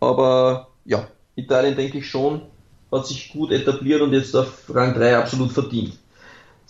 aber 0.00 0.68
ja, 0.84 1.06
Italien 1.36 1.76
denke 1.76 1.98
ich 1.98 2.08
schon, 2.08 2.42
hat 2.90 3.06
sich 3.06 3.32
gut 3.32 3.52
etabliert 3.52 4.02
und 4.02 4.12
jetzt 4.12 4.34
auf 4.34 4.64
Rang 4.68 4.94
3 4.94 5.16
absolut 5.18 5.52
verdient. 5.52 5.98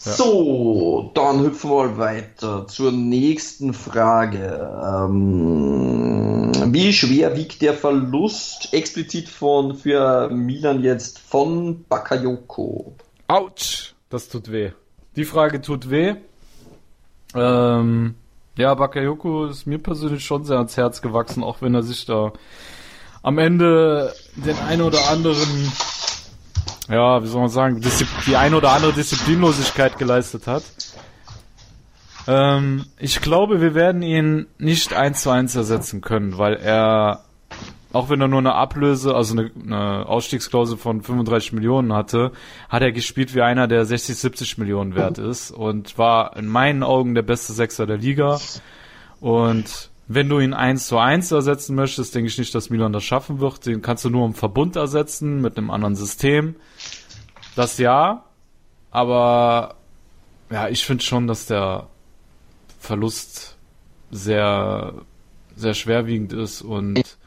So, 0.05 1.12
dann 1.15 1.45
hüpfen 1.45 1.71
wir 1.71 1.85
mal 1.85 1.97
weiter 1.99 2.67
zur 2.67 2.91
nächsten 2.91 3.73
Frage. 3.73 4.69
Ähm, 4.85 6.51
wie 6.73 6.93
schwer 6.93 7.37
wiegt 7.37 7.62
der 7.62 7.75
Verlust 7.75 8.75
explizit 8.75 9.29
von 9.29 9.77
für 9.77 10.29
Milan 10.29 10.83
jetzt 10.83 11.21
von 11.21 11.85
Bakayoko? 11.88 12.97
Autsch, 13.29 13.95
das 14.11 14.29
tut 14.29 14.51
weh. 14.51 14.73
Die 15.15 15.25
Frage 15.25 15.61
tut 15.61 15.88
weh. 15.88 16.17
Ähm, 17.37 18.17
ja, 18.57 18.75
Bakayoko 18.75 19.47
ist 19.47 19.67
mir 19.67 19.79
persönlich 19.79 20.25
schon 20.25 20.45
sehr 20.45 20.57
ans 20.57 20.77
Herz 20.77 21.01
gewachsen, 21.01 21.45
auch 21.45 21.62
wenn 21.62 21.77
er 21.77 21.85
sich 21.85 22.07
da 22.07 22.33
am 23.23 23.38
Ende 23.38 24.12
den 24.35 24.59
ein 24.69 24.83
oder 24.83 25.11
anderen 25.11 25.71
ja, 26.88 27.23
wie 27.23 27.27
soll 27.27 27.40
man 27.40 27.51
sagen, 27.51 27.81
die 28.27 28.37
ein 28.37 28.55
oder 28.55 28.73
andere 28.73 28.92
Disziplinlosigkeit 28.92 29.99
geleistet 29.99 30.47
hat. 30.47 30.64
Ähm, 32.27 32.87
ich 32.99 33.21
glaube, 33.21 33.61
wir 33.61 33.75
werden 33.75 34.03
ihn 34.03 34.47
nicht 34.59 34.92
eins 34.92 35.23
zu 35.23 35.31
eins 35.31 35.55
ersetzen 35.55 36.01
können, 36.01 36.38
weil 36.38 36.55
er, 36.55 37.25
auch 37.92 38.11
wenn 38.11 38.21
er 38.21 38.29
nur 38.29 38.38
eine 38.38 38.55
Ablöse, 38.55 39.14
also 39.14 39.37
eine, 39.37 39.51
eine 39.61 40.07
Ausstiegsklausel 40.07 40.77
von 40.77 41.03
35 41.03 41.53
Millionen 41.53 41.92
hatte, 41.92 42.33
hat 42.68 42.83
er 42.83 42.92
gespielt 42.92 43.35
wie 43.35 43.42
einer, 43.42 43.68
der 43.68 43.85
60, 43.85 44.16
70 44.16 44.59
Millionen 44.59 44.95
wert 44.95 45.18
ist 45.18 45.51
und 45.51 45.99
war 45.99 46.37
in 46.37 46.47
meinen 46.47 46.83
Augen 46.83 47.14
der 47.14 47.23
beste 47.23 47.53
Sechser 47.53 47.87
der 47.87 47.99
Liga. 47.99 48.40
Und 49.21 49.91
wenn 50.09 50.29
du 50.29 50.41
ihn 50.41 50.55
eins 50.55 50.88
zu 50.88 50.99
eins 50.99 51.31
ersetzen 51.31 51.75
möchtest, 51.75 52.15
denke 52.15 52.29
ich 52.29 52.38
nicht, 52.38 52.55
dass 52.55 52.71
Milan 52.71 52.93
das 52.93 53.05
schaffen 53.05 53.41
wird. 53.41 53.67
Den 53.67 53.83
kannst 53.83 54.05
du 54.05 54.11
nur 54.11 54.27
im 54.27 54.35
Verbund 54.35 54.77
ersetzen 54.77 55.41
mit 55.41 55.57
einem 55.57 55.71
anderen 55.71 55.95
System. 55.95 56.57
Das 57.55 57.79
ja, 57.79 58.25
aber 58.91 59.77
ja, 60.51 60.69
ich 60.69 60.85
finde 60.85 61.05
schon, 61.05 61.27
dass 61.27 61.47
der 61.47 61.88
Verlust 62.79 63.57
sehr, 64.11 64.95
sehr 65.57 65.75
schwerwiegend 65.75 66.33
ist 66.33 66.62
und 66.62 67.19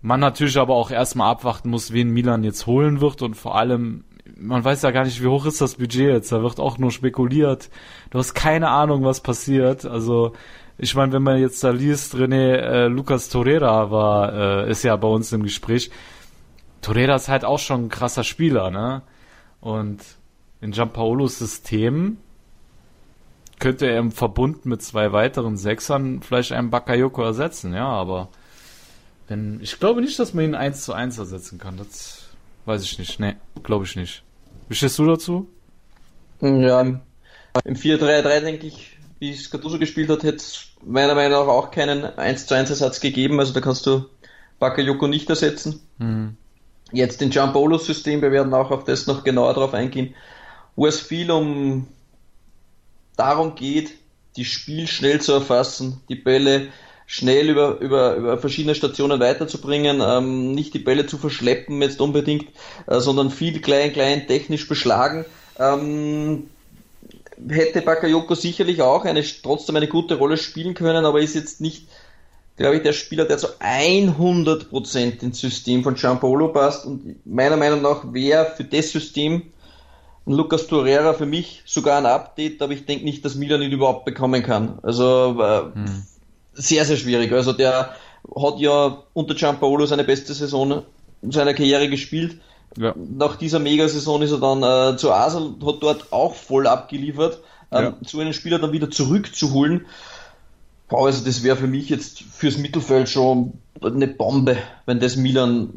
man 0.00 0.20
natürlich 0.20 0.58
aber 0.58 0.74
auch 0.74 0.90
erstmal 0.90 1.30
abwarten 1.30 1.70
muss, 1.70 1.92
wen 1.92 2.10
Milan 2.10 2.44
jetzt 2.44 2.66
holen 2.66 3.00
wird 3.00 3.22
und 3.22 3.34
vor 3.34 3.56
allem, 3.56 4.04
man 4.36 4.64
weiß 4.64 4.82
ja 4.82 4.90
gar 4.90 5.04
nicht, 5.04 5.22
wie 5.22 5.28
hoch 5.28 5.46
ist 5.46 5.60
das 5.60 5.76
Budget 5.76 6.08
jetzt, 6.08 6.32
da 6.32 6.42
wird 6.42 6.60
auch 6.60 6.78
nur 6.78 6.90
spekuliert. 6.90 7.70
Du 8.10 8.18
hast 8.18 8.34
keine 8.34 8.68
Ahnung, 8.68 9.04
was 9.04 9.20
passiert. 9.20 9.84
Also 9.84 10.32
ich 10.78 10.94
meine, 10.94 11.12
wenn 11.12 11.22
man 11.22 11.38
jetzt 11.38 11.62
da 11.62 11.70
liest, 11.70 12.14
René 12.14 12.56
äh, 12.56 12.86
Lucas 12.86 13.28
Torreira 13.28 13.90
war, 13.90 14.66
äh, 14.66 14.70
ist 14.70 14.82
ja 14.82 14.96
bei 14.96 15.08
uns 15.08 15.32
im 15.32 15.42
Gespräch. 15.42 15.90
Torreira 16.80 17.14
ist 17.14 17.28
halt 17.28 17.44
auch 17.44 17.58
schon 17.58 17.84
ein 17.84 17.88
krasser 17.88 18.24
Spieler, 18.24 18.70
ne? 18.70 19.02
Und 19.60 20.00
in 20.60 20.72
Giampaolos 20.72 21.38
System 21.38 22.18
könnte 23.60 23.86
er 23.86 23.98
im 23.98 24.10
Verbund 24.10 24.66
mit 24.66 24.82
zwei 24.82 25.12
weiteren 25.12 25.56
Sechsern 25.56 26.20
vielleicht 26.22 26.50
einen 26.52 26.70
Bakayoko 26.70 27.22
ersetzen, 27.22 27.74
ja, 27.74 27.86
aber 27.86 28.28
wenn, 29.28 29.60
ich 29.62 29.78
glaube 29.78 30.00
nicht, 30.00 30.18
dass 30.18 30.34
man 30.34 30.44
ihn 30.44 30.54
eins 30.54 30.84
zu 30.84 30.92
eins 30.92 31.16
ersetzen 31.18 31.58
kann. 31.58 31.76
Das 31.76 32.28
weiß 32.64 32.82
ich 32.82 32.98
nicht. 32.98 33.20
Nee, 33.20 33.36
glaube 33.62 33.84
ich 33.84 33.96
nicht. 33.96 34.22
Wie 34.68 34.74
stehst 34.74 34.98
du 34.98 35.06
dazu? 35.06 35.48
Ja, 36.40 36.80
im 36.80 37.00
4-3-3 37.76 38.40
denke 38.40 38.66
ich, 38.66 38.91
wie 39.22 39.30
es 39.30 39.50
Gattuso 39.50 39.78
gespielt 39.78 40.08
hat, 40.08 40.24
hätte 40.24 40.38
es 40.38 40.64
meiner 40.84 41.14
Meinung 41.14 41.46
nach 41.46 41.46
auch 41.46 41.70
keinen 41.70 42.04
1 42.04 42.48
zu 42.48 42.56
1 42.56 42.70
Ersatz 42.70 42.98
gegeben. 42.98 43.38
Also 43.38 43.52
da 43.52 43.60
kannst 43.60 43.86
du 43.86 44.06
Bakayoko 44.58 45.06
nicht 45.06 45.30
ersetzen. 45.30 45.80
Mhm. 45.98 46.36
Jetzt 46.90 47.20
den 47.20 47.30
Jump-Bolo-System, 47.30 48.20
wir 48.20 48.32
werden 48.32 48.52
auch 48.52 48.72
auf 48.72 48.82
das 48.82 49.06
noch 49.06 49.22
genauer 49.22 49.54
drauf 49.54 49.74
eingehen, 49.74 50.16
wo 50.74 50.88
es 50.88 51.00
viel 51.00 51.30
um 51.30 51.86
darum 53.16 53.54
geht, 53.54 53.92
die 54.34 54.44
Spiel 54.44 54.88
schnell 54.88 55.20
zu 55.20 55.34
erfassen, 55.34 56.00
die 56.08 56.16
Bälle 56.16 56.70
schnell 57.06 57.48
über, 57.48 57.78
über, 57.78 58.16
über 58.16 58.38
verschiedene 58.38 58.74
Stationen 58.74 59.20
weiterzubringen, 59.20 60.02
ähm, 60.04 60.50
nicht 60.50 60.74
die 60.74 60.80
Bälle 60.80 61.06
zu 61.06 61.16
verschleppen 61.16 61.80
jetzt 61.80 62.00
unbedingt, 62.00 62.46
äh, 62.88 62.98
sondern 62.98 63.30
viel 63.30 63.60
klein, 63.60 63.92
klein 63.92 64.26
technisch 64.26 64.66
beschlagen. 64.66 65.24
Ähm, 65.60 66.48
hätte 67.48 67.82
Bakayoko 67.82 68.34
sicherlich 68.34 68.82
auch 68.82 69.04
eine, 69.04 69.22
trotzdem 69.42 69.76
eine 69.76 69.88
gute 69.88 70.16
Rolle 70.16 70.36
spielen 70.36 70.74
können, 70.74 71.04
aber 71.04 71.20
ist 71.20 71.34
jetzt 71.34 71.60
nicht, 71.60 71.88
glaube 72.56 72.76
ich, 72.76 72.82
der 72.82 72.92
Spieler, 72.92 73.24
der 73.24 73.38
zu 73.38 73.48
100% 73.60 75.22
ins 75.22 75.40
System 75.40 75.82
von 75.82 75.94
Giampolo 75.94 76.48
passt 76.48 76.86
und 76.86 77.26
meiner 77.26 77.56
Meinung 77.56 77.82
nach 77.82 78.12
wäre 78.12 78.52
für 78.56 78.64
das 78.64 78.90
System 78.90 79.52
Lucas 80.26 80.68
Torreira 80.68 81.14
für 81.14 81.26
mich 81.26 81.62
sogar 81.66 81.98
ein 81.98 82.06
Update, 82.06 82.62
aber 82.62 82.72
ich 82.72 82.86
denke 82.86 83.04
nicht, 83.04 83.24
dass 83.24 83.34
Milan 83.34 83.62
ihn 83.62 83.72
überhaupt 83.72 84.04
bekommen 84.04 84.42
kann. 84.42 84.78
Also 84.82 85.36
äh, 85.40 85.74
hm. 85.74 86.02
sehr, 86.52 86.84
sehr 86.84 86.96
schwierig. 86.96 87.32
Also 87.32 87.52
der 87.52 87.96
hat 88.36 88.58
ja 88.58 89.02
unter 89.14 89.34
Giampaolo 89.34 89.86
seine 89.86 90.04
beste 90.04 90.32
Saison 90.32 90.84
seiner 91.22 91.54
Karriere 91.54 91.88
gespielt. 91.88 92.40
Ja. 92.76 92.94
Nach 92.96 93.36
dieser 93.36 93.58
Megasaison 93.58 94.22
ist 94.22 94.32
er 94.32 94.38
dann 94.38 94.62
äh, 94.62 94.96
zu 94.96 95.12
Asel, 95.12 95.54
hat 95.64 95.82
dort 95.82 96.12
auch 96.12 96.34
voll 96.34 96.66
abgeliefert. 96.66 97.40
Ähm, 97.70 97.84
ja. 97.84 97.94
So 98.06 98.20
einen 98.20 98.32
Spieler 98.32 98.58
dann 98.58 98.72
wieder 98.72 98.90
zurückzuholen, 98.90 99.86
boah, 100.88 101.06
also 101.06 101.24
das 101.24 101.42
wäre 101.42 101.56
für 101.56 101.66
mich 101.66 101.88
jetzt 101.88 102.22
fürs 102.22 102.58
Mittelfeld 102.58 103.08
schon 103.08 103.54
eine 103.80 104.06
Bombe, 104.06 104.58
wenn 104.86 105.00
das 105.00 105.16
Milan 105.16 105.70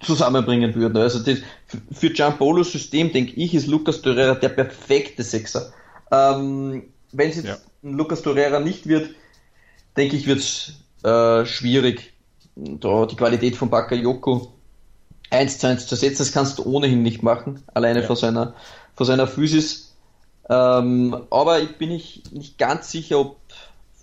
zusammenbringen 0.00 0.74
würden. 0.74 0.96
Also 0.96 1.20
das, 1.20 1.38
für 1.92 2.10
Giampolos 2.10 2.72
System, 2.72 3.12
denke 3.12 3.34
ich, 3.36 3.54
ist 3.54 3.68
Lucas 3.68 4.02
Torreira 4.02 4.34
der 4.34 4.48
perfekte 4.48 5.22
Sechser. 5.22 5.72
Ähm, 6.10 6.82
wenn 7.12 7.30
es 7.30 7.36
jetzt 7.36 7.46
ja. 7.46 7.56
Lucas 7.82 8.22
Torreira 8.22 8.58
nicht 8.58 8.88
wird, 8.88 9.10
denke 9.96 10.16
ich, 10.16 10.26
wird 10.26 10.40
es 10.40 10.74
äh, 11.04 11.46
schwierig, 11.46 12.12
da 12.56 13.06
die 13.06 13.16
Qualität 13.16 13.56
von 13.56 13.70
Bakayoko 13.70 14.52
eins 15.32 15.58
zu 15.58 15.66
eins 15.66 15.86
zu 15.86 15.96
setzen. 15.96 16.18
Das 16.18 16.32
kannst 16.32 16.58
du 16.58 16.64
ohnehin 16.64 17.02
nicht 17.02 17.22
machen, 17.22 17.62
alleine 17.74 18.00
ja. 18.00 18.06
vor 18.06 18.16
seiner, 18.16 18.54
vor 18.94 19.06
seiner 19.06 19.26
Physis. 19.26 19.94
Ähm, 20.48 21.16
aber 21.30 21.60
ich 21.60 21.76
bin 21.78 21.88
nicht, 21.88 22.32
nicht 22.32 22.58
ganz 22.58 22.90
sicher, 22.90 23.20
ob 23.20 23.36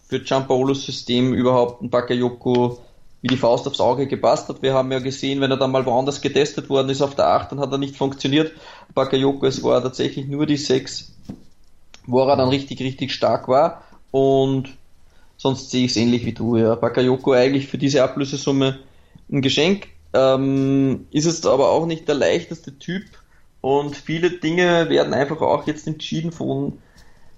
für 0.07 0.19
Giampaolos 0.19 0.85
System 0.85 1.33
überhaupt 1.33 1.81
ein 1.81 1.89
Bakayoko 1.89 2.79
wie 3.21 3.27
die 3.27 3.37
Faust 3.37 3.67
aufs 3.67 3.81
Auge 3.81 4.07
gepasst 4.07 4.47
hat. 4.49 4.61
Wir 4.61 4.73
haben 4.73 4.91
ja 4.91 4.99
gesehen, 4.99 5.41
wenn 5.41 5.51
er 5.51 5.57
dann 5.57 5.71
mal 5.71 5.85
woanders 5.85 6.21
getestet 6.21 6.69
worden 6.69 6.89
ist 6.89 7.01
auf 7.01 7.15
der 7.15 7.27
8, 7.27 7.51
dann 7.51 7.59
hat 7.59 7.71
er 7.71 7.77
nicht 7.77 7.97
funktioniert. 7.97 8.53
Bakayoko, 8.93 9.45
es 9.45 9.61
war 9.61 9.81
tatsächlich 9.83 10.27
nur 10.27 10.45
die 10.45 10.57
6, 10.57 11.13
wo 12.07 12.21
er 12.21 12.37
dann 12.37 12.49
richtig, 12.49 12.79
richtig 12.79 13.13
stark 13.13 13.47
war. 13.47 13.83
Und 14.11 14.69
sonst 15.37 15.69
sehe 15.69 15.85
ich 15.85 15.91
es 15.91 15.97
ähnlich 15.97 16.25
wie 16.25 16.33
du. 16.33 16.55
Ja. 16.55 16.75
Bakayoko 16.75 17.33
eigentlich 17.33 17.67
für 17.67 17.77
diese 17.77 18.03
Ablösesumme 18.03 18.79
ein 19.31 19.41
Geschenk. 19.41 19.89
Ähm, 20.13 21.07
ist 21.11 21.25
es 21.25 21.45
aber 21.45 21.69
auch 21.69 21.85
nicht 21.85 22.07
der 22.07 22.15
leichteste 22.15 22.77
Typ. 22.77 23.03
Und 23.61 23.95
viele 23.95 24.31
Dinge 24.31 24.89
werden 24.89 25.13
einfach 25.13 25.41
auch 25.41 25.67
jetzt 25.67 25.87
entschieden 25.87 26.31
von 26.31 26.79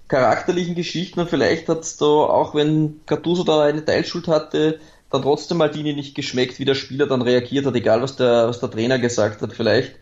charakterlichen 0.08 0.74
Geschichten 0.74 1.20
und 1.20 1.30
vielleicht 1.30 1.68
hat 1.68 1.80
es 1.80 1.96
da, 1.96 2.04
auch 2.04 2.54
wenn 2.54 3.00
Gattuso 3.06 3.44
da 3.44 3.62
eine 3.62 3.82
Teilschuld 3.84 4.28
hatte, 4.28 4.78
dann 5.10 5.22
trotzdem 5.22 5.56
Maldini 5.56 5.94
nicht 5.94 6.14
geschmeckt, 6.14 6.58
wie 6.58 6.66
der 6.66 6.74
Spieler 6.74 7.06
dann 7.06 7.22
reagiert 7.22 7.64
hat, 7.64 7.74
egal 7.74 8.02
was 8.02 8.16
der, 8.16 8.48
was 8.48 8.60
der 8.60 8.70
Trainer 8.70 8.98
gesagt 8.98 9.40
hat. 9.40 9.52
Vielleicht 9.52 9.92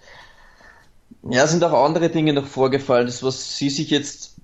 ja, 1.29 1.47
sind 1.47 1.63
auch 1.65 1.85
andere 1.85 2.09
Dinge 2.09 2.33
noch 2.33 2.47
vorgefallen, 2.47 3.07
das 3.07 3.23
was 3.23 3.57
sie 3.57 3.71
sich 3.71 3.91
jetzt 3.91 4.35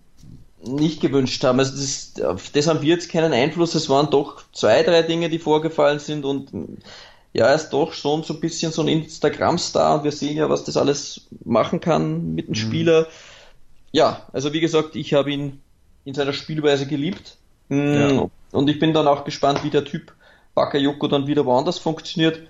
nicht 0.64 1.00
gewünscht 1.00 1.42
haben. 1.44 1.58
Also 1.58 1.76
das, 1.76 2.12
das 2.52 2.66
haben 2.66 2.82
wir 2.82 2.88
jetzt 2.88 3.10
keinen 3.10 3.32
Einfluss. 3.32 3.74
Es 3.74 3.88
waren 3.88 4.10
doch 4.10 4.42
zwei, 4.52 4.82
drei 4.82 5.02
Dinge, 5.02 5.28
die 5.28 5.38
vorgefallen 5.38 5.98
sind 5.98 6.24
und 6.24 6.50
ja, 7.36 7.48
er 7.48 7.54
ist 7.54 7.68
doch 7.70 7.92
schon 7.92 8.22
so 8.22 8.32
ein 8.32 8.40
bisschen 8.40 8.72
so 8.72 8.80
ein 8.80 8.88
Instagram-Star 8.88 9.98
und 9.98 10.04
wir 10.04 10.12
sehen 10.12 10.38
ja, 10.38 10.48
was 10.48 10.64
das 10.64 10.78
alles 10.78 11.26
machen 11.44 11.80
kann 11.80 12.34
mit 12.34 12.46
dem 12.46 12.52
mhm. 12.52 12.54
Spieler. 12.54 13.06
Ja, 13.92 14.22
also 14.32 14.54
wie 14.54 14.60
gesagt, 14.60 14.96
ich 14.96 15.12
habe 15.12 15.30
ihn 15.30 15.60
in 16.06 16.14
seiner 16.14 16.32
Spielweise 16.32 16.86
geliebt. 16.86 17.36
Mm, 17.68 17.94
ja. 17.94 18.26
Und 18.52 18.70
ich 18.70 18.78
bin 18.78 18.94
dann 18.94 19.06
auch 19.06 19.24
gespannt, 19.24 19.64
wie 19.64 19.70
der 19.70 19.84
Typ 19.84 20.14
Bakayoko 20.54 21.08
dann 21.08 21.26
wieder 21.26 21.44
woanders 21.44 21.78
funktioniert. 21.78 22.40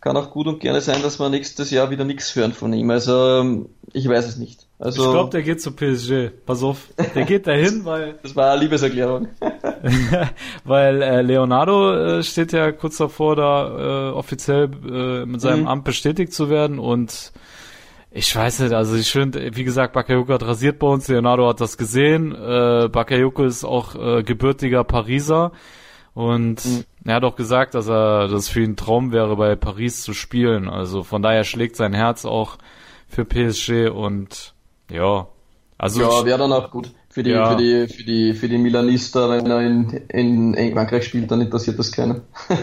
Kann 0.00 0.16
auch 0.16 0.32
gut 0.32 0.48
und 0.48 0.58
gerne 0.58 0.80
sein, 0.80 1.00
dass 1.02 1.20
wir 1.20 1.28
nächstes 1.28 1.70
Jahr 1.70 1.90
wieder 1.90 2.04
nichts 2.04 2.34
hören 2.34 2.52
von 2.52 2.72
ihm. 2.72 2.90
Also 2.90 3.66
ich 3.92 4.08
weiß 4.08 4.26
es 4.26 4.36
nicht. 4.36 4.66
Also, 4.80 5.04
ich 5.04 5.10
glaube, 5.12 5.30
der 5.30 5.42
geht 5.42 5.62
zu 5.62 5.70
PSG. 5.70 6.30
Pass 6.44 6.62
auf, 6.64 6.88
der 7.14 7.24
geht 7.24 7.46
dahin, 7.46 7.84
weil 7.84 8.18
das 8.22 8.34
war 8.34 8.52
eine 8.52 8.62
Liebeserklärung. 8.62 9.28
weil 10.64 11.02
äh, 11.02 11.22
Leonardo 11.22 11.94
äh, 11.94 12.22
steht 12.22 12.52
ja 12.52 12.72
kurz 12.72 12.96
davor, 12.96 13.36
da 13.36 14.10
äh, 14.10 14.12
offiziell 14.12 14.70
äh, 14.86 15.26
mit 15.26 15.40
seinem 15.40 15.62
mhm. 15.62 15.68
Amt 15.68 15.84
bestätigt 15.84 16.32
zu 16.32 16.50
werden 16.50 16.78
und 16.78 17.32
ich 18.16 18.34
weiß 18.34 18.60
nicht, 18.60 18.72
also 18.72 18.94
ich 18.94 19.10
finde, 19.10 19.56
wie 19.56 19.64
gesagt, 19.64 19.92
Bakayoko 19.92 20.32
hat 20.32 20.44
rasiert 20.44 20.78
bei 20.78 20.86
uns, 20.86 21.08
Leonardo 21.08 21.48
hat 21.48 21.60
das 21.60 21.76
gesehen, 21.76 22.32
äh, 22.32 22.88
Bakayoko 22.88 23.44
ist 23.44 23.64
auch 23.64 23.96
äh, 23.96 24.22
gebürtiger 24.22 24.84
Pariser 24.84 25.50
und 26.14 26.64
mhm. 26.64 26.84
er 27.04 27.16
hat 27.16 27.24
auch 27.24 27.34
gesagt, 27.34 27.74
dass 27.74 27.88
er, 27.88 28.28
dass 28.28 28.42
es 28.42 28.48
für 28.48 28.60
ihn 28.60 28.72
ein 28.72 28.76
Traum 28.76 29.10
wäre, 29.10 29.36
bei 29.36 29.56
Paris 29.56 30.02
zu 30.02 30.14
spielen. 30.14 30.68
Also 30.68 31.02
von 31.02 31.22
daher 31.22 31.42
schlägt 31.42 31.74
sein 31.74 31.92
Herz 31.92 32.24
auch 32.24 32.56
für 33.08 33.24
PSG 33.24 33.90
und 33.90 34.54
ja. 34.88 35.26
Also 35.76 36.02
ja, 36.02 36.24
wäre 36.24 36.38
dann 36.38 36.52
auch 36.52 36.70
gut 36.70 36.92
für 37.14 37.22
die, 37.22 37.30
ja. 37.30 37.48
für 37.48 37.56
die, 37.56 37.86
für 37.86 38.02
die, 38.02 38.34
für 38.34 38.48
die 38.48 38.58
Milanista, 38.58 39.30
wenn 39.30 39.46
er 39.46 39.60
in, 39.60 39.88
in, 40.08 40.54
in 40.54 40.72
Frankreich 40.72 41.04
spielt, 41.04 41.30
dann 41.30 41.42
interessiert 41.42 41.78
das 41.78 41.92
keiner. 41.92 42.22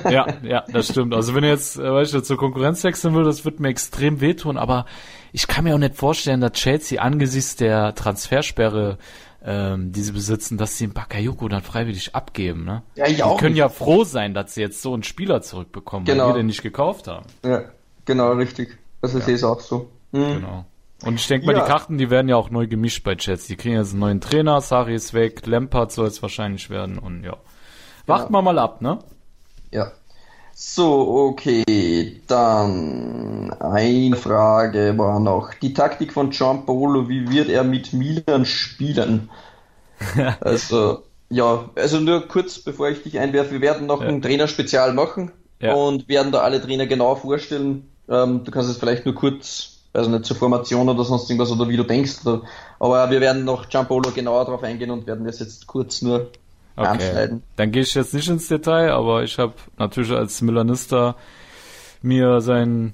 ja, 0.09 0.27
ja, 0.43 0.65
das 0.69 0.89
stimmt. 0.89 1.13
Also 1.13 1.33
wenn 1.33 1.45
er 1.45 1.51
jetzt, 1.51 1.77
äh, 1.77 1.89
weißt 1.89 2.13
du, 2.13 2.19
zur 2.19 2.35
Konkurrenz 2.35 2.83
wechseln 2.83 3.15
will, 3.15 3.23
das 3.23 3.45
wird 3.45 3.61
mir 3.61 3.69
extrem 3.69 4.19
wehtun, 4.19 4.57
aber 4.57 4.87
ich 5.31 5.47
kann 5.47 5.63
mir 5.63 5.73
auch 5.73 5.79
nicht 5.79 5.95
vorstellen, 5.95 6.41
dass 6.41 6.51
Chelsea 6.51 7.01
angesichts 7.01 7.55
der 7.55 7.95
Transfersperre 7.95 8.97
ähm, 9.43 9.93
die 9.93 10.01
sie 10.01 10.11
besitzen, 10.11 10.57
dass 10.57 10.77
sie 10.77 10.85
den 10.85 10.93
Bakayoko 10.93 11.47
dann 11.47 11.63
freiwillig 11.63 12.13
abgeben. 12.13 12.65
Ne? 12.65 12.83
Ja, 12.95 13.07
ich 13.07 13.23
auch. 13.23 13.37
Die 13.37 13.39
können 13.39 13.53
nicht. 13.53 13.59
ja 13.59 13.69
froh 13.69 14.03
sein, 14.03 14.33
dass 14.33 14.53
sie 14.53 14.61
jetzt 14.61 14.81
so 14.81 14.93
einen 14.93 15.03
Spieler 15.03 15.41
zurückbekommen, 15.41 16.05
genau. 16.05 16.25
weil 16.25 16.33
wir 16.33 16.41
den 16.41 16.47
nicht 16.47 16.61
gekauft 16.61 17.07
haben. 17.07 17.25
Ja, 17.43 17.63
genau, 18.05 18.33
richtig. 18.33 18.77
Das 19.01 19.15
ist 19.15 19.27
ja. 19.27 19.33
es 19.33 19.43
auch 19.43 19.61
so. 19.61 19.89
Mhm. 20.11 20.33
Genau. 20.35 20.65
Und 21.03 21.15
ich 21.15 21.27
denke 21.27 21.47
mal, 21.47 21.55
ja. 21.55 21.63
die 21.63 21.67
Karten, 21.67 21.97
die 21.97 22.09
werden 22.09 22.29
ja 22.29 22.35
auch 22.35 22.49
neu 22.49 22.67
gemischt 22.67 23.03
bei 23.03 23.15
Chelsea. 23.15 23.55
Die 23.55 23.61
kriegen 23.61 23.75
jetzt 23.75 23.91
einen 23.91 23.99
neuen 23.99 24.21
Trainer, 24.21 24.61
Sari 24.61 24.95
ist 24.95 25.13
weg, 25.13 25.45
Lampard 25.45 25.91
soll 25.91 26.07
es 26.07 26.21
wahrscheinlich 26.21 26.69
werden 26.69 26.99
und 26.99 27.23
ja. 27.23 27.37
Warten 28.05 28.33
wir 28.33 28.41
mal 28.41 28.59
ab, 28.59 28.81
ne? 28.81 28.99
Ja. 29.71 29.91
So, 30.53 31.29
okay, 31.29 32.21
dann 32.27 33.51
eine 33.59 34.15
Frage 34.15 34.95
war 34.97 35.19
noch. 35.19 35.53
Die 35.55 35.73
Taktik 35.73 36.13
von 36.13 36.29
Giampaolo, 36.29 37.09
wie 37.09 37.31
wird 37.31 37.49
er 37.49 37.63
mit 37.63 37.93
Milan 37.93 38.45
spielen? 38.45 39.29
also, 40.39 41.03
ja, 41.29 41.69
also 41.75 41.99
nur 41.99 42.27
kurz, 42.27 42.59
bevor 42.59 42.89
ich 42.89 43.01
dich 43.01 43.17
einwerfe, 43.17 43.51
wir 43.51 43.61
werden 43.61 43.87
noch 43.87 44.01
ja. 44.01 44.07
ein 44.07 44.21
Trainerspezial 44.21 44.93
machen 44.93 45.31
ja. 45.59 45.73
und 45.73 46.07
werden 46.07 46.31
da 46.31 46.41
alle 46.41 46.61
Trainer 46.61 46.85
genau 46.85 47.15
vorstellen. 47.15 47.89
Ähm, 48.09 48.43
du 48.43 48.51
kannst 48.51 48.69
es 48.69 48.77
vielleicht 48.77 49.05
nur 49.05 49.15
kurz, 49.15 49.80
also 49.93 50.09
nicht 50.09 50.25
zur 50.25 50.37
Formation 50.37 50.87
oder 50.89 51.03
sonst 51.03 51.29
irgendwas 51.29 51.51
oder 51.51 51.67
wie 51.67 51.77
du 51.77 51.83
denkst, 51.83 52.25
oder, 52.25 52.41
aber 52.79 53.09
wir 53.09 53.21
werden 53.21 53.43
noch 53.43 53.69
Giampaolo 53.69 54.11
genauer 54.11 54.45
darauf 54.45 54.63
eingehen 54.63 54.91
und 54.91 55.07
werden 55.07 55.25
das 55.25 55.39
jetzt 55.39 55.67
kurz 55.67 56.01
nur 56.01 56.29
Okay. 56.75 56.87
Anschneiden. 56.87 57.43
Dann 57.55 57.71
gehe 57.71 57.81
ich 57.81 57.93
jetzt 57.93 58.13
nicht 58.13 58.29
ins 58.29 58.47
Detail, 58.47 58.91
aber 58.91 59.23
ich 59.23 59.37
habe 59.37 59.53
natürlich 59.77 60.11
als 60.11 60.41
Milanista 60.41 61.15
mir 62.01 62.41
sein 62.41 62.93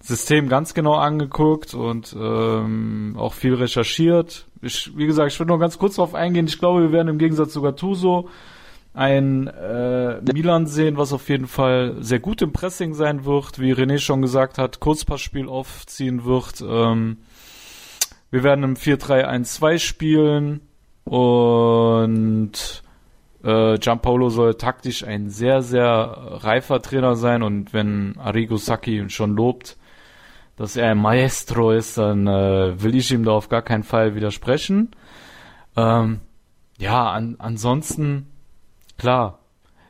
System 0.00 0.48
ganz 0.48 0.74
genau 0.74 0.94
angeguckt 0.94 1.74
und 1.74 2.14
ähm, 2.18 3.14
auch 3.18 3.32
viel 3.32 3.54
recherchiert. 3.54 4.46
Ich, 4.60 4.96
wie 4.96 5.06
gesagt, 5.06 5.32
ich 5.32 5.40
will 5.40 5.46
nur 5.46 5.58
ganz 5.58 5.78
kurz 5.78 5.96
darauf 5.96 6.14
eingehen. 6.14 6.46
Ich 6.46 6.58
glaube, 6.58 6.82
wir 6.82 6.92
werden 6.92 7.08
im 7.08 7.18
Gegensatz 7.18 7.52
zu 7.52 7.62
Gattuso 7.62 8.28
ein 8.94 9.48
äh, 9.48 10.20
Milan 10.32 10.66
sehen, 10.66 10.96
was 10.96 11.12
auf 11.12 11.28
jeden 11.28 11.48
Fall 11.48 11.96
sehr 11.98 12.20
gut 12.20 12.40
im 12.42 12.52
Pressing 12.52 12.94
sein 12.94 13.24
wird, 13.24 13.58
wie 13.58 13.74
René 13.74 13.98
schon 13.98 14.22
gesagt 14.22 14.56
hat, 14.56 14.78
Kurzpassspiel 14.78 15.48
aufziehen 15.48 16.24
wird. 16.24 16.62
Ähm, 16.66 17.18
wir 18.30 18.44
werden 18.44 18.64
im 18.64 18.74
4-3-1-2 18.74 19.78
spielen 19.78 20.60
und 21.04 22.82
äh, 23.42 23.78
Gianpaolo 23.78 24.30
soll 24.30 24.54
taktisch 24.54 25.04
ein 25.04 25.28
sehr, 25.28 25.62
sehr 25.62 25.88
reifer 26.44 26.80
Trainer 26.80 27.16
sein 27.16 27.42
und 27.42 27.72
wenn 27.72 28.16
Arrigo 28.18 28.56
Sacchi 28.56 29.10
schon 29.10 29.34
lobt, 29.34 29.76
dass 30.56 30.76
er 30.76 30.92
ein 30.92 30.98
Maestro 30.98 31.72
ist, 31.72 31.98
dann 31.98 32.28
äh, 32.28 32.80
will 32.80 32.94
ich 32.94 33.10
ihm 33.10 33.24
da 33.24 33.32
auf 33.32 33.48
gar 33.48 33.62
keinen 33.62 33.82
Fall 33.82 34.14
widersprechen. 34.14 34.92
Ähm, 35.76 36.20
ja, 36.78 37.10
an, 37.10 37.36
ansonsten, 37.38 38.28
klar, 38.98 39.38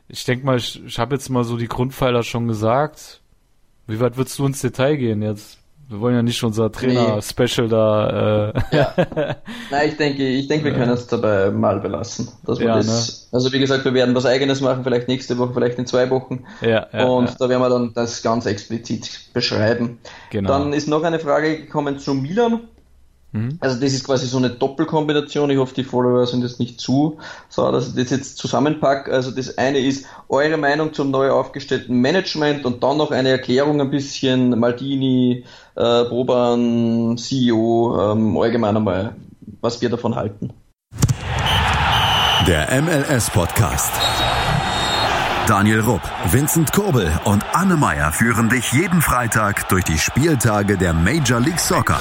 ich 0.07 0.23
denke 0.23 0.45
mal, 0.45 0.57
ich, 0.57 0.83
ich 0.85 0.99
habe 0.99 1.15
jetzt 1.15 1.29
mal 1.29 1.43
so 1.43 1.57
die 1.57 1.67
Grundpfeiler 1.67 2.23
schon 2.23 2.47
gesagt. 2.47 3.21
Wie 3.87 3.99
weit 3.99 4.17
würdest 4.17 4.37
du 4.39 4.45
ins 4.45 4.61
Detail 4.61 4.97
gehen 4.97 5.21
jetzt? 5.21 5.59
Wir 5.87 5.99
wollen 5.99 6.15
ja 6.15 6.23
nicht 6.23 6.43
unser 6.43 6.71
Trainer-Special 6.71 7.67
nee. 7.67 7.69
da. 7.69 8.53
Äh 8.71 8.75
ja. 8.75 8.93
Nein, 9.71 9.89
ich 9.89 9.97
denke, 9.97 10.27
ich 10.27 10.47
denke, 10.47 10.65
wir 10.65 10.73
können 10.73 10.91
es 10.91 11.05
dabei 11.05 11.51
mal 11.51 11.79
belassen. 11.79 12.27
Dass 12.43 12.59
wir 12.59 12.67
ja, 12.67 12.77
das, 12.77 13.29
ne? 13.31 13.37
Also 13.37 13.53
wie 13.53 13.59
gesagt, 13.59 13.85
wir 13.85 13.93
werden 13.93 14.15
was 14.15 14.25
Eigenes 14.25 14.61
machen, 14.61 14.83
vielleicht 14.83 15.07
nächste 15.07 15.37
Woche, 15.37 15.53
vielleicht 15.53 15.77
in 15.77 15.85
zwei 15.85 16.09
Wochen. 16.09 16.43
Ja, 16.61 16.87
ja, 16.91 17.05
und 17.05 17.29
ja. 17.29 17.35
da 17.37 17.49
werden 17.49 17.61
wir 17.61 17.69
dann 17.69 17.93
das 17.93 18.23
ganz 18.23 18.47
explizit 18.47 19.31
beschreiben. 19.33 19.99
Genau. 20.31 20.49
Dann 20.49 20.73
ist 20.73 20.87
noch 20.87 21.03
eine 21.03 21.19
Frage 21.19 21.57
gekommen 21.57 21.99
zu 21.99 22.15
Milan. 22.15 22.61
Mhm. 23.35 23.57
Also 23.59 23.79
das 23.79 23.91
ist 23.91 24.05
quasi 24.05 24.27
so 24.27 24.37
eine 24.37 24.49
Doppelkombination. 24.49 25.49
Ich 25.49 25.57
hoffe, 25.57 25.75
die 25.75 25.83
Follower 25.83 26.25
sind 26.25 26.43
jetzt 26.43 26.59
nicht 26.59 26.79
zu, 26.79 27.17
so 27.49 27.69
dass 27.69 27.89
ich 27.89 27.95
das 27.95 28.09
jetzt 28.09 28.37
zusammenpacke. 28.37 29.11
Also 29.11 29.31
das 29.31 29.57
eine 29.57 29.79
ist 29.79 30.05
eure 30.29 30.55
Meinung 30.55 30.93
zum 30.93 31.11
neu 31.11 31.29
aufgestellten 31.31 31.99
Management 31.99 32.65
und 32.65 32.81
dann 32.81 32.97
noch 32.97 33.11
eine 33.11 33.29
Erklärung 33.29 33.81
ein 33.81 33.91
bisschen 33.91 34.57
Maldini, 34.57 35.43
äh, 35.75 36.03
Boban, 36.05 37.17
CEO, 37.17 38.13
ähm, 38.13 38.37
allgemein 38.37 38.77
einmal, 38.77 39.15
was 39.59 39.81
wir 39.81 39.89
davon 39.89 40.15
halten. 40.15 40.53
Der 42.47 42.81
MLS 42.81 43.29
Podcast. 43.31 43.91
Daniel 45.45 45.81
Rupp, 45.81 46.01
Vincent 46.31 46.71
Kurbel 46.71 47.11
und 47.25 47.43
Anne 47.53 47.75
Meyer 47.75 48.11
führen 48.11 48.49
dich 48.49 48.71
jeden 48.71 49.01
Freitag 49.01 49.67
durch 49.69 49.83
die 49.83 49.97
Spieltage 49.97 50.77
der 50.77 50.93
Major 50.93 51.39
League 51.39 51.59
Soccer 51.59 51.99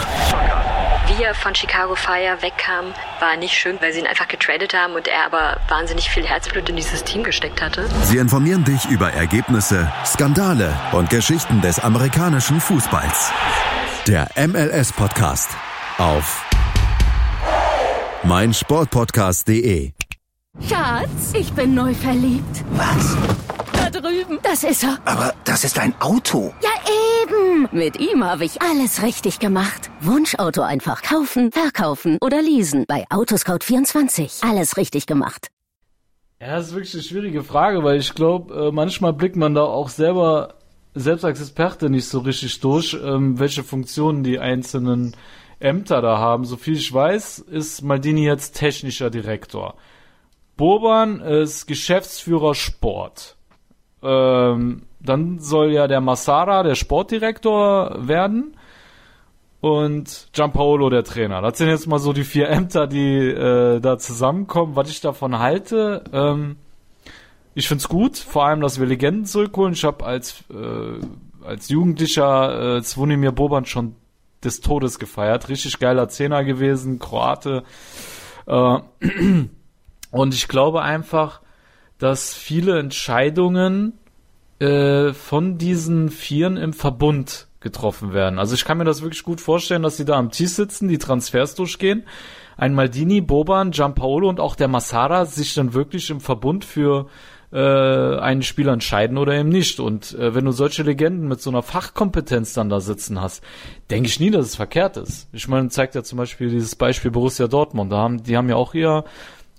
wie 1.06 1.22
er 1.22 1.34
von 1.34 1.54
Chicago 1.54 1.94
Fire 1.94 2.38
wegkam, 2.40 2.86
war 3.20 3.36
nicht 3.36 3.54
schön, 3.54 3.76
weil 3.80 3.92
sie 3.92 4.00
ihn 4.00 4.06
einfach 4.06 4.28
getradet 4.28 4.74
haben 4.74 4.94
und 4.94 5.08
er 5.08 5.26
aber 5.26 5.60
wahnsinnig 5.68 6.10
viel 6.10 6.26
Herzblut 6.26 6.68
in 6.68 6.76
dieses 6.76 7.04
Team 7.04 7.22
gesteckt 7.22 7.62
hatte. 7.62 7.88
Sie 8.04 8.18
informieren 8.18 8.64
dich 8.64 8.84
über 8.86 9.12
Ergebnisse, 9.12 9.92
Skandale 10.04 10.74
und 10.92 11.10
Geschichten 11.10 11.60
des 11.60 11.78
amerikanischen 11.78 12.60
Fußballs. 12.60 13.32
Der 14.06 14.28
MLS 14.36 14.92
Podcast 14.92 15.50
auf 15.98 16.44
meinsportpodcast.de. 18.24 19.92
Schatz, 20.68 21.32
ich 21.32 21.52
bin 21.52 21.74
neu 21.74 21.94
verliebt. 21.94 22.64
Was? 22.72 23.16
Drüben, 24.00 24.38
das 24.42 24.64
ist 24.64 24.84
er. 24.84 24.98
Aber 25.04 25.34
das 25.44 25.64
ist 25.64 25.78
ein 25.78 25.94
Auto. 26.00 26.52
Ja, 26.62 26.70
eben. 27.22 27.68
Mit 27.72 27.98
ihm 28.00 28.24
habe 28.24 28.44
ich 28.44 28.60
alles 28.60 29.02
richtig 29.02 29.38
gemacht. 29.38 29.90
Wunschauto 30.00 30.62
einfach 30.62 31.02
kaufen, 31.02 31.52
verkaufen 31.52 32.18
oder 32.20 32.42
leasen. 32.42 32.84
Bei 32.88 33.06
Autoscout24. 33.08 34.48
Alles 34.48 34.76
richtig 34.76 35.06
gemacht. 35.06 35.48
Ja, 36.40 36.56
das 36.56 36.68
ist 36.68 36.74
wirklich 36.74 36.94
eine 36.94 37.02
schwierige 37.02 37.44
Frage, 37.44 37.84
weil 37.84 37.98
ich 37.98 38.14
glaube, 38.14 38.68
äh, 38.68 38.72
manchmal 38.72 39.12
blickt 39.12 39.36
man 39.36 39.54
da 39.54 39.62
auch 39.62 39.88
selber, 39.88 40.54
selbst 40.94 41.24
als 41.24 41.40
Experte, 41.40 41.88
nicht 41.88 42.06
so 42.06 42.20
richtig 42.20 42.60
durch, 42.60 42.96
ähm, 43.02 43.38
welche 43.38 43.62
Funktionen 43.62 44.24
die 44.24 44.38
einzelnen 44.38 45.16
Ämter 45.60 46.02
da 46.02 46.18
haben. 46.18 46.44
So 46.44 46.56
viel 46.56 46.76
ich 46.76 46.92
weiß, 46.92 47.38
ist 47.38 47.82
Maldini 47.82 48.24
jetzt 48.26 48.56
technischer 48.56 49.10
Direktor. 49.10 49.76
Boban 50.56 51.20
ist 51.20 51.66
Geschäftsführer 51.66 52.54
Sport. 52.54 53.36
Ähm, 54.04 54.82
dann 55.00 55.38
soll 55.38 55.72
ja 55.72 55.86
der 55.86 56.00
Massara 56.00 56.62
der 56.62 56.74
Sportdirektor 56.74 57.96
werden 58.06 58.56
und 59.60 60.28
Giampaolo 60.32 60.90
der 60.90 61.04
Trainer. 61.04 61.40
Das 61.40 61.58
sind 61.58 61.68
jetzt 61.68 61.86
mal 61.86 61.98
so 61.98 62.12
die 62.12 62.24
vier 62.24 62.48
Ämter, 62.48 62.86
die 62.86 63.18
äh, 63.18 63.80
da 63.80 63.98
zusammenkommen. 63.98 64.76
Was 64.76 64.90
ich 64.90 65.00
davon 65.00 65.38
halte, 65.38 66.04
ähm, 66.12 66.56
ich 67.54 67.68
find's 67.68 67.88
gut, 67.88 68.18
vor 68.18 68.46
allem, 68.46 68.60
dass 68.60 68.78
wir 68.78 68.86
Legenden 68.86 69.24
zurückholen. 69.24 69.74
Ich 69.74 69.84
habe 69.84 70.04
als 70.04 70.44
äh, 70.50 71.00
als 71.44 71.68
Jugendlicher 71.68 72.76
äh, 72.76 72.82
Zvonimir 72.82 73.32
Boban 73.32 73.66
schon 73.66 73.96
des 74.42 74.60
Todes 74.60 74.98
gefeiert. 74.98 75.48
Richtig 75.48 75.78
geiler 75.78 76.08
Zehner 76.08 76.44
gewesen, 76.44 76.98
Kroate. 76.98 77.64
Äh, 78.46 78.78
und 80.10 80.34
ich 80.34 80.48
glaube 80.48 80.82
einfach, 80.82 81.40
dass 81.98 82.34
viele 82.34 82.78
Entscheidungen 82.78 83.98
äh, 84.58 85.12
von 85.12 85.58
diesen 85.58 86.10
Vieren 86.10 86.56
im 86.56 86.72
Verbund 86.72 87.48
getroffen 87.60 88.12
werden. 88.12 88.38
Also 88.38 88.54
ich 88.54 88.64
kann 88.64 88.78
mir 88.78 88.84
das 88.84 89.02
wirklich 89.02 89.22
gut 89.22 89.40
vorstellen, 89.40 89.82
dass 89.82 89.96
sie 89.96 90.04
da 90.04 90.14
am 90.14 90.30
Tisch 90.30 90.50
sitzen, 90.50 90.88
die 90.88 90.98
Transfers 90.98 91.54
durchgehen, 91.54 92.04
ein 92.56 92.74
Maldini, 92.74 93.20
Boban, 93.20 93.72
Giampaolo 93.72 94.28
und 94.28 94.38
auch 94.38 94.54
der 94.54 94.68
Massara 94.68 95.24
sich 95.24 95.54
dann 95.54 95.74
wirklich 95.74 96.10
im 96.10 96.20
Verbund 96.20 96.64
für 96.64 97.08
äh, 97.52 98.18
einen 98.18 98.42
Spieler 98.42 98.72
entscheiden 98.72 99.16
oder 99.16 99.34
eben 99.34 99.48
nicht. 99.48 99.80
Und 99.80 100.12
äh, 100.14 100.34
wenn 100.34 100.44
du 100.44 100.52
solche 100.52 100.82
Legenden 100.82 101.26
mit 101.28 101.40
so 101.40 101.50
einer 101.50 101.62
Fachkompetenz 101.62 102.52
dann 102.52 102.68
da 102.68 102.80
sitzen 102.80 103.20
hast, 103.20 103.42
denke 103.90 104.08
ich 104.08 104.20
nie, 104.20 104.30
dass 104.30 104.46
es 104.46 104.56
verkehrt 104.56 104.96
ist. 104.96 105.28
Ich 105.32 105.48
meine, 105.48 105.68
zeigt 105.68 105.94
ja 105.94 106.02
zum 106.02 106.18
Beispiel 106.18 106.50
dieses 106.50 106.76
Beispiel 106.76 107.10
Borussia 107.10 107.46
Dortmund. 107.46 107.90
Da 107.92 107.98
haben, 107.98 108.22
die 108.22 108.36
haben 108.36 108.48
ja 108.48 108.56
auch 108.56 108.74
ihr 108.74 109.04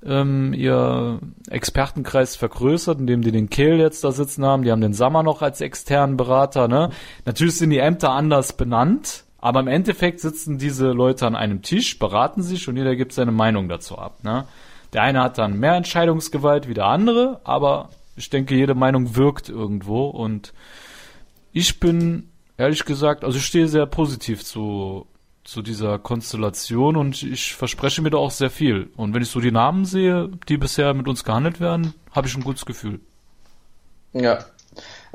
ähm, 0.05 0.53
ihr 0.53 1.19
Expertenkreis 1.49 2.35
vergrößert, 2.35 2.99
indem 2.99 3.21
die 3.21 3.31
den 3.31 3.49
Kehl 3.49 3.79
jetzt 3.79 4.03
da 4.03 4.11
sitzen 4.11 4.45
haben. 4.45 4.63
Die 4.63 4.71
haben 4.71 4.81
den 4.81 4.93
Sammer 4.93 5.23
noch 5.23 5.41
als 5.41 5.61
externen 5.61 6.17
Berater. 6.17 6.67
Ne? 6.67 6.91
Natürlich 7.25 7.57
sind 7.57 7.71
die 7.71 7.79
Ämter 7.79 8.11
anders 8.11 8.53
benannt, 8.53 9.23
aber 9.39 9.59
im 9.59 9.67
Endeffekt 9.67 10.19
sitzen 10.19 10.57
diese 10.57 10.91
Leute 10.91 11.27
an 11.27 11.35
einem 11.35 11.61
Tisch, 11.61 11.99
beraten 11.99 12.41
sich 12.41 12.67
und 12.67 12.77
jeder 12.77 12.95
gibt 12.95 13.13
seine 13.13 13.31
Meinung 13.31 13.67
dazu 13.67 13.97
ab. 13.97 14.23
Ne? 14.23 14.45
Der 14.93 15.03
eine 15.03 15.21
hat 15.21 15.37
dann 15.37 15.59
mehr 15.59 15.75
Entscheidungsgewalt 15.75 16.67
wie 16.67 16.73
der 16.73 16.85
andere, 16.85 17.41
aber 17.43 17.89
ich 18.15 18.29
denke, 18.29 18.55
jede 18.55 18.75
Meinung 18.75 19.15
wirkt 19.15 19.49
irgendwo 19.49 20.07
und 20.07 20.53
ich 21.51 21.79
bin 21.79 22.29
ehrlich 22.57 22.85
gesagt, 22.85 23.23
also 23.23 23.37
ich 23.37 23.45
stehe 23.45 23.67
sehr 23.67 23.85
positiv 23.85 24.43
zu 24.43 25.07
zu 25.45 25.61
dieser 25.61 25.99
Konstellation 25.99 26.97
und 26.97 27.23
ich 27.23 27.53
verspreche 27.53 28.01
mir 28.01 28.09
da 28.09 28.17
auch 28.17 28.31
sehr 28.31 28.49
viel. 28.49 28.89
Und 28.97 29.13
wenn 29.13 29.21
ich 29.21 29.29
so 29.29 29.39
die 29.39 29.51
Namen 29.51 29.85
sehe, 29.85 30.29
die 30.49 30.57
bisher 30.57 30.93
mit 30.93 31.07
uns 31.07 31.23
gehandelt 31.23 31.59
werden, 31.59 31.93
habe 32.11 32.27
ich 32.27 32.35
ein 32.35 32.43
gutes 32.43 32.65
Gefühl. 32.65 32.99
Ja, 34.11 34.45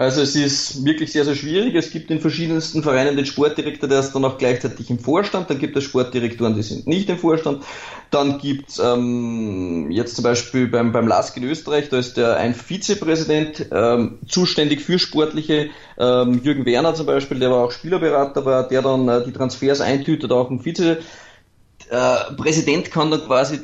also 0.01 0.23
es 0.23 0.35
ist 0.35 0.83
wirklich 0.87 1.13
sehr, 1.13 1.27
sehr 1.27 1.35
schwierig. 1.35 1.75
Es 1.75 1.91
gibt 1.91 2.11
in 2.11 2.23
verschiedensten 2.23 2.83
Vereinen 2.83 3.19
den 3.19 3.27
Sportdirektor, 3.27 3.87
der 3.87 4.01
ist 4.01 4.13
dann 4.13 4.25
auch 4.25 4.39
gleichzeitig 4.39 4.89
im 4.89 4.99
Vorstand. 4.99 5.51
Dann 5.51 5.59
gibt 5.59 5.77
es 5.77 5.85
Sportdirektoren, 5.85 6.55
die 6.55 6.63
sind 6.63 6.87
nicht 6.87 7.11
im 7.11 7.19
Vorstand. 7.19 7.63
Dann 8.11 8.39
gibt 8.39 8.71
es 8.71 8.79
ähm, 8.79 9.91
jetzt 9.91 10.17
zum 10.17 10.23
Beispiel 10.23 10.69
beim, 10.69 10.93
beim 10.93 11.07
LASK 11.07 11.37
in 11.37 11.45
Österreich, 11.45 11.91
da 11.91 11.99
ist 11.99 12.17
der 12.17 12.39
ein 12.39 12.55
Vizepräsident 12.55 13.67
ähm, 13.71 14.21
zuständig 14.27 14.81
für 14.81 14.99
sportliche, 14.99 15.69
ähm, 15.99 16.41
Jürgen 16.43 16.65
Werner 16.65 16.95
zum 16.95 17.05
Beispiel, 17.05 17.39
der 17.39 17.51
war 17.51 17.59
auch 17.59 17.73
Spielerberater, 17.73 18.47
war 18.47 18.67
der 18.67 18.81
dann 18.81 19.07
äh, 19.07 19.23
die 19.27 19.33
Transfers 19.33 19.83
eintütet, 19.83 20.33
auch 20.33 20.49
ein 20.49 20.61
Vizepräsident 20.61 22.87
äh, 22.87 22.91
kann 22.91 23.11
dann 23.11 23.21
quasi 23.27 23.61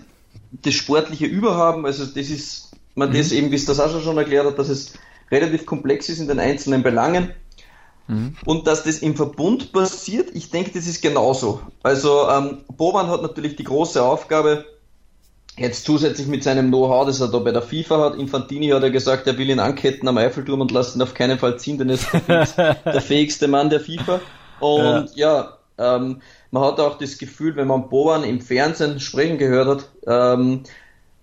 das 0.53 0.75
Sportliche 0.75 1.25
überhaben. 1.25 1.87
Also 1.87 2.05
das 2.05 2.29
ist, 2.29 2.73
man 2.95 3.09
mhm. 3.09 3.15
das 3.15 3.33
eben, 3.33 3.51
wie 3.53 3.57
es 3.57 3.65
das 3.65 3.79
Sascha 3.79 4.03
schon 4.03 4.19
erklärt 4.19 4.45
hat, 4.45 4.59
dass 4.59 4.69
es 4.69 4.93
relativ 5.31 5.67
komplex 5.67 6.09
ist 6.09 6.21
in 6.21 6.29
den 6.29 6.39
einzelnen 6.39 6.83
Belangen. 6.83 7.33
Mhm. 8.09 8.37
Und 8.45 8.67
dass 8.67 8.85
das 8.85 8.99
im 8.99 9.17
Verbund 9.17 9.73
passiert, 9.73 10.31
ich 10.35 10.51
denke, 10.51 10.71
das 10.73 10.87
ist 10.87 11.03
genauso. 11.03 11.61
Also 11.83 12.29
ähm, 12.29 12.59
Boban 12.77 13.09
hat 13.09 13.23
natürlich 13.23 13.57
die 13.57 13.65
große 13.65 14.03
Aufgabe, 14.03 14.65
jetzt 15.57 15.85
zusätzlich 15.85 16.27
mit 16.27 16.45
seinem 16.45 16.69
Know-how, 16.69 17.07
das 17.07 17.21
er 17.21 17.29
da 17.29 17.39
bei 17.39 17.51
der 17.51 17.63
FIFA 17.63 18.05
hat. 18.05 18.17
Infantini 18.17 18.69
hat 18.69 18.83
ja 18.83 18.91
gesagt, 18.91 19.27
er 19.27 19.39
will 19.39 19.51
ihn 19.51 19.59
anketten 19.59 20.07
am 20.07 20.19
Eiffelturm 20.19 20.61
und 20.61 20.71
lassen 20.71 20.99
ihn 20.99 21.03
auf 21.03 21.15
keinen 21.15 21.39
Fall 21.39 21.59
ziehen, 21.59 21.79
denn 21.79 21.89
er 21.89 21.95
ist 21.95 22.09
der, 22.59 23.01
fähigste 23.01 23.49
Mann 23.49 23.71
der 23.71 23.81
FIFA. 23.81 24.21
Und 24.61 25.17
ja, 25.17 25.57
ja 25.79 25.97
ähm, 25.97 26.21
man 26.51 26.63
hat 26.63 26.81
auch 26.81 26.99
das 26.99 27.19
Gefühl, 27.19 27.57
wenn 27.57 27.67
man 27.67 27.89
Boban 27.89 28.25
im 28.25 28.41
Fernsehen 28.41 29.01
sprechen 29.01 29.39
gehört 29.39 29.69
hat, 29.69 29.89
ähm, 30.07 30.63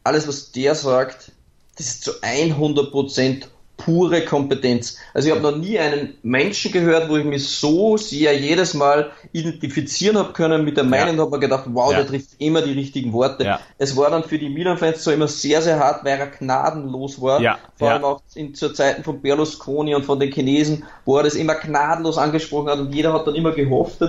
alles 0.03 0.27
was 0.27 0.51
der 0.51 0.75
sagt, 0.75 1.31
das 1.77 1.87
ist 1.87 2.03
zu 2.03 2.11
100 2.21 2.91
Prozent 2.91 3.47
pure 3.83 4.23
Kompetenz. 4.25 4.97
Also 5.13 5.27
ich 5.27 5.35
habe 5.35 5.43
noch 5.43 5.57
nie 5.57 5.77
einen 5.77 6.15
Menschen 6.23 6.71
gehört, 6.71 7.09
wo 7.09 7.17
ich 7.17 7.25
mich 7.25 7.47
so 7.47 7.97
sehr 7.97 8.37
jedes 8.37 8.73
Mal 8.73 9.11
identifizieren 9.31 10.17
habe 10.17 10.33
können 10.33 10.63
mit 10.63 10.77
der 10.77 10.83
Meinung, 10.83 11.15
ja. 11.15 11.21
habe 11.21 11.31
mir 11.31 11.39
gedacht, 11.39 11.65
wow, 11.67 11.91
ja. 11.91 11.99
der 11.99 12.07
trifft 12.07 12.29
immer 12.39 12.61
die 12.61 12.73
richtigen 12.73 13.13
Worte. 13.13 13.43
Ja. 13.43 13.59
Es 13.77 13.95
war 13.97 14.09
dann 14.09 14.23
für 14.23 14.37
die 14.37 14.49
Milan-Fans 14.49 15.03
so 15.03 15.11
immer 15.11 15.27
sehr, 15.27 15.61
sehr 15.61 15.79
hart, 15.79 16.03
weil 16.05 16.19
er 16.19 16.27
gnadenlos 16.27 17.21
war. 17.21 17.41
Ja. 17.41 17.57
Vor 17.75 17.91
allem 17.91 18.03
auch 18.03 18.21
in, 18.35 18.55
zur 18.55 18.73
Zeiten 18.73 19.03
von 19.03 19.21
Berlusconi 19.21 19.95
und 19.95 20.05
von 20.05 20.19
den 20.19 20.31
Chinesen, 20.31 20.83
wo 21.05 21.17
er 21.17 21.23
das 21.23 21.35
immer 21.35 21.55
gnadenlos 21.55 22.17
angesprochen 22.17 22.69
hat 22.69 22.79
und 22.79 22.93
jeder 22.93 23.13
hat 23.13 23.27
dann 23.27 23.35
immer 23.35 23.51
gehofft, 23.51 23.99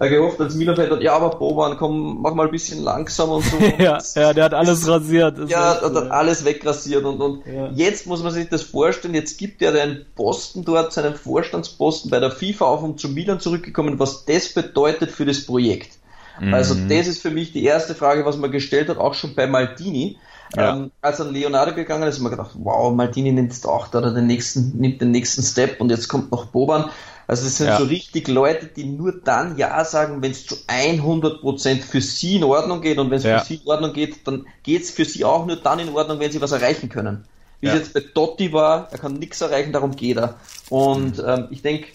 äh, 0.00 0.08
gehofft 0.08 0.40
als 0.40 0.54
Milan-Fan 0.54 0.90
hat, 0.90 1.02
ja, 1.02 1.14
aber 1.14 1.30
Boban, 1.30 1.76
komm, 1.76 2.22
mach 2.22 2.32
mal 2.34 2.46
ein 2.46 2.52
bisschen 2.52 2.82
langsam 2.82 3.30
und 3.30 3.44
so. 3.44 3.56
ja, 3.78 3.98
ja, 4.14 4.32
der 4.32 4.44
hat 4.44 4.54
alles 4.54 4.86
rasiert. 4.86 5.38
Ja, 5.48 5.74
der 5.74 6.02
hat 6.02 6.10
alles 6.10 6.44
wegrasiert 6.44 7.04
und, 7.04 7.20
und 7.20 7.46
ja. 7.46 7.70
jetzt 7.74 8.06
muss 8.06 8.22
man 8.22 8.32
sich 8.32 8.48
das 8.48 8.62
vorstellen, 8.62 9.14
jetzt 9.14 9.38
gibt 9.38 9.60
er 9.60 9.72
den 9.72 10.06
Posten 10.14 10.64
dort, 10.64 10.92
seinen 10.92 11.16
Vorstandsposten 11.16 12.10
bei 12.10 12.20
der 12.20 12.30
FIFA 12.30 12.64
auf, 12.66 12.82
um 12.82 12.96
zu 12.96 13.08
Milan 13.08 13.40
zurückgekommen, 13.40 13.98
was 13.98 14.24
das 14.24 14.52
bedeutet 14.52 15.10
für 15.10 15.26
das 15.26 15.44
Projekt. 15.44 15.98
Mhm. 16.40 16.54
Also 16.54 16.74
das 16.74 17.08
ist 17.08 17.20
für 17.20 17.30
mich 17.30 17.52
die 17.52 17.64
erste 17.64 17.96
Frage, 17.96 18.24
was 18.24 18.36
man 18.36 18.52
gestellt 18.52 18.88
hat, 18.88 18.98
auch 18.98 19.14
schon 19.14 19.34
bei 19.34 19.46
Maldini. 19.48 20.18
Ja. 20.56 20.76
Ähm, 20.76 20.90
als 21.02 21.20
an 21.20 21.32
Leonardo 21.32 21.74
gegangen 21.74 22.08
ist, 22.08 22.16
haben 22.16 22.24
wir 22.24 22.30
gedacht, 22.30 22.52
wow, 22.54 22.94
Maldini 22.94 23.32
nimmt 23.32 23.52
jetzt 23.52 23.66
auch 23.66 23.88
da 23.88 24.00
den 24.00 24.26
nächsten, 24.26 24.78
nimmt 24.78 25.00
den 25.00 25.10
nächsten 25.10 25.42
Step 25.42 25.80
und 25.80 25.90
jetzt 25.90 26.08
kommt 26.08 26.30
noch 26.30 26.46
Boban. 26.46 26.90
Also 27.26 27.44
das 27.44 27.58
sind 27.58 27.66
ja. 27.66 27.76
so 27.76 27.84
richtig 27.84 28.26
Leute, 28.26 28.66
die 28.66 28.84
nur 28.84 29.20
dann 29.20 29.58
Ja 29.58 29.84
sagen, 29.84 30.22
wenn 30.22 30.30
es 30.30 30.46
zu 30.46 30.54
100% 30.66 31.82
für 31.82 32.00
sie 32.00 32.36
in 32.36 32.44
Ordnung 32.44 32.80
geht 32.80 32.98
und 32.98 33.10
wenn 33.10 33.18
es 33.18 33.24
ja. 33.24 33.40
für 33.40 33.46
sie 33.46 33.54
in 33.56 33.68
Ordnung 33.68 33.92
geht, 33.92 34.26
dann 34.26 34.46
geht 34.62 34.82
es 34.82 34.90
für 34.90 35.04
sie 35.04 35.26
auch 35.26 35.44
nur 35.44 35.56
dann 35.56 35.78
in 35.78 35.90
Ordnung, 35.90 36.20
wenn 36.20 36.32
sie 36.32 36.40
was 36.40 36.52
erreichen 36.52 36.88
können. 36.88 37.26
Wie 37.60 37.66
ja. 37.66 37.74
es 37.74 37.80
jetzt 37.80 37.94
bei 37.94 38.00
Dotti 38.00 38.52
war, 38.54 38.88
er 38.90 38.98
kann 38.98 39.14
nichts 39.14 39.42
erreichen, 39.42 39.72
darum 39.72 39.94
geht 39.94 40.16
er. 40.16 40.36
Und 40.70 41.22
ähm, 41.24 41.48
ich 41.50 41.60
denke... 41.60 41.88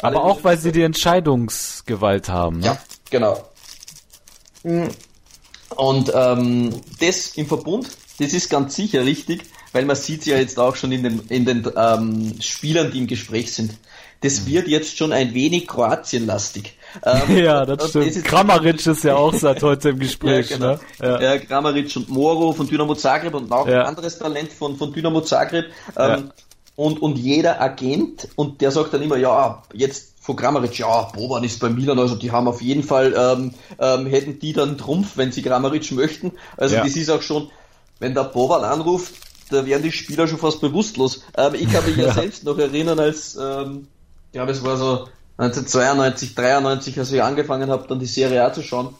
Aber 0.00 0.24
auch, 0.24 0.42
weil 0.42 0.58
sie 0.58 0.72
die 0.72 0.82
Entscheidungsgewalt 0.82 2.28
haben. 2.28 2.58
Ne? 2.58 2.66
Ja, 2.66 2.78
genau. 3.08 3.40
Mhm. 4.64 4.88
Und 5.76 6.12
ähm, 6.14 6.70
das 7.00 7.28
im 7.36 7.46
Verbund, 7.46 7.88
das 8.18 8.32
ist 8.32 8.50
ganz 8.50 8.76
sicher 8.76 9.04
richtig, 9.04 9.42
weil 9.72 9.84
man 9.84 9.96
sieht 9.96 10.26
ja 10.26 10.36
jetzt 10.36 10.58
auch 10.58 10.76
schon 10.76 10.92
in 10.92 11.02
den, 11.02 11.20
in 11.28 11.44
den 11.44 11.70
ähm, 11.76 12.34
Spielern, 12.40 12.90
die 12.90 12.98
im 12.98 13.06
Gespräch 13.06 13.52
sind 13.52 13.78
das 14.22 14.42
mhm. 14.42 14.46
wird 14.46 14.68
jetzt 14.68 14.96
schon 14.96 15.12
ein 15.12 15.34
wenig 15.34 15.66
Kroatien-lastig. 15.66 16.76
Ähm, 17.04 17.36
ja, 17.44 17.66
das 17.66 17.90
stimmt. 17.90 18.06
Das 18.06 18.16
ist 18.16 18.24
Kramaric 18.24 18.86
ist 18.86 19.04
ja 19.04 19.16
auch 19.16 19.34
seit 19.34 19.62
heute 19.62 19.90
im 19.90 19.98
Gespräch. 19.98 20.50
ja, 20.50 20.56
genau. 20.56 20.72
ne? 20.72 20.80
ja. 21.00 21.20
ja, 21.20 21.38
Kramaric 21.38 21.94
und 21.96 22.08
Moro 22.08 22.52
von 22.52 22.66
Dynamo 22.66 22.94
Zagreb 22.94 23.34
und 23.34 23.50
auch 23.52 23.66
ja. 23.66 23.80
ein 23.80 23.86
anderes 23.88 24.18
Talent 24.18 24.52
von, 24.52 24.76
von 24.76 24.92
Dynamo 24.92 25.20
Zagreb. 25.20 25.66
Ähm, 25.96 26.08
ja. 26.08 26.22
Und, 26.76 27.02
und 27.02 27.18
jeder 27.18 27.60
Agent, 27.60 28.28
und 28.36 28.60
der 28.60 28.70
sagt 28.70 28.94
dann 28.94 29.02
immer, 29.02 29.16
ja, 29.16 29.62
jetzt 29.72 30.14
von 30.20 30.36
Kramaric, 30.36 30.78
ja, 30.78 31.02
Boban 31.14 31.44
ist 31.44 31.60
bei 31.60 31.68
Milan, 31.68 31.98
also 31.98 32.14
die 32.14 32.30
haben 32.30 32.48
auf 32.48 32.62
jeden 32.62 32.82
Fall, 32.82 33.14
ähm, 33.16 33.54
ähm, 33.78 34.06
hätten 34.06 34.38
die 34.38 34.52
dann 34.52 34.78
Trumpf, 34.78 35.16
wenn 35.16 35.32
sie 35.32 35.42
Kramaric 35.42 35.90
möchten. 35.92 36.32
Also 36.56 36.76
das 36.76 36.96
ist 36.96 37.10
auch 37.10 37.22
schon, 37.22 37.50
wenn 37.98 38.14
der 38.14 38.24
Boban 38.24 38.64
anruft, 38.64 39.14
da 39.50 39.66
wären 39.66 39.82
die 39.82 39.92
Spieler 39.92 40.26
schon 40.28 40.38
fast 40.38 40.60
bewusstlos. 40.60 41.24
Ähm, 41.36 41.54
ich 41.54 41.70
kann 41.70 41.84
mich 41.84 41.96
ja, 41.98 42.12
selbst 42.12 42.44
noch 42.44 42.58
erinnern, 42.58 43.00
als 43.00 43.36
ähm, 43.36 43.88
ich 44.26 44.32
glaube, 44.32 44.52
es 44.52 44.64
war 44.64 44.76
so 44.78 45.08
1992, 45.36 46.34
93, 46.34 46.98
als 46.98 47.12
ich 47.12 47.22
angefangen 47.22 47.70
habe, 47.70 47.86
dann 47.88 47.98
die 47.98 48.06
Serie 48.06 48.44
A 48.44 48.52
zu 48.52 48.62
schauen. 48.62 48.94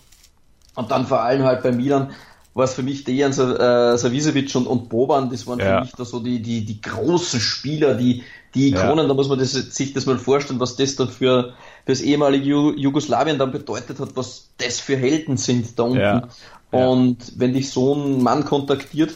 Und 0.75 0.91
dann 0.91 1.07
vor 1.07 1.20
allem 1.23 1.45
halt 1.45 1.62
bei 1.62 1.73
Milan 1.73 2.12
war 2.55 2.64
es 2.64 2.74
für 2.74 2.82
mich 2.82 3.05
Dejan 3.05 3.32
äh, 3.32 3.96
Savicevic 3.96 4.55
und, 4.55 4.66
und 4.66 4.88
Boban, 4.88 5.30
das 5.30 5.46
waren 5.46 5.59
ja. 5.59 5.78
für 5.78 5.84
mich 5.84 5.92
da 5.92 6.05
so 6.05 6.20
die, 6.20 6.40
die, 6.40 6.64
die 6.64 6.80
großen 6.80 7.40
Spieler, 7.40 7.94
die, 7.94 8.22
die 8.55 8.68
Ikonen, 8.68 8.98
ja. 8.98 9.09
da 9.09 9.14
muss 9.14 9.28
man 9.28 9.38
das, 9.38 9.53
sich 9.53 9.94
das 9.94 10.07
mal 10.07 10.18
vorstellen, 10.18 10.61
was 10.61 10.76
das 10.76 10.96
dann 10.96 11.09
für, 11.09 11.14
für 11.14 11.55
das 11.86 12.00
ehemalige 12.00 12.74
Jugoslawien 12.76 13.38
dann 13.38 13.53
bedeutet 13.53 13.98
hat, 13.98 14.14
was 14.14 14.48
das 14.59 14.80
für 14.80 14.96
Helden 14.96 15.36
sind 15.36 15.78
da 15.78 15.84
unten. 15.84 15.98
Ja. 15.98 16.28
Und 16.70 17.32
wenn 17.36 17.53
dich 17.53 17.70
so 17.70 17.94
ein 17.94 18.22
Mann 18.22 18.44
kontaktiert, 18.44 19.14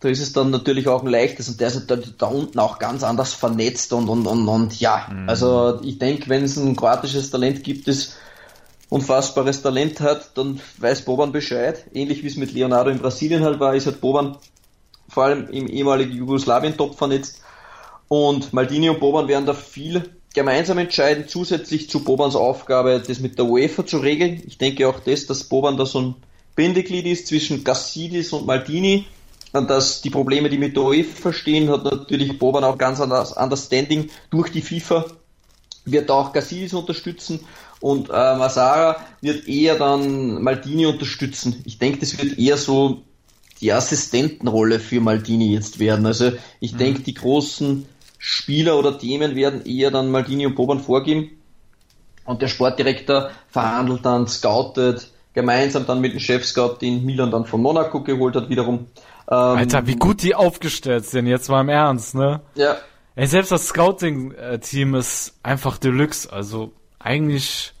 da 0.00 0.08
ist 0.08 0.20
es 0.20 0.32
dann 0.32 0.50
natürlich 0.50 0.88
auch 0.88 1.02
ein 1.02 1.08
leichtes 1.08 1.48
und 1.48 1.60
der 1.60 1.68
ist 1.68 1.86
da, 1.86 1.96
da 1.96 2.26
unten 2.26 2.58
auch 2.58 2.78
ganz 2.78 3.04
anders 3.04 3.34
vernetzt 3.34 3.92
und, 3.92 4.08
und, 4.08 4.26
und, 4.26 4.48
und 4.48 4.80
ja, 4.80 5.06
mhm. 5.12 5.28
also 5.28 5.80
ich 5.82 5.98
denke, 5.98 6.28
wenn 6.28 6.42
es 6.42 6.56
ein 6.56 6.74
kroatisches 6.74 7.30
Talent 7.30 7.62
gibt, 7.62 7.86
das 7.86 8.16
unfassbares 8.92 9.62
Talent 9.62 10.00
hat, 10.00 10.36
dann 10.36 10.60
weiß 10.76 11.06
Boban 11.06 11.32
Bescheid. 11.32 11.86
Ähnlich 11.94 12.22
wie 12.22 12.26
es 12.26 12.36
mit 12.36 12.52
Leonardo 12.52 12.90
in 12.90 12.98
Brasilien 12.98 13.42
halt 13.42 13.58
war, 13.58 13.74
ist 13.74 13.86
halt 13.86 14.02
Boban 14.02 14.36
vor 15.08 15.24
allem 15.24 15.48
im 15.48 15.66
ehemaligen 15.66 16.12
Jugoslawien 16.12 16.76
top 16.76 16.96
vernetzt 16.96 17.40
und 18.08 18.52
Maldini 18.52 18.90
und 18.90 19.00
Boban 19.00 19.28
werden 19.28 19.46
da 19.46 19.54
viel 19.54 20.10
gemeinsam 20.34 20.76
entscheiden, 20.76 21.26
zusätzlich 21.26 21.88
zu 21.88 22.04
Bobans 22.04 22.36
Aufgabe, 22.36 23.02
das 23.06 23.20
mit 23.20 23.38
der 23.38 23.46
UEFA 23.46 23.86
zu 23.86 23.98
regeln. 23.98 24.42
Ich 24.46 24.58
denke 24.58 24.86
auch 24.86 25.00
das, 25.00 25.26
dass 25.26 25.44
Boban 25.44 25.78
da 25.78 25.86
so 25.86 26.00
ein 26.00 26.14
Bindeglied 26.54 27.06
ist 27.06 27.28
zwischen 27.28 27.64
Gassidis 27.64 28.32
und 28.34 28.46
Maldini 28.46 29.06
dass 29.52 30.00
die 30.00 30.08
Probleme, 30.08 30.48
die 30.48 30.56
mit 30.56 30.76
der 30.76 30.84
UEFA 30.84 31.32
stehen, 31.32 31.68
hat 31.68 31.84
natürlich 31.84 32.38
Boban 32.38 32.64
auch 32.64 32.78
ganz 32.78 33.00
anders 33.00 33.32
Understanding 33.32 34.08
durch 34.30 34.50
die 34.50 34.62
FIFA, 34.62 35.04
wird 35.84 36.10
auch 36.10 36.32
Gassidis 36.32 36.72
unterstützen 36.72 37.40
und 37.82 38.08
äh, 38.10 38.36
Masara 38.36 38.96
wird 39.20 39.48
eher 39.48 39.76
dann 39.76 40.42
Maldini 40.42 40.86
unterstützen. 40.86 41.62
Ich 41.64 41.78
denke, 41.78 41.98
das 41.98 42.16
wird 42.22 42.38
eher 42.38 42.56
so 42.56 43.02
die 43.60 43.72
Assistentenrolle 43.72 44.80
für 44.80 45.00
Maldini 45.00 45.52
jetzt 45.52 45.78
werden. 45.78 46.06
Also 46.06 46.32
ich 46.60 46.74
mhm. 46.74 46.78
denke, 46.78 47.02
die 47.02 47.14
großen 47.14 47.86
Spieler 48.18 48.78
oder 48.78 48.98
Themen 48.98 49.34
werden 49.34 49.66
eher 49.66 49.90
dann 49.90 50.10
Maldini 50.10 50.46
und 50.46 50.54
Boban 50.54 50.80
vorgeben. 50.80 51.30
Und 52.24 52.40
der 52.40 52.48
Sportdirektor 52.48 53.30
verhandelt 53.48 54.04
dann, 54.04 54.28
scoutet, 54.28 55.10
gemeinsam 55.34 55.84
dann 55.84 56.00
mit 56.00 56.12
dem 56.12 56.20
Chef-Scout, 56.20 56.76
den 56.80 57.04
Milan 57.04 57.32
dann 57.32 57.46
von 57.46 57.60
Monaco 57.60 58.02
geholt 58.02 58.36
hat, 58.36 58.48
wiederum 58.48 58.86
ähm, 59.28 59.36
Alter, 59.58 59.86
wie 59.86 59.96
gut 59.96 60.22
die 60.22 60.36
aufgestellt 60.36 61.04
sind, 61.06 61.26
jetzt 61.26 61.48
mal 61.48 61.62
im 61.62 61.68
Ernst, 61.68 62.14
ne? 62.14 62.42
Ja. 62.54 62.76
Ey, 63.14 63.26
selbst 63.26 63.50
das 63.50 63.66
Scouting-Team 63.68 64.94
ist 64.94 65.34
einfach 65.42 65.78
Deluxe, 65.78 66.32
also 66.32 66.72
eigentlich, 67.02 67.72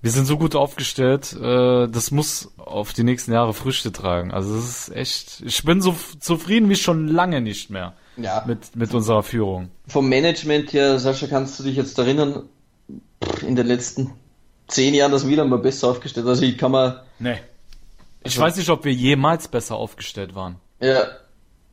wir 0.00 0.10
sind 0.10 0.26
so 0.26 0.36
gut 0.36 0.54
aufgestellt, 0.54 1.32
äh, 1.32 1.88
das 1.88 2.10
muss 2.10 2.52
auf 2.56 2.92
die 2.92 3.04
nächsten 3.04 3.32
Jahre 3.32 3.54
Früchte 3.54 3.92
tragen. 3.92 4.32
Also 4.32 4.56
das 4.56 4.88
ist 4.88 4.96
echt, 4.96 5.42
ich 5.44 5.62
bin 5.64 5.80
so 5.80 5.94
zufrieden 6.20 6.68
wie 6.68 6.76
schon 6.76 7.08
lange 7.08 7.40
nicht 7.40 7.70
mehr 7.70 7.94
ja. 8.16 8.44
mit, 8.46 8.76
mit 8.76 8.92
unserer 8.94 9.22
Führung. 9.22 9.70
Vom 9.86 10.08
Management 10.08 10.72
her, 10.72 10.98
Sascha, 10.98 11.26
kannst 11.26 11.58
du 11.58 11.64
dich 11.64 11.76
jetzt 11.76 11.98
erinnern, 11.98 12.48
in 13.46 13.56
den 13.56 13.66
letzten 13.66 14.12
zehn 14.68 14.94
Jahren 14.94 15.12
das 15.12 15.26
wieder 15.26 15.44
mal 15.44 15.58
besser 15.58 15.88
aufgestellt. 15.88 16.26
Also 16.26 16.42
ich 16.42 16.58
kann 16.58 16.72
mal. 16.72 17.04
Nee. 17.18 17.38
Ich 18.24 18.32
also, 18.32 18.42
weiß 18.42 18.56
nicht, 18.56 18.70
ob 18.70 18.84
wir 18.84 18.92
jemals 18.92 19.48
besser 19.48 19.76
aufgestellt 19.76 20.34
waren. 20.34 20.56
Ja, 20.80 21.06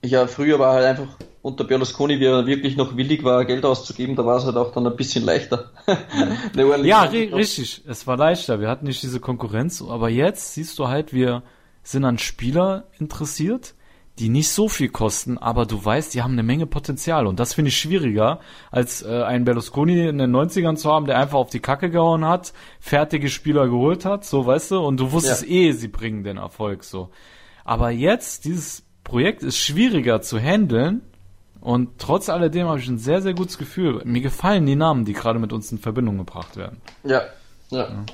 ja, 0.04 0.28
früher 0.28 0.60
war 0.60 0.74
halt 0.74 0.86
einfach 0.86 1.18
unter 1.42 1.64
Berlusconi, 1.64 2.20
wie 2.20 2.26
er 2.26 2.46
wirklich 2.46 2.76
noch 2.76 2.98
willig 2.98 3.24
war, 3.24 3.46
Geld 3.46 3.64
auszugeben, 3.64 4.16
da 4.16 4.26
war 4.26 4.38
es 4.38 4.46
halt 4.46 4.58
auch 4.58 4.74
dann 4.74 4.86
ein 4.86 4.96
bisschen 4.96 5.24
leichter. 5.24 5.72
ja, 6.84 7.04
richtig, 7.04 7.84
es 7.88 8.08
war 8.08 8.18
leichter. 8.18 8.60
Wir 8.60 8.68
hatten 8.68 8.86
nicht 8.86 9.02
diese 9.02 9.20
Konkurrenz, 9.20 9.82
aber 9.82 10.10
jetzt 10.10 10.54
siehst 10.54 10.78
du 10.80 10.88
halt, 10.88 11.14
wir 11.14 11.44
sind 11.82 12.04
an 12.04 12.18
Spieler 12.18 12.88
interessiert, 13.00 13.74
die 14.20 14.28
nicht 14.28 14.50
so 14.50 14.68
viel 14.68 14.90
kosten, 14.90 15.38
aber 15.38 15.66
du 15.66 15.84
weißt, 15.84 16.14
die 16.14 16.22
haben 16.22 16.34
eine 16.34 16.44
Menge 16.44 16.66
Potenzial 16.66 17.26
und 17.26 17.40
das 17.40 17.54
finde 17.54 17.70
ich 17.70 17.78
schwieriger, 17.78 18.42
als 18.70 19.02
äh, 19.02 19.24
einen 19.24 19.46
Berlusconi 19.46 20.08
in 20.10 20.18
den 20.18 20.36
90ern 20.36 20.76
zu 20.76 20.92
haben, 20.92 21.06
der 21.06 21.18
einfach 21.18 21.38
auf 21.38 21.50
die 21.50 21.62
Kacke 21.62 21.90
gehauen 21.90 22.26
hat, 22.26 22.52
fertige 22.82 23.30
Spieler 23.30 23.70
geholt 23.70 24.04
hat, 24.04 24.26
so 24.26 24.46
weißt 24.46 24.72
du, 24.72 24.80
und 24.80 25.00
du 25.00 25.14
wusstest 25.14 25.44
ja. 25.44 25.50
eh, 25.50 25.72
sie 25.72 25.88
bringen 25.88 26.24
den 26.24 26.36
Erfolg 26.36 26.84
so. 26.84 27.12
Aber 27.64 27.92
jetzt, 27.92 28.44
dieses 28.44 28.84
Projekt 29.10 29.42
ist 29.42 29.58
schwieriger 29.58 30.22
zu 30.22 30.40
handeln 30.40 31.02
und 31.62 31.98
trotz 31.98 32.30
alledem 32.30 32.68
habe 32.68 32.80
ich 32.80 32.88
ein 32.88 33.00
sehr, 33.00 33.24
sehr 33.24 33.34
gutes 33.34 33.58
Gefühl. 33.58 34.02
Mir 34.06 34.22
gefallen 34.22 34.68
die 34.68 34.76
Namen, 34.76 35.04
die 35.04 35.14
gerade 35.14 35.40
mit 35.40 35.52
uns 35.52 35.72
in 35.72 35.80
Verbindung 35.80 36.20
gebracht 36.20 36.56
werden. 36.56 36.80
Ja, 37.04 37.24
ja. 37.72 37.90
ja. 37.90 38.06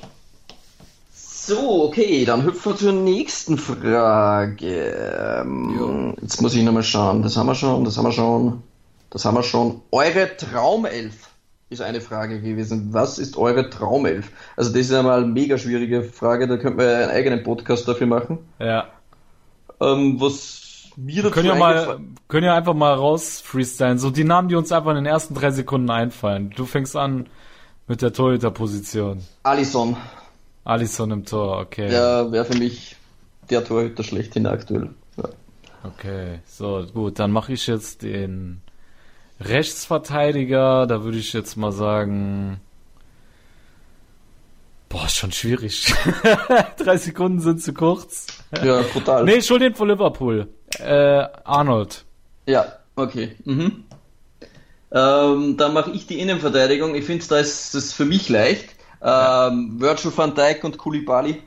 So, 1.12 1.84
okay, 1.84 2.24
dann 2.24 2.44
hüpfen 2.44 2.72
wir 2.72 2.76
zur 2.76 2.92
nächsten 2.92 3.58
Frage. 3.58 5.42
Ähm, 5.44 6.14
jetzt 6.22 6.40
muss 6.40 6.54
ich 6.54 6.64
nochmal 6.64 6.82
schauen. 6.82 7.22
Das 7.22 7.36
haben 7.36 7.46
wir 7.46 7.54
schon, 7.54 7.84
das 7.84 7.98
haben 7.98 8.04
wir 8.04 8.12
schon, 8.12 8.62
das 9.10 9.24
haben 9.26 9.36
wir 9.36 9.42
schon. 9.42 9.82
Eure 9.92 10.34
Traumelf 10.36 11.28
ist 11.68 11.82
eine 11.82 12.00
Frage 12.00 12.40
gewesen. 12.40 12.88
Was 12.92 13.18
ist 13.18 13.36
eure 13.36 13.68
Traumelf? 13.68 14.30
Also 14.56 14.70
das 14.70 14.80
ist 14.80 14.92
einmal 14.92 15.22
eine 15.22 15.30
mega 15.30 15.58
schwierige 15.58 16.02
Frage, 16.02 16.48
da 16.48 16.56
könnten 16.56 16.78
wir 16.78 16.96
einen 16.96 17.10
eigenen 17.10 17.42
Podcast 17.42 17.86
dafür 17.86 18.06
machen. 18.06 18.38
Ja. 18.58 18.88
Ähm, 19.80 20.18
was 20.18 20.65
mir 20.96 21.22
dazu 21.22 21.34
können 21.34 21.48
ja 21.48 21.54
mal, 21.54 22.00
können 22.28 22.46
ja 22.46 22.56
einfach 22.56 22.74
mal 22.74 22.94
raus 22.94 23.40
freestylen. 23.40 23.98
So 23.98 24.10
die 24.10 24.24
Namen, 24.24 24.48
die 24.48 24.54
uns 24.54 24.72
einfach 24.72 24.90
in 24.90 24.96
den 24.96 25.06
ersten 25.06 25.34
drei 25.34 25.50
Sekunden 25.50 25.90
einfallen. 25.90 26.50
Du 26.56 26.64
fängst 26.64 26.96
an 26.96 27.28
mit 27.86 28.02
der 28.02 28.12
Torhüter-Position. 28.12 29.22
Alison. 29.42 29.96
Alisson 30.64 31.12
im 31.12 31.24
Tor, 31.24 31.60
okay. 31.60 31.92
Ja, 31.92 32.30
wäre 32.32 32.44
für 32.44 32.58
mich 32.58 32.96
der 33.50 33.64
Torhüter 33.64 34.02
schlechthin 34.02 34.46
aktuell. 34.46 34.90
Ja. 35.16 35.28
Okay, 35.84 36.40
so 36.46 36.84
gut, 36.92 37.20
dann 37.20 37.30
mache 37.30 37.52
ich 37.52 37.68
jetzt 37.68 38.02
den 38.02 38.62
Rechtsverteidiger. 39.40 40.86
Da 40.86 41.04
würde 41.04 41.18
ich 41.18 41.32
jetzt 41.32 41.56
mal 41.56 41.70
sagen. 41.70 42.60
Boah, 44.88 45.06
ist 45.06 45.16
schon 45.16 45.32
schwierig. 45.32 45.92
Drei 46.78 46.96
Sekunden 46.96 47.40
sind 47.40 47.62
zu 47.62 47.72
kurz. 47.72 48.26
Ja, 48.64 48.82
brutal. 48.82 49.24
nee, 49.24 49.42
schon 49.42 49.60
den 49.60 49.74
von 49.74 49.88
Liverpool. 49.88 50.48
Äh, 50.80 51.28
Arnold. 51.44 52.04
Ja, 52.46 52.66
okay. 52.96 53.36
Mhm. 53.44 53.84
Ähm, 54.92 55.56
dann 55.56 55.74
mache 55.74 55.90
ich 55.90 56.06
die 56.06 56.20
Innenverteidigung. 56.20 56.94
Ich 56.94 57.04
finde, 57.04 57.26
da 57.26 57.38
ist 57.38 57.74
es 57.74 57.92
für 57.92 58.04
mich 58.04 58.28
leicht. 58.28 58.76
Ähm, 59.02 59.80
Virgil 59.80 60.12
van 60.16 60.34
Dijk 60.34 60.64
und 60.64 60.78
Koulibaly. 60.78 61.42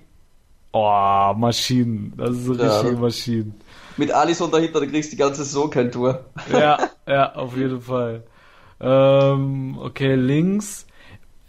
Oh, 0.72 1.34
Maschinen. 1.36 2.14
Das 2.16 2.32
ist 2.32 2.50
eine 2.50 2.72
richtige 2.72 2.94
ja, 2.94 3.00
Maschinen. 3.00 3.56
Mit 3.98 4.12
Alisson 4.12 4.52
dahinter, 4.52 4.80
da 4.80 4.86
kriegst 4.86 5.12
du 5.12 5.16
die 5.16 5.22
ganze 5.22 5.44
Saison 5.44 5.70
kein 5.70 5.92
Tor. 5.92 6.26
Ja, 6.52 6.78
ja, 7.08 7.34
auf 7.34 7.58
jeden 7.58 7.82
Fall. 7.82 8.24
Ähm, 8.80 9.78
okay, 9.82 10.16
links. 10.16 10.86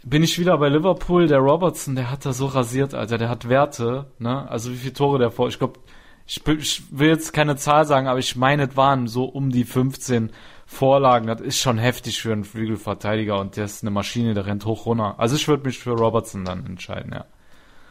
bin 0.03 0.23
ich 0.23 0.39
wieder 0.39 0.57
bei 0.57 0.69
Liverpool. 0.69 1.27
Der 1.27 1.39
Robertson, 1.39 1.95
der 1.95 2.09
hat 2.09 2.25
da 2.25 2.33
so 2.33 2.47
rasiert, 2.47 2.93
Alter. 2.93 3.17
Der 3.17 3.29
hat 3.29 3.47
Werte, 3.47 4.07
ne? 4.17 4.49
Also 4.49 4.71
wie 4.71 4.77
viele 4.77 4.93
Tore 4.93 5.19
der 5.19 5.31
vor? 5.31 5.47
Ich 5.49 5.59
glaube, 5.59 5.79
ich, 6.25 6.45
ich 6.47 6.83
will 6.91 7.09
jetzt 7.09 7.33
keine 7.33 7.55
Zahl 7.55 7.85
sagen, 7.85 8.07
aber 8.07 8.19
ich 8.19 8.35
meine, 8.35 8.67
es 8.69 8.77
waren 8.77 9.07
so 9.07 9.25
um 9.25 9.49
die 9.49 9.63
15 9.65 10.31
Vorlagen. 10.65 11.27
Das 11.27 11.41
ist 11.41 11.59
schon 11.59 11.77
heftig 11.77 12.21
für 12.21 12.31
einen 12.31 12.45
Flügelverteidiger 12.45 13.37
und 13.39 13.57
der 13.57 13.65
ist 13.65 13.83
eine 13.83 13.91
Maschine, 13.91 14.33
der 14.33 14.45
rennt 14.45 14.65
hoch 14.65 14.85
runter. 14.85 15.15
Also 15.17 15.35
ich 15.35 15.47
würde 15.47 15.65
mich 15.65 15.79
für 15.79 15.91
Robertson 15.91 16.45
dann 16.45 16.65
entscheiden, 16.65 17.13
ja. 17.13 17.25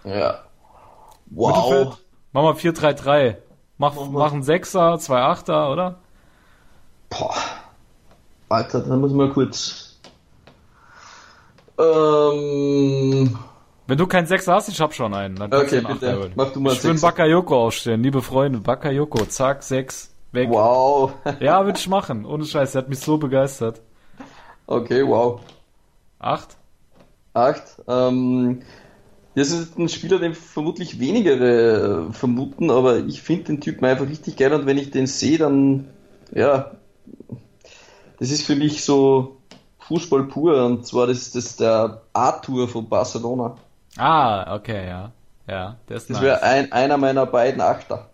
Ja. 0.04 0.44
Wow. 1.26 1.98
Mach 2.32 2.42
mal 2.42 2.54
4-3-3. 2.54 3.36
Mach, 3.76 3.94
mach 4.10 4.32
einen 4.32 4.42
Sechser, 4.42 4.98
zwei 4.98 5.20
Achter, 5.22 5.70
oder? 5.70 6.00
Boah. 7.08 7.34
Alter, 8.48 8.80
dann 8.80 9.00
muss 9.00 9.10
ich 9.10 9.16
mal 9.16 9.30
kurz. 9.30 10.00
Ähm. 11.78 13.38
Wenn 13.90 13.98
du 13.98 14.06
keinen 14.06 14.26
Sechser 14.26 14.54
hast, 14.54 14.68
ich 14.68 14.80
hab 14.80 14.94
schon 14.94 15.12
einen. 15.14 15.34
Dann 15.34 15.52
Okay, 15.52 15.78
einen 15.78 15.98
bitte. 15.98 16.16
Holen. 16.16 16.32
Mach 16.36 16.52
du 16.52 16.60
mal 16.60 16.74
Ich 16.74 16.84
will. 16.84 16.94
Bakayoko 16.96 17.64
aufstellen, 17.66 18.04
liebe 18.04 18.22
Freunde. 18.22 18.60
Bakayoko, 18.60 19.24
zack, 19.26 19.64
sechs, 19.64 20.14
weg. 20.30 20.48
Wow. 20.48 21.14
Ja, 21.40 21.64
würde 21.64 21.76
ich 21.76 21.88
machen. 21.88 22.24
Ohne 22.24 22.44
Scheiß, 22.44 22.70
der 22.70 22.82
hat 22.82 22.88
mich 22.88 23.00
so 23.00 23.18
begeistert. 23.18 23.80
Okay, 24.68 25.04
wow. 25.04 25.40
Acht? 26.20 26.56
Acht. 27.34 27.82
Ähm, 27.88 28.62
das 29.34 29.50
ist 29.50 29.76
ein 29.76 29.88
Spieler, 29.88 30.20
den 30.20 30.34
vermutlich 30.34 31.00
wenigere 31.00 32.06
äh, 32.10 32.12
vermuten, 32.12 32.70
aber 32.70 32.98
ich 32.98 33.22
finde 33.22 33.46
den 33.46 33.60
Typen 33.60 33.84
einfach 33.86 34.08
richtig 34.08 34.36
geil 34.36 34.52
und 34.52 34.66
wenn 34.66 34.78
ich 34.78 34.92
den 34.92 35.08
sehe, 35.08 35.38
dann, 35.38 35.88
ja, 36.32 36.70
das 38.20 38.30
ist 38.30 38.46
für 38.46 38.54
mich 38.54 38.84
so 38.84 39.38
Fußball 39.80 40.28
pur 40.28 40.64
und 40.64 40.86
zwar 40.86 41.08
das 41.08 41.16
ist 41.18 41.34
das 41.34 41.56
der 41.56 42.02
Arthur 42.12 42.68
von 42.68 42.88
Barcelona. 42.88 43.56
Ah, 43.96 44.54
okay, 44.54 44.86
ja. 44.86 45.12
Ja, 45.48 45.76
der 45.88 45.96
ist 45.96 46.08
Das 46.10 46.16
nice. 46.18 46.22
wäre 46.24 46.42
ein, 46.42 46.70
einer 46.72 46.96
meiner 46.96 47.26
beiden 47.26 47.60
Achter. 47.60 48.08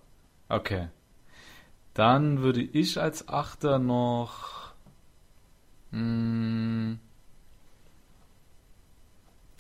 Okay. 0.49 0.89
Dann 1.95 2.41
würde 2.43 2.63
ich 2.63 3.01
als 3.01 3.29
Achter 3.29 3.79
noch. 3.79 4.73
Mh, 5.91 6.97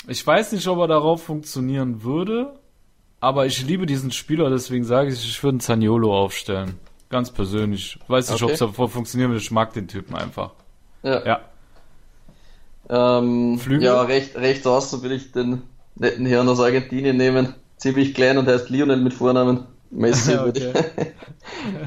ich 0.08 0.24
weiß 0.26 0.52
nicht, 0.52 0.66
ob 0.68 0.78
er 0.78 0.86
darauf 0.88 1.22
funktionieren 1.24 2.02
würde, 2.02 2.54
aber 3.20 3.46
ich 3.46 3.64
liebe 3.66 3.86
diesen 3.86 4.10
Spieler, 4.12 4.50
deswegen 4.50 4.84
sage 4.84 5.10
ich, 5.10 5.24
ich 5.24 5.42
würde 5.42 5.54
einen 5.54 5.60
Zaniolo 5.60 6.16
aufstellen. 6.16 6.78
Ganz 7.08 7.30
persönlich. 7.30 7.98
Weiß 8.08 8.30
nicht, 8.30 8.42
ob 8.42 8.46
Okay. 8.46 8.52
es 8.54 8.58
davor 8.60 8.88
funktionieren 8.88 9.30
würde, 9.30 9.40
ich 9.42 9.50
mag 9.50 9.72
den 9.72 9.88
Typen 9.88 10.14
einfach. 10.16 10.52
Ja. 11.02 11.24
Ja. 11.24 11.40
Ähm, 12.88 13.58
Flügel? 13.58 13.84
ja, 13.86 14.02
recht, 14.02 14.36
rechts 14.36 14.66
außen 14.66 15.02
will 15.02 15.12
ich 15.12 15.32
den 15.32 15.62
netten 15.96 16.26
Herrn 16.26 16.48
aus 16.48 16.60
Argentinien 16.60 17.16
nehmen. 17.16 17.54
Ziemlich 17.76 18.14
klein 18.14 18.38
und 18.38 18.46
heißt 18.48 18.70
Lionel 18.70 18.98
mit 18.98 19.12
Vornamen. 19.12 19.66
Messi 19.90 20.32
Ja, 20.34 20.44
okay. 20.46 20.72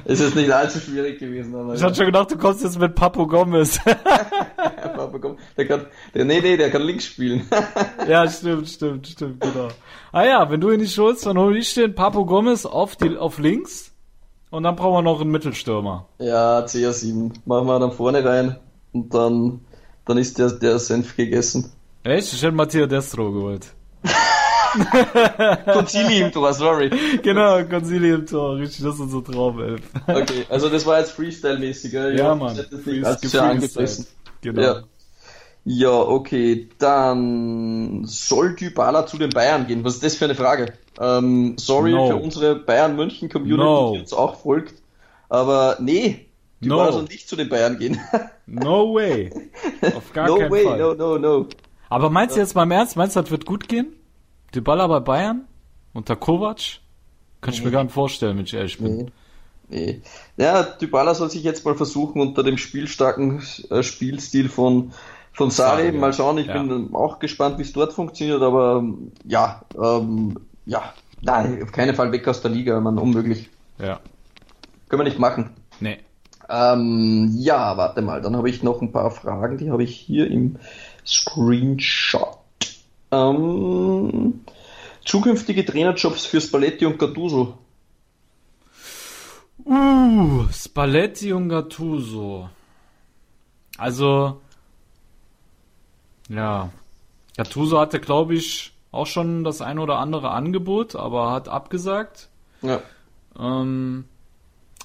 es 0.05 0.19
ist 0.21 0.35
nicht 0.35 0.51
allzu 0.51 0.79
schwierig 0.79 1.19
gewesen, 1.19 1.53
aber. 1.55 1.73
Ich 1.73 1.83
hatte 1.83 1.95
schon 1.95 2.05
gedacht, 2.05 2.31
du 2.31 2.37
kommst 2.37 2.63
jetzt 2.63 2.79
mit 2.79 2.95
Papo 2.95 3.27
Gomez. 3.27 3.79
Papa, 3.85 5.17
komm, 5.19 5.37
der 5.57 5.67
kann, 5.67 5.85
der, 6.13 6.25
nee, 6.25 6.39
nee, 6.41 6.57
der 6.57 6.69
kann 6.71 6.81
links 6.83 7.05
spielen. 7.05 7.47
ja, 8.07 8.27
stimmt, 8.29 8.69
stimmt, 8.69 9.07
stimmt, 9.07 9.41
genau. 9.41 9.67
Ah 10.11 10.23
ja, 10.25 10.49
wenn 10.49 10.61
du 10.61 10.71
ihn 10.71 10.79
nicht 10.79 10.97
holst, 10.97 11.25
dann 11.25 11.37
hol 11.37 11.55
ich 11.57 11.73
den 11.73 11.93
Papo 11.95 12.25
Gomez 12.25 12.65
auf, 12.65 12.95
die, 12.95 13.17
auf 13.17 13.37
links 13.39 13.91
und 14.49 14.63
dann 14.63 14.75
brauchen 14.75 14.93
wir 14.93 15.01
noch 15.01 15.21
einen 15.21 15.31
Mittelstürmer. 15.31 16.07
ja, 16.19 16.59
CR7. 16.65 17.33
Machen 17.45 17.67
wir 17.67 17.79
dann 17.79 17.91
vorne 17.91 18.23
rein 18.23 18.57
und 18.93 19.13
dann, 19.13 19.61
dann 20.05 20.17
ist 20.17 20.39
der, 20.39 20.51
der 20.51 20.79
Senf 20.79 21.15
gegessen. 21.17 21.71
Echt? 22.03 22.33
Ich 22.33 22.41
hätte 22.41 22.53
Mattia 22.53 22.87
Destro 22.87 23.31
geholt. 23.31 23.73
Concili 25.73 26.21
im 26.21 26.31
Tor, 26.31 26.53
sorry. 26.53 26.89
genau, 27.21 27.63
Consili 27.65 28.11
im 28.11 28.25
Tor, 28.25 28.57
richtig, 28.57 28.83
das 28.83 28.95
ist 28.95 29.01
unser 29.01 29.23
Traumelf. 29.23 29.81
Okay, 30.07 30.45
also 30.49 30.69
das 30.69 30.85
war 30.85 30.99
jetzt 30.99 31.11
Freestyle-mäßig, 31.11 31.91
ja, 31.93 32.29
hoffe, 32.29 32.35
Mann. 32.39 32.55
das 32.57 32.67
sehr 32.69 32.77
gefreestylt. 33.15 33.43
angefressen. 33.43 34.07
Genau. 34.41 34.61
Ja. 34.61 34.83
Ja, 35.65 35.91
okay, 35.91 36.69
dann 36.79 38.03
soll 38.05 38.55
Dybala 38.55 39.05
zu 39.05 39.17
den 39.17 39.29
Bayern 39.29 39.67
gehen. 39.67 39.83
Was 39.83 39.95
ist 39.95 40.03
das 40.03 40.15
für 40.15 40.25
eine 40.25 40.33
Frage? 40.35 40.73
Ähm, 40.99 41.55
sorry 41.59 41.91
No. 41.91 42.07
für 42.07 42.15
unsere 42.15 42.55
Bayern-München-Community, 42.55 43.61
No. 43.63 43.91
die 43.93 43.99
uns 43.99 44.13
auch 44.13 44.39
folgt. 44.41 44.75
Aber 45.27 45.77
nee, 45.79 46.27
Dybala 46.61 46.85
No. 46.85 46.91
soll 46.93 47.03
nicht 47.03 47.27
zu 47.27 47.35
den 47.35 47.49
Bayern 47.49 47.77
gehen. 47.77 47.99
No 48.47 48.95
way. 48.95 49.29
Auf 49.95 50.11
gar 50.11 50.27
no 50.27 50.37
keinen 50.37 50.49
way, 50.51 50.63
Fall. 50.63 50.79
no, 50.79 50.93
no, 50.95 51.17
no. 51.19 51.45
Aber 51.89 52.09
meinst 52.09 52.35
du 52.35 52.39
jetzt 52.39 52.55
mal 52.55 52.63
im 52.63 52.71
Ernst, 52.71 52.95
meinst 52.95 53.15
du, 53.15 53.21
das 53.21 53.29
wird 53.29 53.45
gut 53.45 53.67
gehen? 53.67 53.93
Baller 54.61 54.87
bei 54.87 54.99
Bayern? 54.99 55.45
Unter 55.93 56.15
Kovac? 56.15 56.79
Kann 57.41 57.53
ich 57.53 57.63
mir 57.63 57.71
gar 57.71 57.83
nicht 57.83 57.93
vorstellen, 57.93 58.37
wenn 58.37 58.45
ich 58.45 58.53
ehrlich 58.53 58.77
bin. 58.79 58.97
Nee. 58.97 59.11
Nee. 59.69 60.01
Ja, 60.37 60.63
Dybala 60.63 61.13
soll 61.13 61.29
sich 61.29 61.43
jetzt 61.43 61.63
mal 61.63 61.75
versuchen 61.75 62.19
unter 62.21 62.43
dem 62.43 62.57
spielstarken 62.57 63.41
äh, 63.69 63.83
Spielstil 63.83 64.49
von, 64.49 64.91
von 65.31 65.51
Sarri. 65.51 65.83
Sarri, 65.83 65.95
ja. 65.95 65.99
Mal 66.01 66.13
schauen, 66.13 66.37
ich 66.39 66.47
Ja. 66.47 66.61
bin 66.61 66.93
auch 66.95 67.19
gespannt, 67.19 67.59
wie 67.59 67.61
es 67.61 67.71
dort 67.71 67.93
funktioniert, 67.93 68.41
aber 68.41 68.83
ja, 69.25 69.61
ähm, 69.79 70.39
ja, 70.65 70.91
nein, 71.21 71.61
auf 71.61 71.71
keinen 71.71 71.93
Fall 71.95 72.11
weg 72.11 72.27
aus 72.27 72.41
der 72.41 72.49
Liga, 72.51 72.79
man, 72.79 72.97
unmöglich. 72.97 73.49
Ja. 73.77 73.99
Können 74.89 75.01
wir 75.01 75.03
nicht 75.03 75.19
machen. 75.19 75.51
Nee. 75.79 75.99
Ähm, 76.49 77.29
ja, 77.37 77.77
warte 77.77 78.01
mal, 78.01 78.21
dann 78.21 78.35
habe 78.35 78.49
ich 78.49 78.63
noch 78.63 78.81
ein 78.81 78.91
paar 78.91 79.11
Fragen, 79.11 79.59
die 79.59 79.69
habe 79.69 79.83
ich 79.83 79.95
hier 79.95 80.31
im 80.31 80.57
Screenshot. 81.05 82.38
Ähm, 83.11 84.41
zukünftige 85.05 85.65
Trainerjobs 85.65 86.25
für 86.25 86.41
Spalletti 86.41 86.85
und 86.85 86.99
Gattuso. 86.99 87.57
Uh, 89.65 90.45
Spalletti 90.51 91.33
und 91.33 91.49
Gattuso. 91.49 92.49
Also, 93.77 94.41
ja. 96.29 96.69
Gattuso 97.37 97.79
hatte, 97.79 97.99
glaube 97.99 98.35
ich, 98.35 98.73
auch 98.91 99.07
schon 99.07 99.43
das 99.43 99.61
ein 99.61 99.79
oder 99.79 99.99
andere 99.99 100.31
Angebot, 100.31 100.95
aber 100.95 101.31
hat 101.31 101.47
abgesagt. 101.47 102.29
Ja. 102.61 102.81
Ähm, 103.37 104.05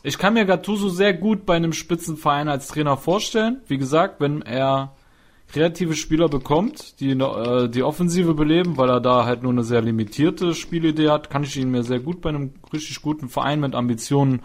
ich 0.03 0.19
kann 0.19 0.35
mir 0.35 0.45
Gattuso 0.45 0.89
sehr 0.89 1.15
gut 1.15 1.47
bei 1.47 1.57
einem 1.57 1.73
Spitzenverein 1.73 2.49
als 2.49 2.69
Trainer 2.69 2.97
vorstellen. 2.97 3.63
Wie 3.67 3.79
gesagt, 3.79 4.21
wenn 4.21 4.43
er 4.43 4.95
kreative 5.49 5.95
Spieler 5.95 6.29
bekommt, 6.29 7.01
die 7.01 7.11
äh, 7.11 7.69
die 7.69 7.83
Offensive 7.83 8.35
beleben, 8.35 8.77
weil 8.77 8.89
er 8.89 9.01
da 9.01 9.25
halt 9.25 9.43
nur 9.43 9.53
eine 9.53 9.63
sehr 9.63 9.83
limitierte 9.83 10.55
Spielidee 10.55 11.11
hat, 11.11 11.31
kann 11.31 11.45
ich 11.45 11.57
ihn 11.57 11.71
mir 11.71 11.85
sehr 11.85 12.01
gut 12.01 12.21
bei 12.21 12.31
einem 12.31 12.55
richtig 12.73 13.03
guten 13.03 13.29
Verein 13.29 13.61
mit 13.61 13.75
Ambitionen 13.75 14.43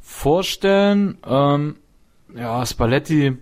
vorstellen. 0.00 1.18
Ähm, 1.24 1.76
ja, 2.34 2.64
Spalletti. 2.66 3.36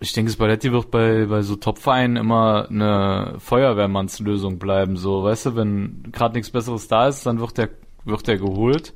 Ich 0.00 0.12
denke, 0.12 0.32
Spalletti 0.32 0.72
wird 0.72 0.90
bei, 0.90 1.26
bei 1.26 1.42
so 1.42 1.54
Top-Vereinen 1.54 2.16
immer 2.16 2.66
eine 2.68 3.36
Feuerwehrmannslösung 3.38 4.58
bleiben. 4.58 4.96
So, 4.96 5.22
weißt 5.22 5.46
du, 5.46 5.56
wenn 5.56 6.08
gerade 6.10 6.34
nichts 6.34 6.50
Besseres 6.50 6.88
da 6.88 7.06
ist, 7.06 7.24
dann 7.24 7.38
wird 7.38 7.56
der, 7.56 7.68
wird 8.04 8.26
der 8.26 8.38
geholt. 8.38 8.92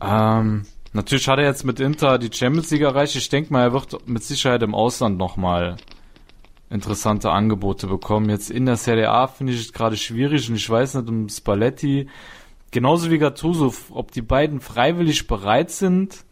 Ähm, 0.00 0.64
natürlich 0.92 1.28
hat 1.28 1.38
er 1.38 1.44
jetzt 1.46 1.64
mit 1.64 1.80
Inter 1.80 2.18
die 2.18 2.30
Champions 2.32 2.70
League 2.70 2.82
erreicht. 2.82 3.16
Ich 3.16 3.28
denke 3.28 3.52
mal, 3.52 3.62
er 3.62 3.72
wird 3.72 4.08
mit 4.08 4.22
Sicherheit 4.22 4.62
im 4.62 4.74
Ausland 4.74 5.18
nochmal 5.18 5.76
interessante 6.70 7.30
Angebote 7.30 7.86
bekommen. 7.86 8.30
Jetzt 8.30 8.50
in 8.50 8.66
der 8.66 8.76
Serie 8.76 9.10
A 9.10 9.26
finde 9.26 9.52
ich 9.52 9.60
es 9.60 9.72
gerade 9.72 9.96
schwierig 9.96 10.48
und 10.48 10.56
ich 10.56 10.70
weiß 10.70 10.94
nicht 10.94 11.08
um 11.08 11.28
Spalletti, 11.28 12.08
genauso 12.70 13.10
wie 13.10 13.18
Gattuso, 13.18 13.74
ob 13.90 14.12
die 14.12 14.22
beiden 14.22 14.60
freiwillig 14.60 15.26
bereit 15.26 15.70
sind, 15.72 16.24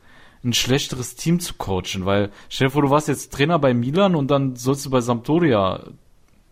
ein 0.44 0.52
schlechteres 0.52 1.16
Team 1.16 1.40
zu 1.40 1.54
coachen, 1.54 2.04
weil 2.06 2.30
stell 2.48 2.68
dir 2.68 2.72
vor, 2.72 2.82
du 2.82 2.90
warst 2.90 3.08
jetzt 3.08 3.32
Trainer 3.32 3.58
bei 3.58 3.74
Milan 3.74 4.14
und 4.14 4.30
dann 4.30 4.54
sollst 4.54 4.86
du 4.86 4.90
bei 4.90 5.00
Sampdoria 5.00 5.82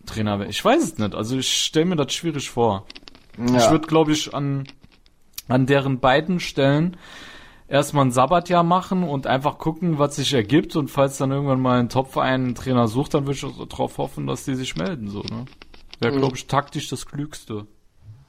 Trainer 0.05 0.39
werden. 0.39 0.49
Ich 0.49 0.63
weiß 0.63 0.83
es 0.83 0.97
nicht, 0.97 1.15
also 1.15 1.37
ich 1.37 1.47
stelle 1.63 1.85
mir 1.85 1.95
das 1.95 2.11
schwierig 2.13 2.49
vor. 2.49 2.85
Ich 3.37 3.51
Ja. 3.53 3.71
würde, 3.71 3.87
glaube 3.87 4.11
ich, 4.11 4.33
an, 4.33 4.65
an 5.47 5.65
deren 5.65 5.99
beiden 5.99 6.41
Stellen 6.41 6.97
erstmal 7.67 8.05
ein 8.05 8.11
Sabbatjahr 8.11 8.63
machen 8.63 9.03
und 9.03 9.27
einfach 9.27 9.57
gucken, 9.57 9.99
was 9.99 10.15
sich 10.15 10.33
ergibt. 10.33 10.75
Und 10.75 10.89
falls 10.89 11.17
dann 11.17 11.31
irgendwann 11.31 11.61
mal 11.61 11.79
ein 11.79 11.89
Topverein 11.89 12.45
einen 12.45 12.55
Trainer 12.55 12.87
sucht, 12.87 13.13
dann 13.13 13.25
würde 13.25 13.37
ich 13.37 13.45
auch 13.45 13.65
darauf 13.67 13.97
hoffen, 13.97 14.27
dass 14.27 14.45
die 14.45 14.55
sich 14.55 14.75
melden. 14.75 15.09
So, 15.09 15.19
ne? 15.21 15.45
Wäre, 15.99 16.13
Mhm. 16.13 16.19
glaube 16.19 16.35
ich, 16.37 16.47
taktisch 16.47 16.89
das 16.89 17.05
Klügste. 17.05 17.65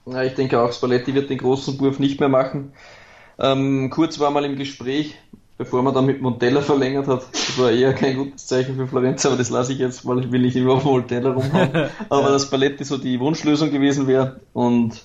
Ja, 0.07 0.23
ich 0.23 0.35
denke 0.35 0.61
auch, 0.61 0.73
Spalletti 0.73 1.15
wird 1.15 1.29
den 1.31 1.39
großen 1.39 1.79
Wurf 1.81 1.99
nicht 1.99 2.19
mehr 2.21 2.31
machen. 2.31 2.73
Ähm, 3.39 3.91
Kurz 3.91 4.19
war 4.19 4.31
mal 4.31 4.45
im 4.45 4.57
Gespräch, 4.57 5.15
bevor 5.59 5.83
man 5.83 5.93
dann 5.95 6.07
mit 6.07 6.23
Montella 6.23 6.61
verlängert 6.63 7.07
hat. 7.09 7.27
Das 7.33 7.59
war 7.59 7.71
eher 7.71 7.93
kein 7.93 8.17
gutes 8.17 8.47
Zeichen 8.47 8.77
für 8.77 8.87
Florenz, 8.87 9.27
aber 9.27 9.37
das 9.37 9.51
lasse 9.51 9.73
ich 9.75 9.79
jetzt, 9.79 10.07
weil 10.07 10.21
ich 10.25 10.33
will 10.33 10.41
nicht 10.41 10.57
immer 10.57 10.75
auf 10.75 10.85
Montella 10.85 11.33
rumhauen. 11.33 11.71
aber 12.09 12.31
dass 12.31 12.45
Spalletti 12.45 12.85
so 12.85 12.97
die 12.97 13.21
Wunschlösung 13.21 13.71
gewesen 13.71 14.07
wäre. 14.07 14.41
Und 14.55 15.05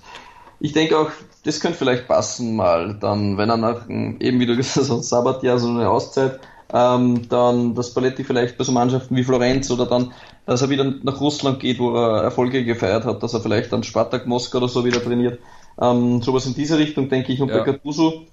ich 0.60 0.72
denke 0.72 0.98
auch, 0.98 1.12
das 1.44 1.60
könnte 1.60 1.78
vielleicht 1.78 2.08
passen 2.08 2.56
mal 2.56 2.98
dann, 3.00 3.38
wenn 3.38 3.50
er 3.50 3.58
nach, 3.58 3.88
eben 3.90 4.40
wie 4.40 4.46
du 4.46 4.56
gesagt 4.58 4.78
hast, 4.78 4.88
so 4.88 4.96
ein 4.98 5.04
Sabbatjahr, 5.04 5.60
so 5.60 5.70
eine 5.70 5.90
Auszeit, 5.90 6.40
Ähm, 6.76 7.28
dann, 7.30 7.76
dass 7.76 7.94
Paletti 7.94 8.24
vielleicht 8.24 8.58
bei 8.58 8.64
so 8.64 8.72
Mannschaften 8.72 9.16
wie 9.16 9.24
Florenz 9.24 9.70
oder 9.70 9.86
dann, 9.86 10.14
dass 10.46 10.62
er 10.64 10.70
wieder 10.70 10.86
nach 11.04 11.20
Russland 11.22 11.60
geht, 11.60 11.78
wo 11.80 11.94
er 11.96 12.24
Erfolge 12.24 12.64
gefeiert 12.66 13.06
hat, 13.06 13.22
dass 13.22 13.34
er 13.36 13.42
vielleicht 13.42 13.72
dann 13.72 13.84
Spartak 13.84 14.26
Moskau 14.26 14.58
oder 14.58 14.68
so 14.70 14.84
wieder 14.84 15.04
trainiert. 15.04 15.40
Ähm, 15.80 16.22
sowas 16.24 16.46
in 16.48 16.56
diese 16.56 16.78
Richtung, 16.80 17.10
denke 17.10 17.32
ich. 17.32 17.42
Und 17.42 17.50
Ja. 17.50 17.54
bei 17.54 17.62
Gattuso, 17.62 18.26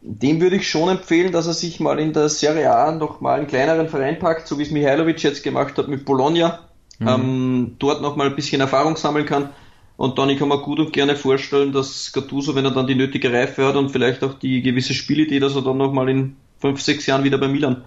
dem 0.00 0.40
würde 0.40 0.56
ich 0.56 0.68
schon 0.70 0.88
empfehlen, 0.88 1.32
dass 1.32 1.46
er 1.46 1.52
sich 1.54 1.80
mal 1.80 1.98
in 1.98 2.12
der 2.12 2.28
Serie 2.28 2.74
A 2.74 2.92
noch 2.92 3.20
mal 3.20 3.38
einen 3.38 3.46
kleineren 3.48 3.88
Verein 3.88 4.18
packt, 4.18 4.46
so 4.48 4.58
wie 4.58 4.62
es 4.62 4.70
Mihailovic 4.70 5.22
jetzt 5.22 5.42
gemacht 5.42 5.76
hat 5.78 5.88
mit 5.88 6.04
Bologna. 6.04 6.60
Ähm, 7.04 7.76
dort 7.78 8.02
noch 8.02 8.16
mal 8.16 8.28
ein 8.28 8.36
bisschen 8.36 8.60
Erfahrung 8.60 8.96
sammeln 8.96 9.26
kann. 9.26 9.50
Und 9.98 10.18
dann, 10.18 10.30
ich 10.30 10.38
kann 10.38 10.48
mir 10.48 10.62
gut 10.62 10.80
und 10.80 10.92
gerne 10.94 11.16
vorstellen, 11.16 11.72
dass 11.72 12.12
Gattuso, 12.12 12.54
wenn 12.54 12.64
er 12.64 12.70
dann 12.70 12.86
die 12.86 12.94
nötige 12.94 13.32
Reife 13.32 13.66
hat 13.66 13.76
und 13.76 13.90
vielleicht 13.90 14.24
auch 14.24 14.34
die 14.34 14.62
gewisse 14.62 14.94
Spielidee, 14.94 15.40
dass 15.40 15.56
er 15.56 15.62
dann 15.62 15.76
noch 15.78 15.92
mal 15.92 16.08
in 16.08 16.36
fünf, 16.60 16.80
sechs 16.80 17.06
Jahren 17.06 17.24
wieder 17.24 17.38
bei 17.38 17.48
Milan 17.48 17.84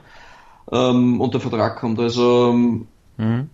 ähm, 0.72 1.22
unter 1.22 1.40
Vertrag 1.40 1.78
kommt. 1.80 2.00
Also 2.00 2.52
ähm, 2.54 2.88
Mhm. 3.18 3.50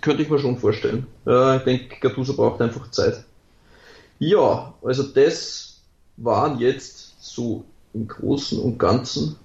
könnte 0.00 0.22
ich 0.22 0.30
mir 0.30 0.38
schon 0.38 0.58
vorstellen. 0.58 1.06
Ja, 1.24 1.56
ich 1.56 1.62
denke, 1.64 1.96
Gattuso 2.00 2.34
braucht 2.36 2.60
einfach 2.60 2.90
Zeit. 2.90 3.24
Ja, 4.18 4.74
also 4.82 5.02
das 5.04 5.82
waren 6.16 6.58
jetzt 6.58 7.16
so 7.20 7.64
im 7.94 8.08
Großen 8.08 8.58
und 8.60 8.78
Ganzen 8.78 9.36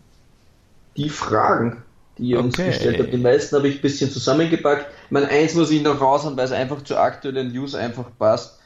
die 0.97 1.09
Fragen, 1.09 1.83
die 2.17 2.29
ihr 2.29 2.39
uns 2.39 2.55
Okay. 2.55 2.65
gestellt 2.65 2.99
habt. 2.99 3.13
Die 3.13 3.17
meisten 3.17 3.55
habe 3.55 3.67
ich 3.67 3.75
ein 3.77 3.81
bisschen 3.81 4.09
zusammengepackt. 4.09 4.87
Meine, 5.11 5.27
eins 5.27 5.55
muss 5.55 5.69
ich 5.71 5.83
noch 5.83 5.99
raushauen, 5.99 6.37
weil 6.37 6.45
es 6.45 6.53
einfach 6.53 6.83
zur 6.83 6.99
aktuellen 6.99 7.51
News 7.51 7.75
einfach 7.75 8.05
passt. 8.17 8.59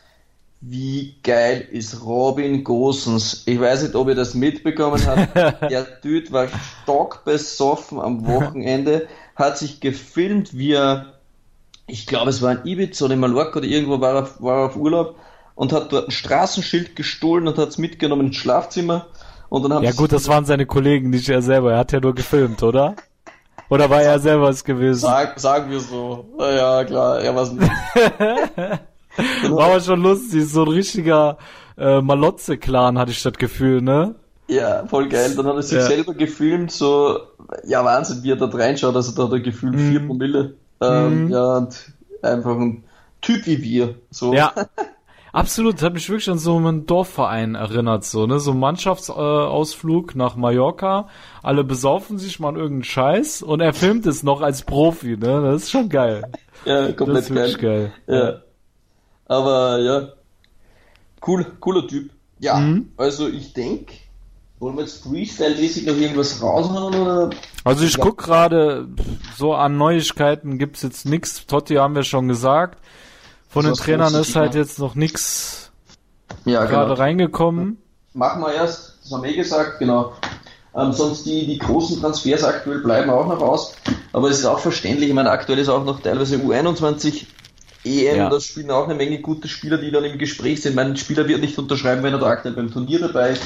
Wie 0.61 1.15
geil 1.23 1.67
ist 1.71 2.05
Robin 2.05 2.63
Gosens? 2.63 3.43
Ich 3.47 3.59
weiß 3.59 3.81
nicht, 3.81 3.95
ob 3.95 4.07
ihr 4.09 4.15
das 4.15 4.35
mitbekommen 4.35 5.01
habt. 5.05 5.35
Der 5.71 6.01
Typ 6.01 6.31
war 6.31 6.47
stockbesoffen 6.83 7.99
am 7.99 8.27
Wochenende, 8.27 9.07
hat 9.35 9.57
sich 9.57 9.79
gefilmt, 9.79 10.55
wie 10.55 10.73
er, 10.73 11.15
ich 11.87 12.05
glaube, 12.05 12.29
es 12.29 12.43
war 12.43 12.51
in 12.51 12.65
Ibiza 12.65 13.05
oder 13.05 13.15
in 13.15 13.19
Mallorca 13.19 13.57
oder 13.57 13.67
irgendwo 13.67 13.99
war 13.99 14.15
er, 14.15 14.29
war 14.39 14.57
er 14.59 14.65
auf 14.67 14.75
Urlaub 14.75 15.15
und 15.55 15.73
hat 15.73 15.91
dort 15.91 16.09
ein 16.09 16.11
Straßenschild 16.11 16.95
gestohlen 16.95 17.47
und 17.47 17.57
hat 17.57 17.69
es 17.69 17.79
mitgenommen 17.79 18.27
ins 18.27 18.35
Schlafzimmer. 18.35 19.07
Und 19.49 19.63
dann 19.63 19.73
haben 19.73 19.83
Ja 19.83 19.93
gut, 19.93 20.11
das 20.11 20.27
waren 20.27 20.45
seine 20.45 20.67
Kollegen, 20.67 21.09
nicht 21.09 21.27
er 21.27 21.41
selber. 21.41 21.73
Er 21.73 21.79
hat 21.79 21.91
ja 21.91 21.99
nur 21.99 22.13
gefilmt, 22.13 22.61
oder? 22.61 22.95
Oder 23.69 23.89
war 23.89 24.01
er 24.01 24.19
selber 24.19 24.49
es 24.49 24.63
gewesen? 24.63 24.99
Sag, 25.01 25.39
sagen 25.39 25.71
wir 25.71 25.79
so. 25.79 26.25
Ja, 26.39 26.83
klar, 26.83 27.19
er 27.21 27.35
war's 27.35 27.51
nicht. 27.51 27.71
War 29.49 29.67
aber 29.67 29.79
schon 29.79 30.01
lustig, 30.01 30.45
so 30.45 30.63
ein 30.63 30.67
richtiger 30.67 31.37
äh, 31.77 32.01
Malotze-Clan 32.01 32.97
hatte 32.99 33.11
ich 33.11 33.23
das 33.23 33.33
Gefühl, 33.33 33.81
ne? 33.81 34.15
Ja, 34.47 34.85
voll 34.87 35.07
geil. 35.09 35.33
Dann 35.35 35.47
hat 35.47 35.55
er 35.55 35.61
sich 35.63 35.77
Ja. 35.77 35.85
selber 35.85 36.13
gefilmt, 36.13 36.71
so, 36.71 37.19
ja, 37.65 37.83
Wahnsinn, 37.85 38.23
wie 38.23 38.31
er 38.31 38.35
da 38.35 38.45
reinschaut. 38.45 38.95
Also 38.95 39.13
da 39.15 39.23
hat 39.23 39.31
er 39.31 39.39
gefühlt 39.39 39.79
vier 39.79 40.01
Mhm. 40.01 40.07
Promille. 40.07 40.53
Ähm, 40.81 41.29
Ja, 41.29 41.57
und 41.57 41.93
einfach 42.21 42.57
ein 42.57 42.83
Typ 43.21 43.45
wie 43.47 43.63
wir. 43.63 43.95
So. 44.11 44.33
Ja. 44.33 44.51
Absolut, 45.35 45.81
hat 45.81 45.93
mich 45.93 46.09
wirklich 46.09 46.29
an 46.29 46.37
so 46.39 46.55
einen 46.55 46.85
Dorfverein 46.85 47.55
erinnert, 47.55 48.05
so, 48.05 48.25
ne? 48.25 48.39
So 48.39 48.53
Mannschaftsausflug 48.53 50.15
nach 50.15 50.35
Mallorca. 50.37 51.09
Alle 51.43 51.63
besaufen 51.65 52.17
sich 52.17 52.39
mal 52.39 52.53
irgendeinen 52.55 52.83
Scheiß 52.85 53.41
und 53.41 53.59
er 53.59 53.73
filmt 53.73 54.05
es 54.05 54.23
noch 54.23 54.41
als 54.41 54.63
Profi, 54.63 55.17
ne? 55.17 55.41
Das 55.41 55.63
ist 55.63 55.71
schon 55.71 55.89
geil. 55.89 56.23
ja 56.63 56.87
Das 56.87 56.95
komplett 56.95 57.23
ist 57.23 57.35
wirklich 57.35 57.57
geil. 57.59 57.93
Ja. 58.07 58.33
Aber 59.25 59.79
ja, 59.79 60.07
cool, 61.27 61.45
cooler 61.59 61.85
Typ. 61.87 62.11
Ja, 62.39 62.55
Mhm. 62.57 62.91
also 62.95 63.27
ich 63.27 63.51
denke, 63.53 63.93
wollen 64.59 64.75
wir 64.77 64.83
jetzt 64.83 65.05
Freestyle-mäßig 65.05 65.85
noch 65.85 65.97
irgendwas 65.97 66.41
raushauen 66.41 66.95
oder? 66.95 67.29
Also 67.65 67.83
ich 67.83 67.97
Ja. 67.97 68.03
guck 68.03 68.19
gerade, 68.19 68.87
so 69.37 69.53
an 69.53 69.77
Neuigkeiten 69.77 70.57
gibt's 70.57 70.81
jetzt 70.81 71.05
nix. 71.05 71.45
Totti 71.45 71.75
haben 71.75 71.95
wir 71.95 72.03
schon 72.03 72.27
gesagt. 72.29 72.79
Von 73.55 73.63
Das 73.63 73.77
den 73.77 73.85
Trainern 73.85 74.13
ist 74.15 74.35
halt 74.35 74.53
ja. 74.53 74.59
jetzt 74.59 74.79
noch 74.79 74.95
nix 74.95 75.71
Ja, 76.43 76.65
gerade 76.65 76.99
reingekommen. 76.99 77.77
Machen 78.13 78.41
wir 78.41 78.53
erst, 78.53 78.95
das 79.01 79.13
haben 79.13 79.23
wir 79.23 79.29
eh 79.31 79.35
gesagt, 79.37 79.79
genau. 79.79 80.11
Ähm, 80.75 80.91
sonst 80.91 81.25
die, 81.25 81.47
die 81.47 81.57
großen 81.57 82.01
Transfers 82.01 82.43
aktuell 82.43 82.79
bleiben 82.79 83.09
auch 83.09 83.25
noch 83.27 83.39
aus. 83.41 83.73
Aber 84.11 84.29
es 84.29 84.39
ist 84.39 84.45
auch 84.45 84.59
verständlich, 84.59 85.07
ich 85.07 85.15
meine, 85.15 85.31
aktuell 85.31 85.57
ist 85.59 85.69
auch 85.69 85.85
noch 85.85 86.01
teilweise 86.01 86.35
U21 86.35 87.27
EM, 87.85 88.17
Ja. 88.17 88.29
da 88.29 88.41
spielen 88.41 88.71
auch 88.71 88.83
eine 88.83 88.95
Menge 88.95 89.21
gute 89.21 89.47
Spieler, 89.47 89.77
die 89.77 89.89
dann 89.89 90.03
im 90.03 90.17
Gespräch 90.17 90.61
sind. 90.61 90.75
Mein 90.75 90.97
Spieler 90.97 91.25
wird 91.29 91.39
nicht 91.39 91.57
unterschreiben, 91.57 92.03
wenn 92.03 92.11
er 92.11 92.19
da 92.19 92.27
aktuell 92.27 92.55
beim 92.55 92.69
Turnier 92.73 92.99
dabei 92.99 93.29
ist. 93.29 93.43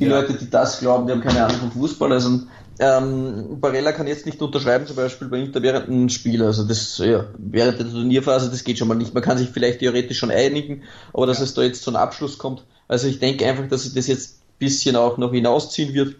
Die 0.00 0.06
Ja. 0.06 0.18
Leute, 0.18 0.32
die 0.32 0.50
das 0.50 0.80
glauben, 0.80 1.06
die 1.06 1.12
haben 1.12 1.20
keine 1.20 1.44
Ahnung 1.44 1.58
vom 1.60 1.70
Fußball. 1.70 2.10
Also 2.12 2.40
ähm, 2.78 3.60
Barella 3.60 3.92
kann 3.92 4.06
jetzt 4.06 4.26
nicht 4.26 4.40
unterschreiben, 4.40 4.86
zum 4.86 4.96
Beispiel 4.96 5.28
bei 5.28 5.38
Inter 5.38 5.62
während 5.62 5.88
einem 5.88 6.08
Spiel. 6.08 6.42
Also 6.42 6.64
das, 6.64 6.98
ja, 6.98 7.26
während 7.36 7.78
der 7.78 7.90
Turnierphase, 7.90 8.50
das 8.50 8.64
geht 8.64 8.78
schon 8.78 8.88
mal 8.88 8.94
nicht. 8.94 9.14
Man 9.14 9.22
kann 9.22 9.38
sich 9.38 9.50
vielleicht 9.50 9.80
theoretisch 9.80 10.18
schon 10.18 10.30
einigen, 10.30 10.82
aber 11.12 11.26
dass 11.26 11.40
es 11.40 11.54
da 11.54 11.62
jetzt 11.62 11.82
zu 11.82 11.90
einem 11.90 11.96
Abschluss 11.96 12.38
kommt. 12.38 12.64
Also 12.88 13.08
ich 13.08 13.18
denke 13.18 13.46
einfach, 13.46 13.68
dass 13.68 13.82
sich 13.82 13.94
das 13.94 14.06
jetzt 14.06 14.36
ein 14.36 14.58
bisschen 14.58 14.96
auch 14.96 15.18
noch 15.18 15.32
hinausziehen 15.32 15.94
wird. 15.94 16.16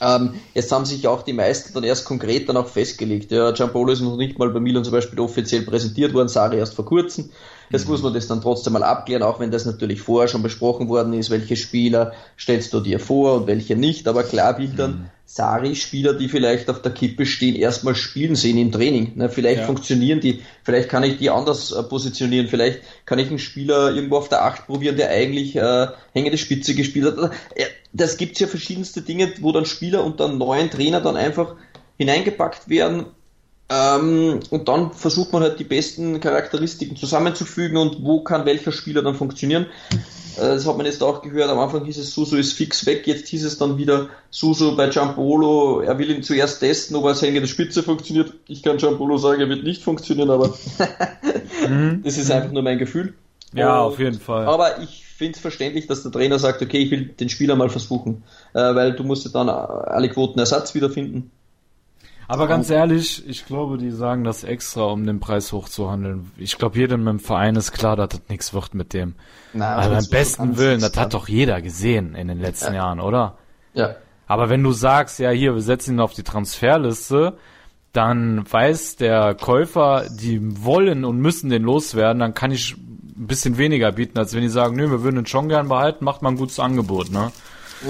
Ähm, 0.00 0.34
jetzt 0.54 0.70
haben 0.70 0.84
sich 0.84 1.06
auch 1.08 1.22
die 1.22 1.32
meisten 1.32 1.74
dann 1.74 1.82
erst 1.82 2.04
konkret 2.04 2.48
dann 2.48 2.56
auch 2.56 2.68
festgelegt. 2.68 3.32
Ja, 3.32 3.50
Giampolo 3.50 3.92
ist 3.92 4.00
noch 4.00 4.16
nicht 4.16 4.38
mal 4.38 4.50
bei 4.50 4.60
Milan 4.60 4.84
zum 4.84 4.92
Beispiel 4.92 5.18
offiziell 5.18 5.62
präsentiert 5.62 6.14
worden, 6.14 6.28
Sari 6.28 6.58
erst 6.58 6.74
vor 6.74 6.84
kurzem. 6.84 7.30
Jetzt 7.70 7.88
muss 7.88 8.02
man 8.02 8.14
das 8.14 8.26
dann 8.26 8.40
trotzdem 8.40 8.72
mal 8.72 8.82
abklären, 8.82 9.22
auch 9.22 9.40
wenn 9.40 9.50
das 9.50 9.66
natürlich 9.66 10.00
vorher 10.00 10.28
schon 10.28 10.42
besprochen 10.42 10.88
worden 10.88 11.12
ist, 11.12 11.30
welche 11.30 11.56
Spieler 11.56 12.12
stellst 12.38 12.72
du 12.72 12.80
dir 12.80 13.00
vor 13.00 13.34
und 13.34 13.46
welche 13.46 13.76
nicht. 13.76 14.08
Aber 14.08 14.22
klar 14.22 14.58
will 14.58 14.72
dann 14.76 15.10
Sari 15.30 15.74
Spieler, 15.76 16.14
die 16.14 16.28
vielleicht 16.30 16.70
auf 16.70 16.80
der 16.80 16.92
Kippe 16.92 17.26
stehen, 17.26 17.54
erstmal 17.54 17.94
spielen 17.94 18.34
sehen 18.34 18.56
im 18.56 18.72
Training. 18.72 19.12
Ne, 19.16 19.28
vielleicht 19.28 19.60
Ja. 19.60 19.66
funktionieren 19.66 20.20
die, 20.20 20.40
vielleicht 20.62 20.88
kann 20.88 21.02
ich 21.04 21.18
die 21.18 21.28
anders 21.28 21.70
äh, 21.70 21.82
positionieren, 21.82 22.48
vielleicht 22.48 22.80
kann 23.04 23.18
ich 23.18 23.28
einen 23.28 23.38
Spieler 23.38 23.94
irgendwo 23.94 24.16
auf 24.16 24.30
der 24.30 24.42
Acht 24.44 24.66
probieren, 24.66 24.96
der 24.96 25.10
eigentlich 25.10 25.54
äh, 25.54 25.88
hängende 26.14 26.38
Spitze 26.38 26.74
gespielt 26.74 27.04
hat. 27.18 27.32
Äh, 27.54 27.66
Das 27.92 28.16
gibt's 28.16 28.40
ja 28.40 28.46
verschiedenste 28.46 29.02
Dinge, 29.02 29.30
wo 29.40 29.52
dann 29.52 29.66
Spieler 29.66 30.02
unter 30.02 30.24
einem 30.24 30.38
neuen 30.38 30.70
Trainer 30.70 31.02
dann 31.02 31.16
einfach 31.16 31.56
hineingepackt 31.98 32.70
werden. 32.70 33.06
Ähm, 33.70 34.40
und 34.50 34.68
dann 34.68 34.92
versucht 34.92 35.32
man 35.32 35.42
halt 35.42 35.58
die 35.60 35.64
besten 35.64 36.20
Charakteristiken 36.20 36.96
zusammenzufügen 36.96 37.76
und 37.76 38.02
wo 38.02 38.20
kann 38.22 38.46
welcher 38.46 38.72
Spieler 38.72 39.02
dann 39.02 39.14
funktionieren. 39.14 39.66
Äh, 40.36 40.40
Das 40.54 40.66
hat 40.66 40.76
man 40.78 40.86
jetzt 40.86 41.02
auch 41.02 41.20
gehört. 41.20 41.50
Am 41.50 41.58
Anfang 41.58 41.84
hieß 41.84 41.98
es, 41.98 42.14
Suso 42.14 42.36
ist 42.36 42.54
fix 42.54 42.86
weg. 42.86 43.06
Jetzt 43.06 43.28
hieß 43.28 43.44
es 43.44 43.58
dann 43.58 43.76
wieder, 43.76 44.08
Suso 44.30 44.74
bei 44.74 44.88
Giampolo, 44.88 45.80
er 45.80 45.98
will 45.98 46.10
ihn 46.10 46.22
zuerst 46.22 46.60
testen, 46.60 46.96
ob 46.96 47.04
er 47.04 47.08
als 47.10 47.20
hängende 47.22 47.46
Spitze 47.48 47.82
funktioniert. 47.82 48.32
Ich 48.46 48.62
kann 48.62 48.78
Giampolo 48.78 49.18
sagen, 49.18 49.40
er 49.42 49.48
wird 49.50 49.64
nicht 49.64 49.82
funktionieren, 49.82 50.30
aber 50.30 50.54
das 52.02 52.16
ist 52.16 52.30
einfach 52.30 52.52
nur 52.52 52.62
mein 52.62 52.78
Gefühl. 52.78 53.14
Ja, 53.54 53.80
Und- 53.82 53.92
auf 53.92 53.98
jeden 53.98 54.18
Fall. 54.20 54.46
Aber 54.46 54.80
ich 54.80 55.04
finde 55.16 55.34
es 55.34 55.40
verständlich, 55.40 55.86
dass 55.86 56.02
der 56.02 56.12
Trainer 56.12 56.38
sagt, 56.38 56.62
okay, 56.62 56.78
ich 56.78 56.90
will 56.90 57.06
den 57.06 57.28
Spieler 57.28 57.56
mal 57.56 57.68
versuchen, 57.70 58.22
äh, 58.54 58.74
weil 58.74 58.92
du 58.94 59.02
musst 59.04 59.24
ja 59.24 59.30
dann 59.32 59.48
alle 59.48 60.08
Quoten 60.08 60.38
Ersatz 60.38 60.74
wiederfinden. 60.74 61.30
Aber 62.28 62.46
ganz 62.46 62.68
ehrlich, 62.68 63.26
ich 63.26 63.46
glaube, 63.46 63.78
die 63.78 63.90
sagen 63.90 64.22
das 64.22 64.44
extra, 64.44 64.82
um 64.84 65.06
den 65.06 65.18
Preis 65.18 65.50
hochzuhandeln. 65.50 66.30
Ich 66.36 66.58
glaube, 66.58 66.78
jedem 66.78 67.08
im 67.08 67.20
Verein 67.20 67.56
ist 67.56 67.72
klar, 67.72 67.96
dass 67.96 68.10
das 68.10 68.20
nichts 68.28 68.52
wird 68.52 68.74
mit 68.74 68.92
dem. 68.92 69.14
Na, 69.54 69.76
Also 69.76 69.94
beim 69.94 70.06
besten 70.10 70.56
Willen, 70.58 70.80
das 70.80 70.94
hat 70.96 71.14
doch 71.14 71.26
jeder 71.26 71.62
gesehen 71.62 72.14
in 72.14 72.28
den 72.28 72.38
letzten 72.38 72.74
Ja. 72.74 72.80
Jahren, 72.84 73.00
oder? 73.00 73.38
Ja, 73.72 73.96
Aber 74.26 74.50
wenn 74.50 74.62
du 74.62 74.72
sagst, 74.72 75.18
ja 75.18 75.30
hier, 75.30 75.54
wir 75.54 75.62
setzen 75.62 75.94
ihn 75.94 76.00
auf 76.00 76.12
die 76.12 76.22
Transferliste, 76.22 77.38
dann 77.94 78.44
weiß 78.50 78.96
der 78.96 79.34
Käufer, 79.34 80.04
die 80.20 80.38
wollen 80.64 81.06
und 81.06 81.18
müssen 81.20 81.48
den 81.48 81.62
loswerden, 81.62 82.20
dann 82.20 82.34
kann 82.34 82.50
ich 82.50 82.76
ein 82.76 83.26
bisschen 83.26 83.56
weniger 83.56 83.90
bieten, 83.92 84.18
als 84.18 84.34
wenn 84.34 84.42
die 84.42 84.48
sagen, 84.50 84.76
nö, 84.76 84.90
wir 84.90 85.02
würden 85.02 85.20
ihn 85.20 85.26
schon 85.26 85.48
gern 85.48 85.68
behalten, 85.68 86.04
macht 86.04 86.20
mal 86.20 86.28
ein 86.28 86.36
gutes 86.36 86.60
Angebot, 86.60 87.10
ne? 87.10 87.32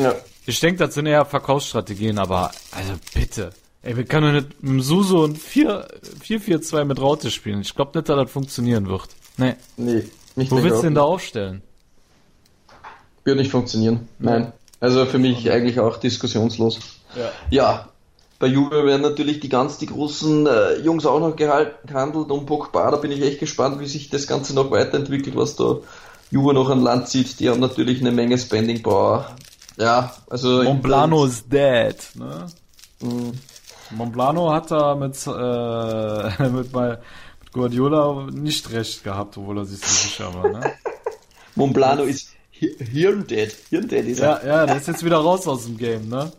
ja. 0.01 0.15
Ich 0.47 0.61
denke, 0.61 0.79
das 0.87 0.95
sind 0.95 1.05
eher 1.07 1.27
Verkaufsstrategien, 1.27 2.19
aber 2.19 2.53
also 2.71 2.95
bitte. 3.13 3.51
Ey, 3.83 3.97
wir 3.97 4.05
können 4.05 4.35
doch 4.35 4.41
nicht 4.41 4.63
mit 4.63 4.73
dem 4.73 4.81
Suso 4.81 5.23
und 5.23 5.39
4-4-2 5.39 6.85
mit 6.85 7.01
Raute 7.01 7.31
spielen. 7.31 7.61
Ich 7.61 7.75
glaube 7.75 7.97
nicht, 7.97 8.09
dass 8.09 8.17
das 8.17 8.31
funktionieren 8.31 8.89
wird. 8.89 9.09
Nee. 9.37 9.55
Nee, 9.77 10.05
nicht 10.35 10.51
Wo 10.51 10.63
willst 10.63 10.79
du 10.79 10.83
denn 10.83 10.95
da 10.95 11.03
aufstellen? 11.03 11.63
Wird 13.25 13.39
nicht 13.39 13.51
funktionieren. 13.51 14.09
Nein. 14.19 14.53
Also 14.81 15.07
für 15.07 15.19
mich 15.19 15.51
eigentlich 15.51 15.81
auch 15.81 15.97
diskussionslos. 15.97 16.81
Ja. 17.17 17.31
Ja, 17.51 17.89
bei 18.39 18.47
Juve 18.47 18.85
werden 18.85 19.03
natürlich 19.03 19.41
die 19.41 19.49
ganz 19.49 19.79
die 19.79 19.87
großen 19.87 20.47
äh, 20.47 20.75
Jungs 20.77 21.07
auch 21.07 21.19
noch 21.19 21.35
gehandelt 21.35 22.31
und 22.31 22.47
Pogba, 22.47 22.91
da 22.91 22.97
bin 22.97 23.11
ich 23.11 23.23
echt 23.23 23.41
gespannt, 23.41 23.81
wie 23.81 23.87
sich 23.87 24.11
das 24.11 24.27
Ganze 24.29 24.55
noch 24.55 24.71
weiterentwickelt, 24.71 25.35
was 25.35 25.57
da 25.57 25.79
Juve 26.31 26.55
noch 26.55 26.71
an 26.71 26.83
Land 26.83 27.09
zieht. 27.09 27.41
Die 27.41 27.49
haben 27.49 27.61
natürlich 27.61 28.01
eine 28.01 28.13
Menge 28.13 28.39
Spending 28.39 28.83
Power. 28.83 29.37
Ja, 29.77 30.15
also 30.31 30.63
Monblano 30.63 31.25
ist 31.25 31.53
dead, 31.53 31.97
ne? 32.15 32.47
Mhm. 33.01 33.33
Monblano 33.91 34.53
hat 34.53 34.71
da 34.71 34.95
mit, 34.95 35.17
äh, 35.27 36.49
mit, 36.49 36.73
bei, 36.73 36.99
mit 37.41 37.53
Guardiola 37.53 38.27
nicht 38.33 38.71
recht 38.73 39.03
gehabt, 39.05 39.37
obwohl 39.39 39.59
er 39.59 39.65
sich 39.65 39.81
so 39.81 39.87
sicher 40.09 40.35
war, 40.35 40.49
ne? 40.51 40.61
Monblano 41.55 42.03
ist 42.05 42.31
Hi- 42.61 42.77
Hirndead. 42.79 43.55
Hirndead 43.71 44.07
ist 44.07 44.21
er. 44.21 44.41
Ja, 44.45 44.47
ja, 44.47 44.67
der 44.67 44.77
ist 44.77 44.89
jetzt 44.89 45.05
wieder 45.05 45.19
raus 45.19 45.47
aus 45.47 45.65
dem 45.65 45.77
Game, 45.77 46.09
ne? 46.09 46.31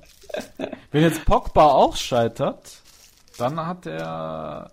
Wenn 0.92 1.04
jetzt 1.04 1.26
Pogba 1.26 1.66
auch 1.72 1.96
scheitert, 1.96 2.62
dann 3.38 3.66
hat 3.66 3.86
er 3.88 4.72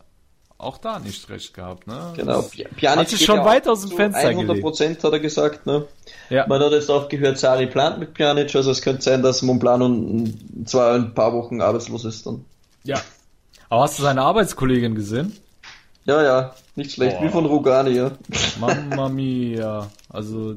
auch 0.58 0.78
da 0.78 0.98
nicht 0.98 1.28
recht 1.30 1.52
gehabt, 1.54 1.86
ne? 1.86 2.12
Genau. 2.16 2.42
Pjanic 2.42 2.98
hat 3.00 3.08
sich 3.10 3.24
schon 3.24 3.36
ja 3.36 3.44
weit 3.44 3.68
aus 3.68 3.82
dem 3.86 3.90
Fenster 3.96 4.20
100 4.28 4.46
gelegt. 4.48 4.62
Prozent 4.64 5.04
hat 5.04 5.12
er 5.12 5.20
gesagt, 5.20 5.66
ne? 5.66 5.86
Ja. 6.30 6.46
Man 6.46 6.62
hat 6.62 6.72
jetzt 6.72 6.90
auch 6.90 7.08
gehört, 7.08 7.38
Sari 7.38 7.66
plant 7.66 7.98
mit 7.98 8.14
Pjanic, 8.14 8.54
also 8.54 8.70
es 8.70 8.82
könnte 8.82 9.02
sein, 9.02 9.22
dass 9.22 9.42
Monplano 9.42 9.86
n- 9.86 10.64
zwar 10.66 10.94
ein 10.94 11.14
paar 11.14 11.32
Wochen 11.32 11.60
arbeitslos 11.60 12.04
ist 12.04 12.26
dann. 12.26 12.44
Ja. 12.86 13.00
Aber 13.68 13.82
hast 13.82 13.98
du 13.98 14.02
seine 14.02 14.22
Arbeitskollegin 14.22 14.94
gesehen? 14.94 15.36
Ja, 16.04 16.22
ja, 16.22 16.54
nicht 16.76 16.92
schlecht, 16.92 17.18
Boah. 17.18 17.24
wie 17.24 17.28
von 17.30 17.46
Rugani, 17.46 17.90
ja. 17.90 18.12
Mamma 18.60 19.08
mia. 19.08 19.90
Also, 20.08 20.54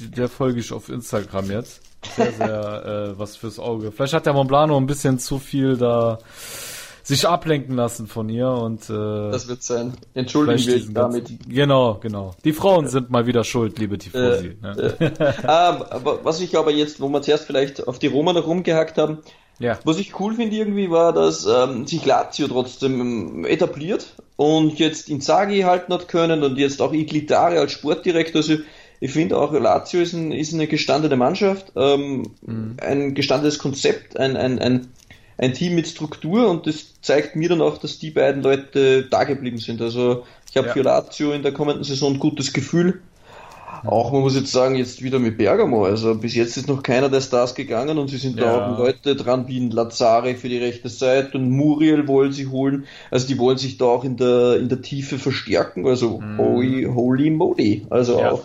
der 0.00 0.28
folge 0.28 0.58
ich 0.60 0.72
auf 0.72 0.88
Instagram 0.88 1.50
jetzt. 1.52 1.82
Sehr, 2.16 2.32
sehr, 2.32 2.84
äh, 3.14 3.18
was 3.18 3.36
fürs 3.36 3.58
Auge. 3.60 3.92
Vielleicht 3.92 4.12
hat 4.14 4.26
der 4.26 4.32
Monblano 4.32 4.76
ein 4.76 4.86
bisschen 4.86 5.18
zu 5.20 5.38
viel 5.38 5.76
da 5.76 6.18
sich 7.04 7.26
ablenken 7.26 7.74
lassen 7.74 8.06
von 8.06 8.28
ihr 8.28 8.48
und 8.50 8.90
äh, 8.90 9.30
Das 9.30 9.48
wird 9.48 9.62
sein. 9.62 9.94
Entschuldigen 10.14 10.66
wir 10.66 10.92
damit. 10.94 11.28
ganzen- 11.28 11.48
Genau, 11.48 11.94
genau. 11.94 12.34
Die 12.44 12.52
Frauen 12.52 12.86
sind 12.88 13.08
mal 13.10 13.26
wieder 13.26 13.44
schuld, 13.44 13.78
liebe 13.78 13.96
Tifosi. 13.98 14.56
ne? 14.60 14.92
Ah, 15.44 15.86
aber 15.90 16.24
was 16.24 16.40
ich 16.40 16.56
aber 16.58 16.70
jetzt, 16.70 17.00
wo 17.00 17.08
wir 17.08 17.22
zuerst 17.22 17.46
vielleicht 17.46 17.86
auf 17.88 17.98
die 17.98 18.08
Roma 18.08 18.32
noch 18.32 18.46
rumgehackt 18.46 18.98
haben, 18.98 19.18
Ja. 19.58 19.78
was 19.84 19.98
ich 19.98 20.18
cool 20.20 20.34
finde 20.34 20.56
irgendwie 20.56 20.90
war, 20.90 21.12
dass 21.12 21.46
ähm, 21.46 21.86
sich 21.86 22.04
Lazio 22.04 22.46
trotzdem 22.48 23.00
ähm, 23.00 23.44
etabliert 23.44 24.14
und 24.36 24.78
jetzt 24.78 25.08
Inzaghi 25.08 25.62
halten 25.62 25.92
hat 25.92 26.08
können 26.08 26.44
und 26.44 26.58
jetzt 26.58 26.80
auch 26.80 26.92
Iglitare 26.92 27.58
als 27.58 27.72
Sportdirektor. 27.72 28.40
Also 28.42 28.56
ich 29.00 29.10
finde 29.12 29.36
auch 29.36 29.52
Lazio 29.52 30.00
ist, 30.00 30.12
ein, 30.12 30.32
ist 30.32 30.54
eine 30.54 30.66
gestandene 30.66 31.16
Mannschaft, 31.16 31.72
ähm, 31.76 32.24
ein 32.80 33.14
gestandenes 33.14 33.58
Konzept, 33.58 34.16
ein, 34.16 34.36
ein, 34.36 34.58
ein, 34.58 34.88
ein 35.38 35.54
Team 35.54 35.74
mit 35.74 35.86
Struktur 35.88 36.48
und 36.48 36.66
das 36.66 37.00
zeigt 37.00 37.36
mir 37.36 37.48
dann 37.48 37.60
auch, 37.60 37.78
dass 37.78 37.98
die 37.98 38.10
beiden 38.10 38.42
Leute 38.42 39.04
da 39.08 39.24
geblieben 39.24 39.58
sind. 39.58 39.80
Also 39.82 40.24
ich 40.50 40.56
habe 40.56 40.68
Ja. 40.68 40.72
für 40.72 40.82
Lazio 40.82 41.32
in 41.32 41.42
der 41.42 41.52
kommenden 41.52 41.84
Saison 41.84 42.14
ein 42.14 42.18
gutes 42.18 42.52
Gefühl. 42.52 43.02
Auch 43.86 44.12
man 44.12 44.22
muss 44.22 44.34
jetzt 44.34 44.50
sagen, 44.50 44.74
jetzt 44.74 45.02
wieder 45.02 45.18
mit 45.18 45.38
Bergamo. 45.38 45.84
Also 45.84 46.14
bis 46.14 46.34
jetzt 46.34 46.56
ist 46.56 46.68
noch 46.68 46.82
keiner 46.82 47.08
der 47.08 47.20
Stars 47.20 47.54
gegangen 47.54 47.98
und 47.98 48.08
sie 48.08 48.16
sind 48.18 48.38
da 48.40 48.44
Ja. 48.44 48.72
auch 48.72 48.78
Leute 48.78 49.14
dran 49.14 49.46
wie 49.46 49.58
ein 49.60 49.70
Lazare 49.70 50.34
für 50.34 50.48
die 50.48 50.58
rechte 50.58 50.88
Seite 50.88 51.38
und 51.38 51.50
Muriel 51.50 52.08
wollen 52.08 52.32
sie 52.32 52.46
holen. 52.48 52.86
Also 53.10 53.26
die 53.28 53.38
wollen 53.38 53.58
sich 53.58 53.78
da 53.78 53.84
auch 53.84 54.04
in 54.04 54.16
der, 54.16 54.56
in 54.56 54.68
der 54.68 54.82
Tiefe 54.82 55.18
verstärken. 55.18 55.86
Also 55.86 56.20
holy, 56.38 56.84
holy 56.84 57.30
moly. 57.30 57.86
Also. 57.90 58.18
Ja. 58.18 58.32
auch 58.32 58.44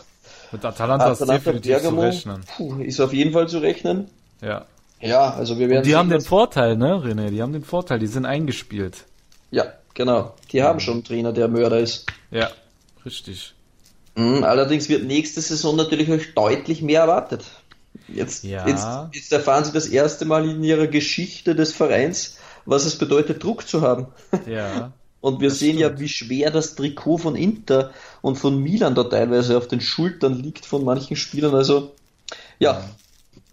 Mit 0.52 0.64
Atalanta 0.64 1.12
ist 1.12 1.22
Atalanta 1.22 1.52
definitiv 1.52 1.76
zu 1.78 1.82
Bergamo 1.82 2.02
rechnen. 2.02 2.42
puh, 2.58 2.76
ist 2.82 3.00
auf 3.00 3.14
jeden 3.14 3.32
Fall 3.34 3.48
zu 3.48 3.58
rechnen. 3.60 4.08
Ja. 4.42 4.66
Ja, 5.02 5.34
also 5.34 5.58
wir 5.60 5.70
werden 5.70 5.84
Die 5.84 5.96
haben 5.96 6.10
den 6.10 6.22
Vorteil, 6.22 6.78
ne, 6.78 6.94
René? 6.96 7.30
Die 7.30 7.42
haben 7.42 7.52
den 7.52 7.64
Vorteil, 7.66 8.00
die 8.00 8.08
sind 8.08 8.26
eingespielt. 8.26 9.04
Ja, 9.52 9.66
genau. 9.94 10.34
Die 10.52 10.64
haben 10.64 10.80
schon 10.80 10.94
einen 10.96 11.04
Trainer, 11.04 11.34
der 11.34 11.48
Mörder 11.50 11.80
ist. 11.80 12.06
Ja, 12.32 12.50
richtig. 13.06 13.54
Mhm, 14.16 14.44
allerdings 14.44 14.90
wird 14.90 15.04
nächste 15.06 15.42
Saison 15.42 15.76
natürlich 15.76 16.10
euch 16.10 16.34
deutlich 16.36 16.82
mehr 16.82 17.02
erwartet. 17.02 17.46
Jetzt, 18.08 18.44
Ja. 18.44 18.68
jetzt, 18.68 18.88
jetzt 19.14 19.32
erfahren 19.32 19.66
Sie 19.66 19.72
das 19.72 19.88
erste 19.88 20.26
Mal 20.26 20.50
in 20.50 20.64
Ihrer 20.64 20.88
Geschichte 20.88 21.56
des 21.56 21.74
Vereins, 21.74 22.38
was 22.66 22.86
es 22.86 22.98
bedeutet, 22.98 23.44
Druck 23.44 23.68
zu 23.68 23.82
haben. 23.82 24.08
Ja. 24.46 24.94
Und 25.22 25.40
wir 25.40 25.52
sehen 25.52 25.78
ja, 25.78 25.88
stimmt. 25.88 26.00
wie 26.02 26.10
schwer 26.10 26.52
das 26.52 26.76
Trikot 26.76 27.18
von 27.18 27.38
Inter 27.38 27.92
und 28.22 28.36
von 28.36 28.58
Milan 28.62 28.94
da 28.94 29.06
teilweise 29.06 29.58
auf 29.58 29.70
den 29.70 29.80
Schultern 29.80 30.34
liegt 30.36 30.66
von 30.66 30.84
manchen 30.84 31.16
Spielern. 31.16 31.56
Also, 31.56 31.94
ja, 32.60 32.84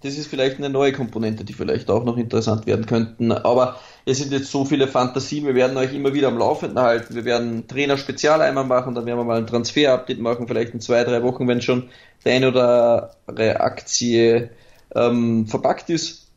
das 0.02 0.16
ist 0.16 0.28
vielleicht 0.28 0.58
eine 0.58 0.70
neue 0.70 0.92
Komponente, 0.92 1.44
die 1.44 1.52
vielleicht 1.52 1.90
auch 1.90 2.04
noch 2.04 2.16
interessant 2.16 2.66
werden 2.66 2.86
könnten. 2.86 3.32
Aber 3.32 3.78
es 4.06 4.18
sind 4.18 4.32
jetzt 4.32 4.50
so 4.50 4.64
viele 4.64 4.88
Fantasien. 4.88 5.44
Wir 5.44 5.54
werden 5.54 5.76
euch 5.76 5.94
immer 5.94 6.14
wieder 6.14 6.28
am 6.28 6.38
Laufenden 6.38 6.78
halten. 6.78 7.14
Wir 7.14 7.26
werden 7.26 7.68
Trainer-Spezial 7.68 8.40
einmal 8.40 8.64
machen, 8.64 8.94
dann 8.94 9.04
werden 9.04 9.18
wir 9.18 9.24
mal 9.24 9.38
ein 9.38 9.46
Transfer-Update 9.46 10.18
machen, 10.18 10.48
vielleicht 10.48 10.72
in 10.72 10.80
zwei, 10.80 11.04
drei 11.04 11.22
Wochen, 11.22 11.46
wenn 11.48 11.60
schon 11.60 11.90
der 12.24 12.34
eine 12.34 12.48
oder 12.48 13.14
andere 13.26 13.60
Aktie 13.60 14.50
ähm, 14.94 15.46
verpackt 15.46 15.90
ist. 15.90 16.28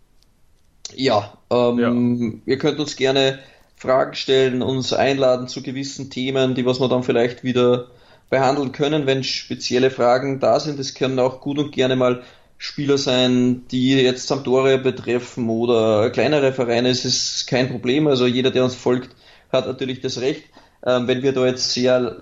Ja, 0.93 1.38
ähm, 1.49 2.41
ihr 2.45 2.57
könnt 2.57 2.80
uns 2.80 2.97
gerne 2.97 3.39
Fragen 3.78 4.14
stellen, 4.14 4.61
uns 4.61 4.93
einladen 4.93 5.47
zu 5.47 5.64
gewissen 5.64 6.09
Themen, 6.09 6.53
die 6.53 6.66
was 6.66 6.80
wir 6.80 6.89
dann 6.89 7.03
vielleicht 7.03 7.43
wieder 7.43 7.88
behandeln 8.30 8.72
können, 8.72 9.05
wenn 9.05 9.24
spezielle 9.24 9.89
Fragen 9.89 10.39
da 10.39 10.59
sind. 10.59 10.80
Es 10.80 10.93
können 10.93 11.20
auch 11.20 11.39
gut 11.39 11.59
und 11.59 11.72
gerne 11.72 11.95
mal 11.95 12.24
Spieler 12.64 12.97
sein, 12.97 13.68
die 13.72 13.91
jetzt 13.91 14.26
Sampdoria 14.26 14.78
betreffen 14.78 15.49
oder 15.49 16.09
kleinere 16.11 16.53
Vereine. 16.53 16.88
Es 16.88 17.03
ist 17.03 17.45
kein 17.45 17.70
Problem. 17.70 18.07
Also 18.07 18.26
jeder, 18.26 18.51
der 18.51 18.64
uns 18.64 18.74
folgt, 18.74 19.14
hat 19.51 19.68
natürlich 19.68 19.99
das 19.99 20.22
Recht. 20.22 20.45
Ähm, 20.86 21.05
wenn 21.09 21.22
wir 21.24 21.34
da 21.34 21.45
jetzt 21.45 21.74
sehr 21.74 22.22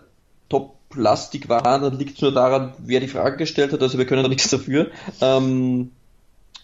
top-lastig 0.50 1.48
waren, 1.48 1.84
dann 1.84 2.00
liegt 2.00 2.16
es 2.16 2.24
nur 2.24 2.34
daran, 2.34 2.74
wer 2.80 3.00
die 3.00 3.08
Frage 3.08 3.38
gestellt 3.38 3.72
hat. 3.72 3.84
Also 3.84 4.00
wir 4.00 4.08
können 4.08 4.24
da 4.24 4.30
nichts 4.30 4.50
dafür. 4.50 4.90
Ähm, 5.22 5.92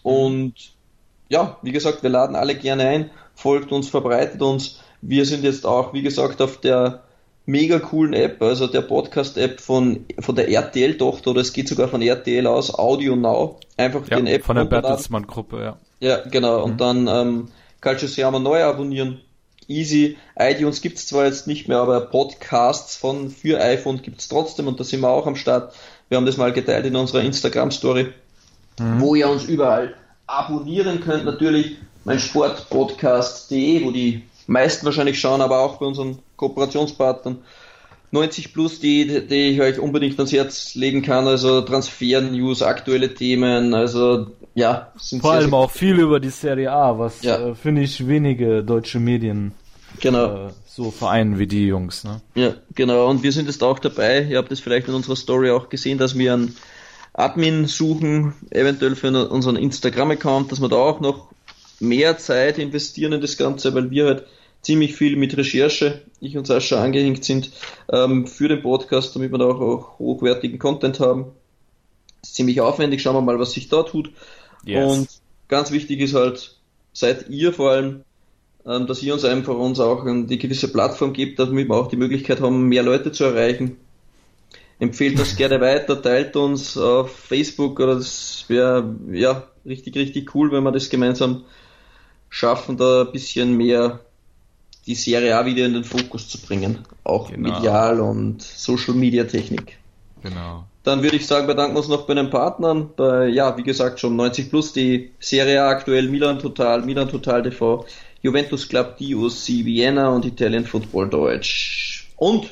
und 0.02 0.54
ja, 1.28 1.56
wie 1.62 1.72
gesagt, 1.72 2.02
wir 2.02 2.10
laden 2.10 2.34
alle 2.34 2.56
gerne 2.56 2.88
ein, 2.88 3.10
folgt 3.36 3.70
uns, 3.70 3.88
verbreitet 3.88 4.42
uns. 4.42 4.80
Wir 5.02 5.24
sind 5.24 5.44
jetzt 5.44 5.64
auch, 5.64 5.94
wie 5.94 6.02
gesagt, 6.02 6.42
auf 6.42 6.60
der 6.60 7.04
mega 7.48 7.78
coolen 7.78 8.12
App, 8.12 8.42
also 8.42 8.66
der 8.66 8.82
Podcast-App 8.82 9.60
von, 9.60 10.04
von 10.18 10.36
der 10.36 10.50
RTL-Tochter, 10.50 11.30
oder 11.30 11.40
es 11.40 11.54
geht 11.54 11.66
sogar 11.66 11.88
von 11.88 12.02
RTL 12.02 12.46
aus, 12.46 12.72
Audio 12.74 13.16
Now. 13.16 13.58
Einfach 13.78 14.06
ja 14.08 14.16
den 14.18 14.26
App 14.26 14.44
von 14.44 14.56
der. 14.56 14.66
Bertelsmann-Gruppe, 14.66 15.62
ja. 15.62 15.78
Ja, 16.00 16.20
genau. 16.28 16.62
Und 16.62 16.80
dann 16.80 17.08
ähm, 17.08 17.48
Calcio 17.80 18.06
Siamo 18.06 18.38
neu 18.38 18.62
abonnieren. 18.62 19.22
Easy. 19.66 20.18
iTunes 20.38 20.82
gibt's 20.82 21.06
zwar 21.06 21.24
jetzt 21.24 21.46
nicht 21.46 21.68
mehr, 21.68 21.78
aber 21.78 22.00
Podcasts 22.02 22.96
von 22.96 23.30
für 23.30 23.60
iPhone 23.60 24.02
gibt's 24.02 24.28
trotzdem 24.28 24.66
und 24.66 24.78
da 24.78 24.84
sind 24.84 25.00
wir 25.00 25.08
auch 25.08 25.26
am 25.26 25.36
Start. 25.36 25.74
Wir 26.08 26.16
haben 26.16 26.26
das 26.26 26.36
mal 26.36 26.52
geteilt 26.52 26.86
in 26.86 26.96
unserer 26.96 27.22
Instagram-Story, 27.22 28.12
wo 28.98 29.14
ihr 29.14 29.28
uns 29.28 29.44
überall 29.44 29.94
abonnieren 30.26 31.00
könnt. 31.00 31.24
Natürlich 31.24 31.76
mein 32.04 32.18
Sportpodcast.de, 32.18 33.84
wo 33.84 33.90
die 33.90 34.24
meisten 34.48 34.84
wahrscheinlich 34.86 35.20
schauen, 35.20 35.40
aber 35.40 35.60
auch 35.60 35.76
bei 35.76 35.86
unseren 35.86 36.18
Kooperationspartnern. 36.36 37.38
90 38.10 38.54
plus, 38.54 38.80
die, 38.80 39.26
die 39.28 39.50
ich 39.50 39.60
euch 39.60 39.78
unbedingt 39.78 40.18
ans 40.18 40.32
Herz 40.32 40.74
legen 40.74 41.02
kann, 41.02 41.28
also 41.28 41.60
Transfer-News, 41.60 42.62
aktuelle 42.62 43.12
Themen, 43.14 43.74
also 43.74 44.28
ja, 44.54 44.90
sind 44.96 45.20
Vor 45.20 45.32
sehr, 45.32 45.40
allem 45.40 45.50
sehr- 45.50 45.58
auch 45.58 45.70
viel 45.70 45.98
über 46.00 46.18
die 46.18 46.30
Serie 46.30 46.72
A, 46.72 46.98
was 46.98 47.22
Ja. 47.22 47.48
äh, 47.50 47.54
finde 47.54 47.82
ich 47.82 48.08
wenige 48.08 48.64
deutsche 48.64 48.98
Medien 48.98 49.52
Genau. 50.00 50.46
äh, 50.46 50.50
so 50.66 50.90
vereinen 50.90 51.38
wie 51.38 51.46
die 51.46 51.66
Jungs, 51.66 52.04
ne? 52.04 52.22
Ja, 52.34 52.54
genau. 52.74 53.08
Und 53.10 53.22
wir 53.22 53.32
sind 53.32 53.46
jetzt 53.46 53.62
auch 53.62 53.78
dabei. 53.78 54.22
Ihr 54.22 54.38
habt 54.38 54.50
es 54.52 54.60
vielleicht 54.60 54.88
in 54.88 54.94
unserer 54.94 55.16
Story 55.16 55.50
auch 55.50 55.68
gesehen, 55.68 55.98
dass 55.98 56.16
wir 56.16 56.32
einen 56.32 56.56
Admin 57.12 57.66
suchen, 57.66 58.32
eventuell 58.50 58.94
für 58.96 59.28
unseren 59.28 59.56
Instagram-Account, 59.56 60.50
dass 60.50 60.60
wir 60.62 60.68
da 60.68 60.76
auch 60.76 61.00
noch 61.00 61.28
mehr 61.80 62.16
Zeit 62.16 62.58
investieren 62.58 63.12
in 63.12 63.20
das 63.20 63.36
Ganze, 63.36 63.74
weil 63.74 63.90
wir 63.90 64.06
halt 64.06 64.24
ziemlich 64.68 64.94
viel 64.94 65.16
mit 65.16 65.34
Recherche, 65.34 66.02
ich 66.20 66.36
und 66.36 66.46
Sascha 66.46 66.84
angehängt 66.84 67.24
sind, 67.24 67.52
ähm, 67.90 68.26
für 68.26 68.48
den 68.48 68.60
Podcast, 68.60 69.16
damit 69.16 69.32
wir 69.32 69.38
da 69.38 69.46
auch, 69.46 69.60
auch 69.62 69.98
hochwertigen 69.98 70.58
Content 70.58 71.00
haben. 71.00 71.32
ist 72.22 72.34
ziemlich 72.34 72.60
aufwendig. 72.60 73.00
Schauen 73.00 73.16
wir 73.16 73.22
mal, 73.22 73.38
was 73.38 73.52
sich 73.52 73.70
da 73.70 73.82
tut. 73.82 74.10
Yes. 74.66 74.84
Und 74.84 75.08
ganz 75.48 75.70
wichtig 75.70 76.00
ist 76.00 76.12
halt, 76.12 76.58
seid 76.92 77.30
ihr 77.30 77.54
vor 77.54 77.70
allem, 77.70 78.04
ähm, 78.66 78.86
dass 78.86 79.02
ihr 79.02 79.14
uns 79.14 79.24
einfach 79.24 79.54
uns 79.54 79.80
auch 79.80 80.04
die 80.04 80.38
gewisse 80.38 80.70
Plattform 80.70 81.14
gibt, 81.14 81.38
damit 81.38 81.66
wir 81.66 81.74
auch 81.74 81.88
die 81.88 81.96
Möglichkeit 81.96 82.42
haben, 82.42 82.68
mehr 82.68 82.82
Leute 82.82 83.10
zu 83.10 83.24
erreichen. 83.24 83.78
Empfehlt 84.80 85.18
das 85.18 85.34
gerne 85.36 85.62
weiter, 85.62 86.02
teilt 86.02 86.36
uns 86.36 86.76
auf 86.76 87.10
Facebook 87.10 87.80
oder 87.80 87.94
das 87.94 88.44
wäre 88.48 88.96
ja 89.10 89.44
richtig, 89.64 89.96
richtig 89.96 90.34
cool, 90.34 90.52
wenn 90.52 90.62
wir 90.62 90.72
das 90.72 90.90
gemeinsam 90.90 91.44
schaffen, 92.28 92.76
da 92.76 93.06
ein 93.06 93.12
bisschen 93.12 93.56
mehr 93.56 94.00
die 94.88 94.94
Serie 94.94 95.36
A 95.36 95.44
wieder 95.44 95.66
in 95.66 95.74
den 95.74 95.84
Fokus 95.84 96.28
zu 96.28 96.38
bringen. 96.38 96.78
Auch 97.04 97.30
Genau. 97.30 97.50
medial 97.50 98.00
und 98.00 98.42
Social 98.42 98.94
Media 98.94 99.24
Technik. 99.24 99.78
Genau. 100.22 100.64
Dann 100.82 101.02
würde 101.02 101.16
ich 101.16 101.26
sagen, 101.26 101.46
bedanken 101.46 101.74
wir 101.74 101.80
uns 101.80 101.88
noch 101.88 102.06
bei 102.06 102.14
den 102.14 102.30
Partnern. 102.30 102.90
Bei, 102.96 103.28
ja, 103.28 103.56
wie 103.58 103.62
gesagt, 103.62 104.00
schon 104.00 104.16
90 104.16 104.48
plus 104.48 104.72
die 104.72 105.10
Serie 105.20 105.62
A 105.62 105.68
aktuell, 105.68 106.08
Milan 106.08 106.38
Total, 106.38 106.80
Milan 106.82 107.08
Total 107.08 107.42
TV, 107.42 107.84
Juventus 108.22 108.66
Club, 108.68 108.96
DOC 108.98 109.64
Vienna 109.66 110.08
und 110.08 110.24
Italian 110.24 110.64
Football 110.64 111.10
Deutsch. 111.10 112.10
Und 112.16 112.48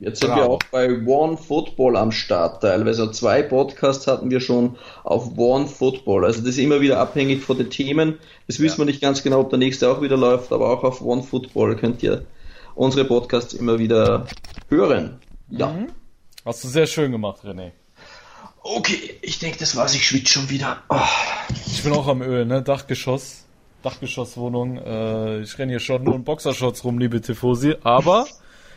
jetzt 0.00 0.20
sind 0.20 0.30
wir 0.30 0.36
Bravo. 0.36 0.54
auch 0.54 0.62
bei 0.70 1.02
One 1.06 1.36
Football 1.36 1.96
am 1.96 2.10
Start 2.12 2.62
teilweise. 2.62 3.10
Zwei 3.12 3.42
Podcasts 3.42 4.06
hatten 4.06 4.30
wir 4.30 4.40
schon 4.40 4.76
auf 5.04 5.36
One 5.36 5.66
Football. 5.66 6.24
Also 6.24 6.40
das 6.40 6.50
ist 6.50 6.58
immer 6.58 6.80
wieder 6.80 6.98
abhängig 6.98 7.42
von 7.42 7.56
den 7.56 7.70
Themen. 7.70 8.18
Das 8.46 8.58
wissen 8.58 8.78
wir 8.78 8.86
nicht 8.86 9.00
ganz 9.00 9.22
genau, 9.22 9.40
ob 9.40 9.50
der 9.50 9.58
nächste 9.58 9.90
auch 9.90 10.02
wieder 10.02 10.16
läuft, 10.16 10.52
aber 10.52 10.70
auch 10.70 10.82
auf 10.82 11.00
One 11.02 11.22
Football 11.22 11.76
könnt 11.76 12.02
ihr 12.02 12.24
unsere 12.74 13.04
Podcasts 13.04 13.54
immer 13.54 13.78
wieder 13.78 14.26
hören. 14.68 15.20
Ja. 15.50 15.86
Hast 16.44 16.64
du 16.64 16.68
sehr 16.68 16.86
schön 16.86 17.12
gemacht, 17.12 17.44
René. 17.44 17.72
Okay, 18.62 19.18
ich 19.22 19.38
denke, 19.38 19.58
das 19.58 19.76
war's. 19.76 19.94
Ich 19.94 20.06
schwitze 20.06 20.34
schon 20.34 20.50
wieder. 20.50 20.82
Oh. 20.88 20.96
Ich 21.66 21.82
bin 21.82 21.92
auch 21.92 22.06
am 22.06 22.22
Öl, 22.22 22.44
ne? 22.44 22.62
Dachgeschoss. 22.62 23.46
Dachgeschosswohnung. 23.82 24.76
Äh, 24.78 25.40
ich 25.40 25.58
renne 25.58 25.72
hier 25.72 25.80
schon 25.80 26.04
nur 26.04 26.14
in 26.14 26.24
Boxershorts 26.24 26.84
rum, 26.84 26.98
liebe 26.98 27.20
Tifosi, 27.20 27.76
aber 27.82 28.26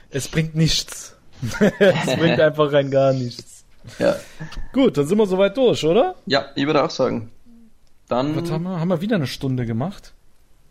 es 0.10 0.28
bringt 0.28 0.56
nichts. 0.56 1.13
Es 1.80 2.16
bringt 2.18 2.40
einfach 2.40 2.72
rein 2.72 2.90
gar 2.92 3.14
nichts. 3.14 3.66
Ja. 4.00 4.16
Gut, 4.72 4.98
dann 4.98 5.06
sind 5.08 5.18
wir 5.18 5.26
soweit 5.26 5.58
durch, 5.58 5.84
oder? 5.86 6.16
Ja, 6.26 6.46
ich 6.56 6.66
würde 6.66 6.84
auch 6.84 6.90
sagen. 6.90 7.32
Dann. 8.08 8.36
Was 8.42 8.50
haben 8.52 8.64
wir? 8.64 8.80
Haben 8.80 8.90
wir 8.90 9.02
wieder 9.02 9.16
eine 9.18 9.28
Stunde 9.28 9.66
gemacht? 9.66 10.14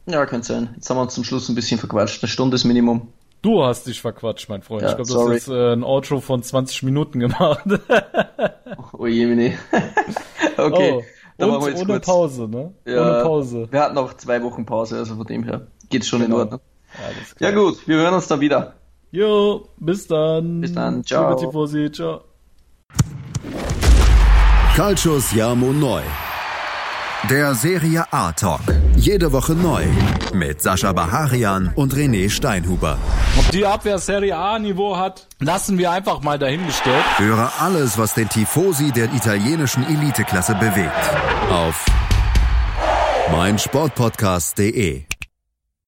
Ja, 0.06 0.24
könnte 0.26 0.46
sein. 0.46 0.70
Jetzt 0.74 0.88
haben 0.90 0.96
wir 0.96 1.02
uns 1.02 1.14
zum 1.14 1.24
Schluss 1.24 1.48
ein 1.48 1.54
bisschen 1.54 1.78
verquatscht. 1.78 2.22
Eine 2.22 2.28
Stunde 2.30 2.54
ist 2.56 2.64
Minimum. 2.64 3.08
Du 3.42 3.64
hast 3.64 3.86
dich 3.86 4.00
verquatscht, 4.00 4.48
mein 4.48 4.62
Freund. 4.62 4.82
Ja, 4.82 4.90
ich 4.90 4.96
glaube, 4.96 5.10
du 5.10 5.20
hast 5.20 5.32
jetzt 5.32 5.48
äh, 5.48 5.72
ein 5.72 5.82
Outro 5.84 6.20
von 6.20 6.42
20 6.42 6.82
Minuten 6.84 7.20
gemacht. 7.20 7.64
Oh 8.94 9.06
je, 9.06 9.26
Mini. 9.26 9.56
okay. 10.56 10.92
oh. 10.96 11.02
dann 11.36 11.50
Und 11.50 11.56
ohne 11.62 11.84
kurz. 11.84 12.06
Pause, 12.06 12.48
ne? 12.48 12.72
Ja, 12.86 13.00
Ohne 13.02 13.22
Pause. 13.22 13.68
Wir 13.70 13.80
hatten 13.80 13.98
auch 13.98 14.14
zwei 14.14 14.42
Wochen 14.42 14.64
Pause, 14.64 14.96
also 14.96 15.16
von 15.16 15.26
dem 15.26 15.44
her 15.44 15.66
geht's 15.90 16.08
schon 16.08 16.20
Genau. 16.20 16.36
in 16.36 16.40
Ordnung. 16.42 16.60
Alles 17.04 17.34
klar. 17.34 17.50
Ja 17.50 17.56
gut, 17.56 17.86
wir 17.86 17.96
hören 17.96 18.14
uns 18.14 18.28
dann 18.28 18.40
wieder. 18.40 18.74
Jo, 19.12 19.68
bis 19.76 20.06
dann. 20.06 20.62
Bis 20.62 20.72
dann, 20.72 21.04
ciao. 21.04 21.34
Tifosi, 21.36 21.90
ciao. 21.92 22.22
Calcius 24.74 25.32
Jamo 25.32 25.70
Neu. 25.70 26.00
Der 27.28 27.54
Serie 27.54 28.04
A 28.10 28.32
Talk. 28.32 28.62
Jede 28.96 29.30
Woche 29.30 29.52
neu. 29.52 29.84
Mit 30.32 30.62
Sascha 30.62 30.92
Baharian 30.92 31.72
und 31.76 31.94
René 31.94 32.30
Steinhuber. 32.30 32.96
Ob 33.38 33.50
die 33.50 33.66
Abwehr 33.66 33.98
Serie 33.98 34.34
A 34.34 34.58
Niveau 34.58 34.96
hat, 34.96 35.28
lassen 35.40 35.76
wir 35.76 35.90
einfach 35.90 36.22
mal 36.22 36.38
dahingestellt. 36.38 37.04
Höre 37.18 37.52
alles, 37.60 37.98
was 37.98 38.14
den 38.14 38.30
Tifosi 38.30 38.92
der 38.92 39.12
italienischen 39.12 39.84
Eliteklasse 39.84 40.54
bewegt. 40.54 41.10
Auf 41.50 41.84
meinsportpodcast.de. 43.30 45.04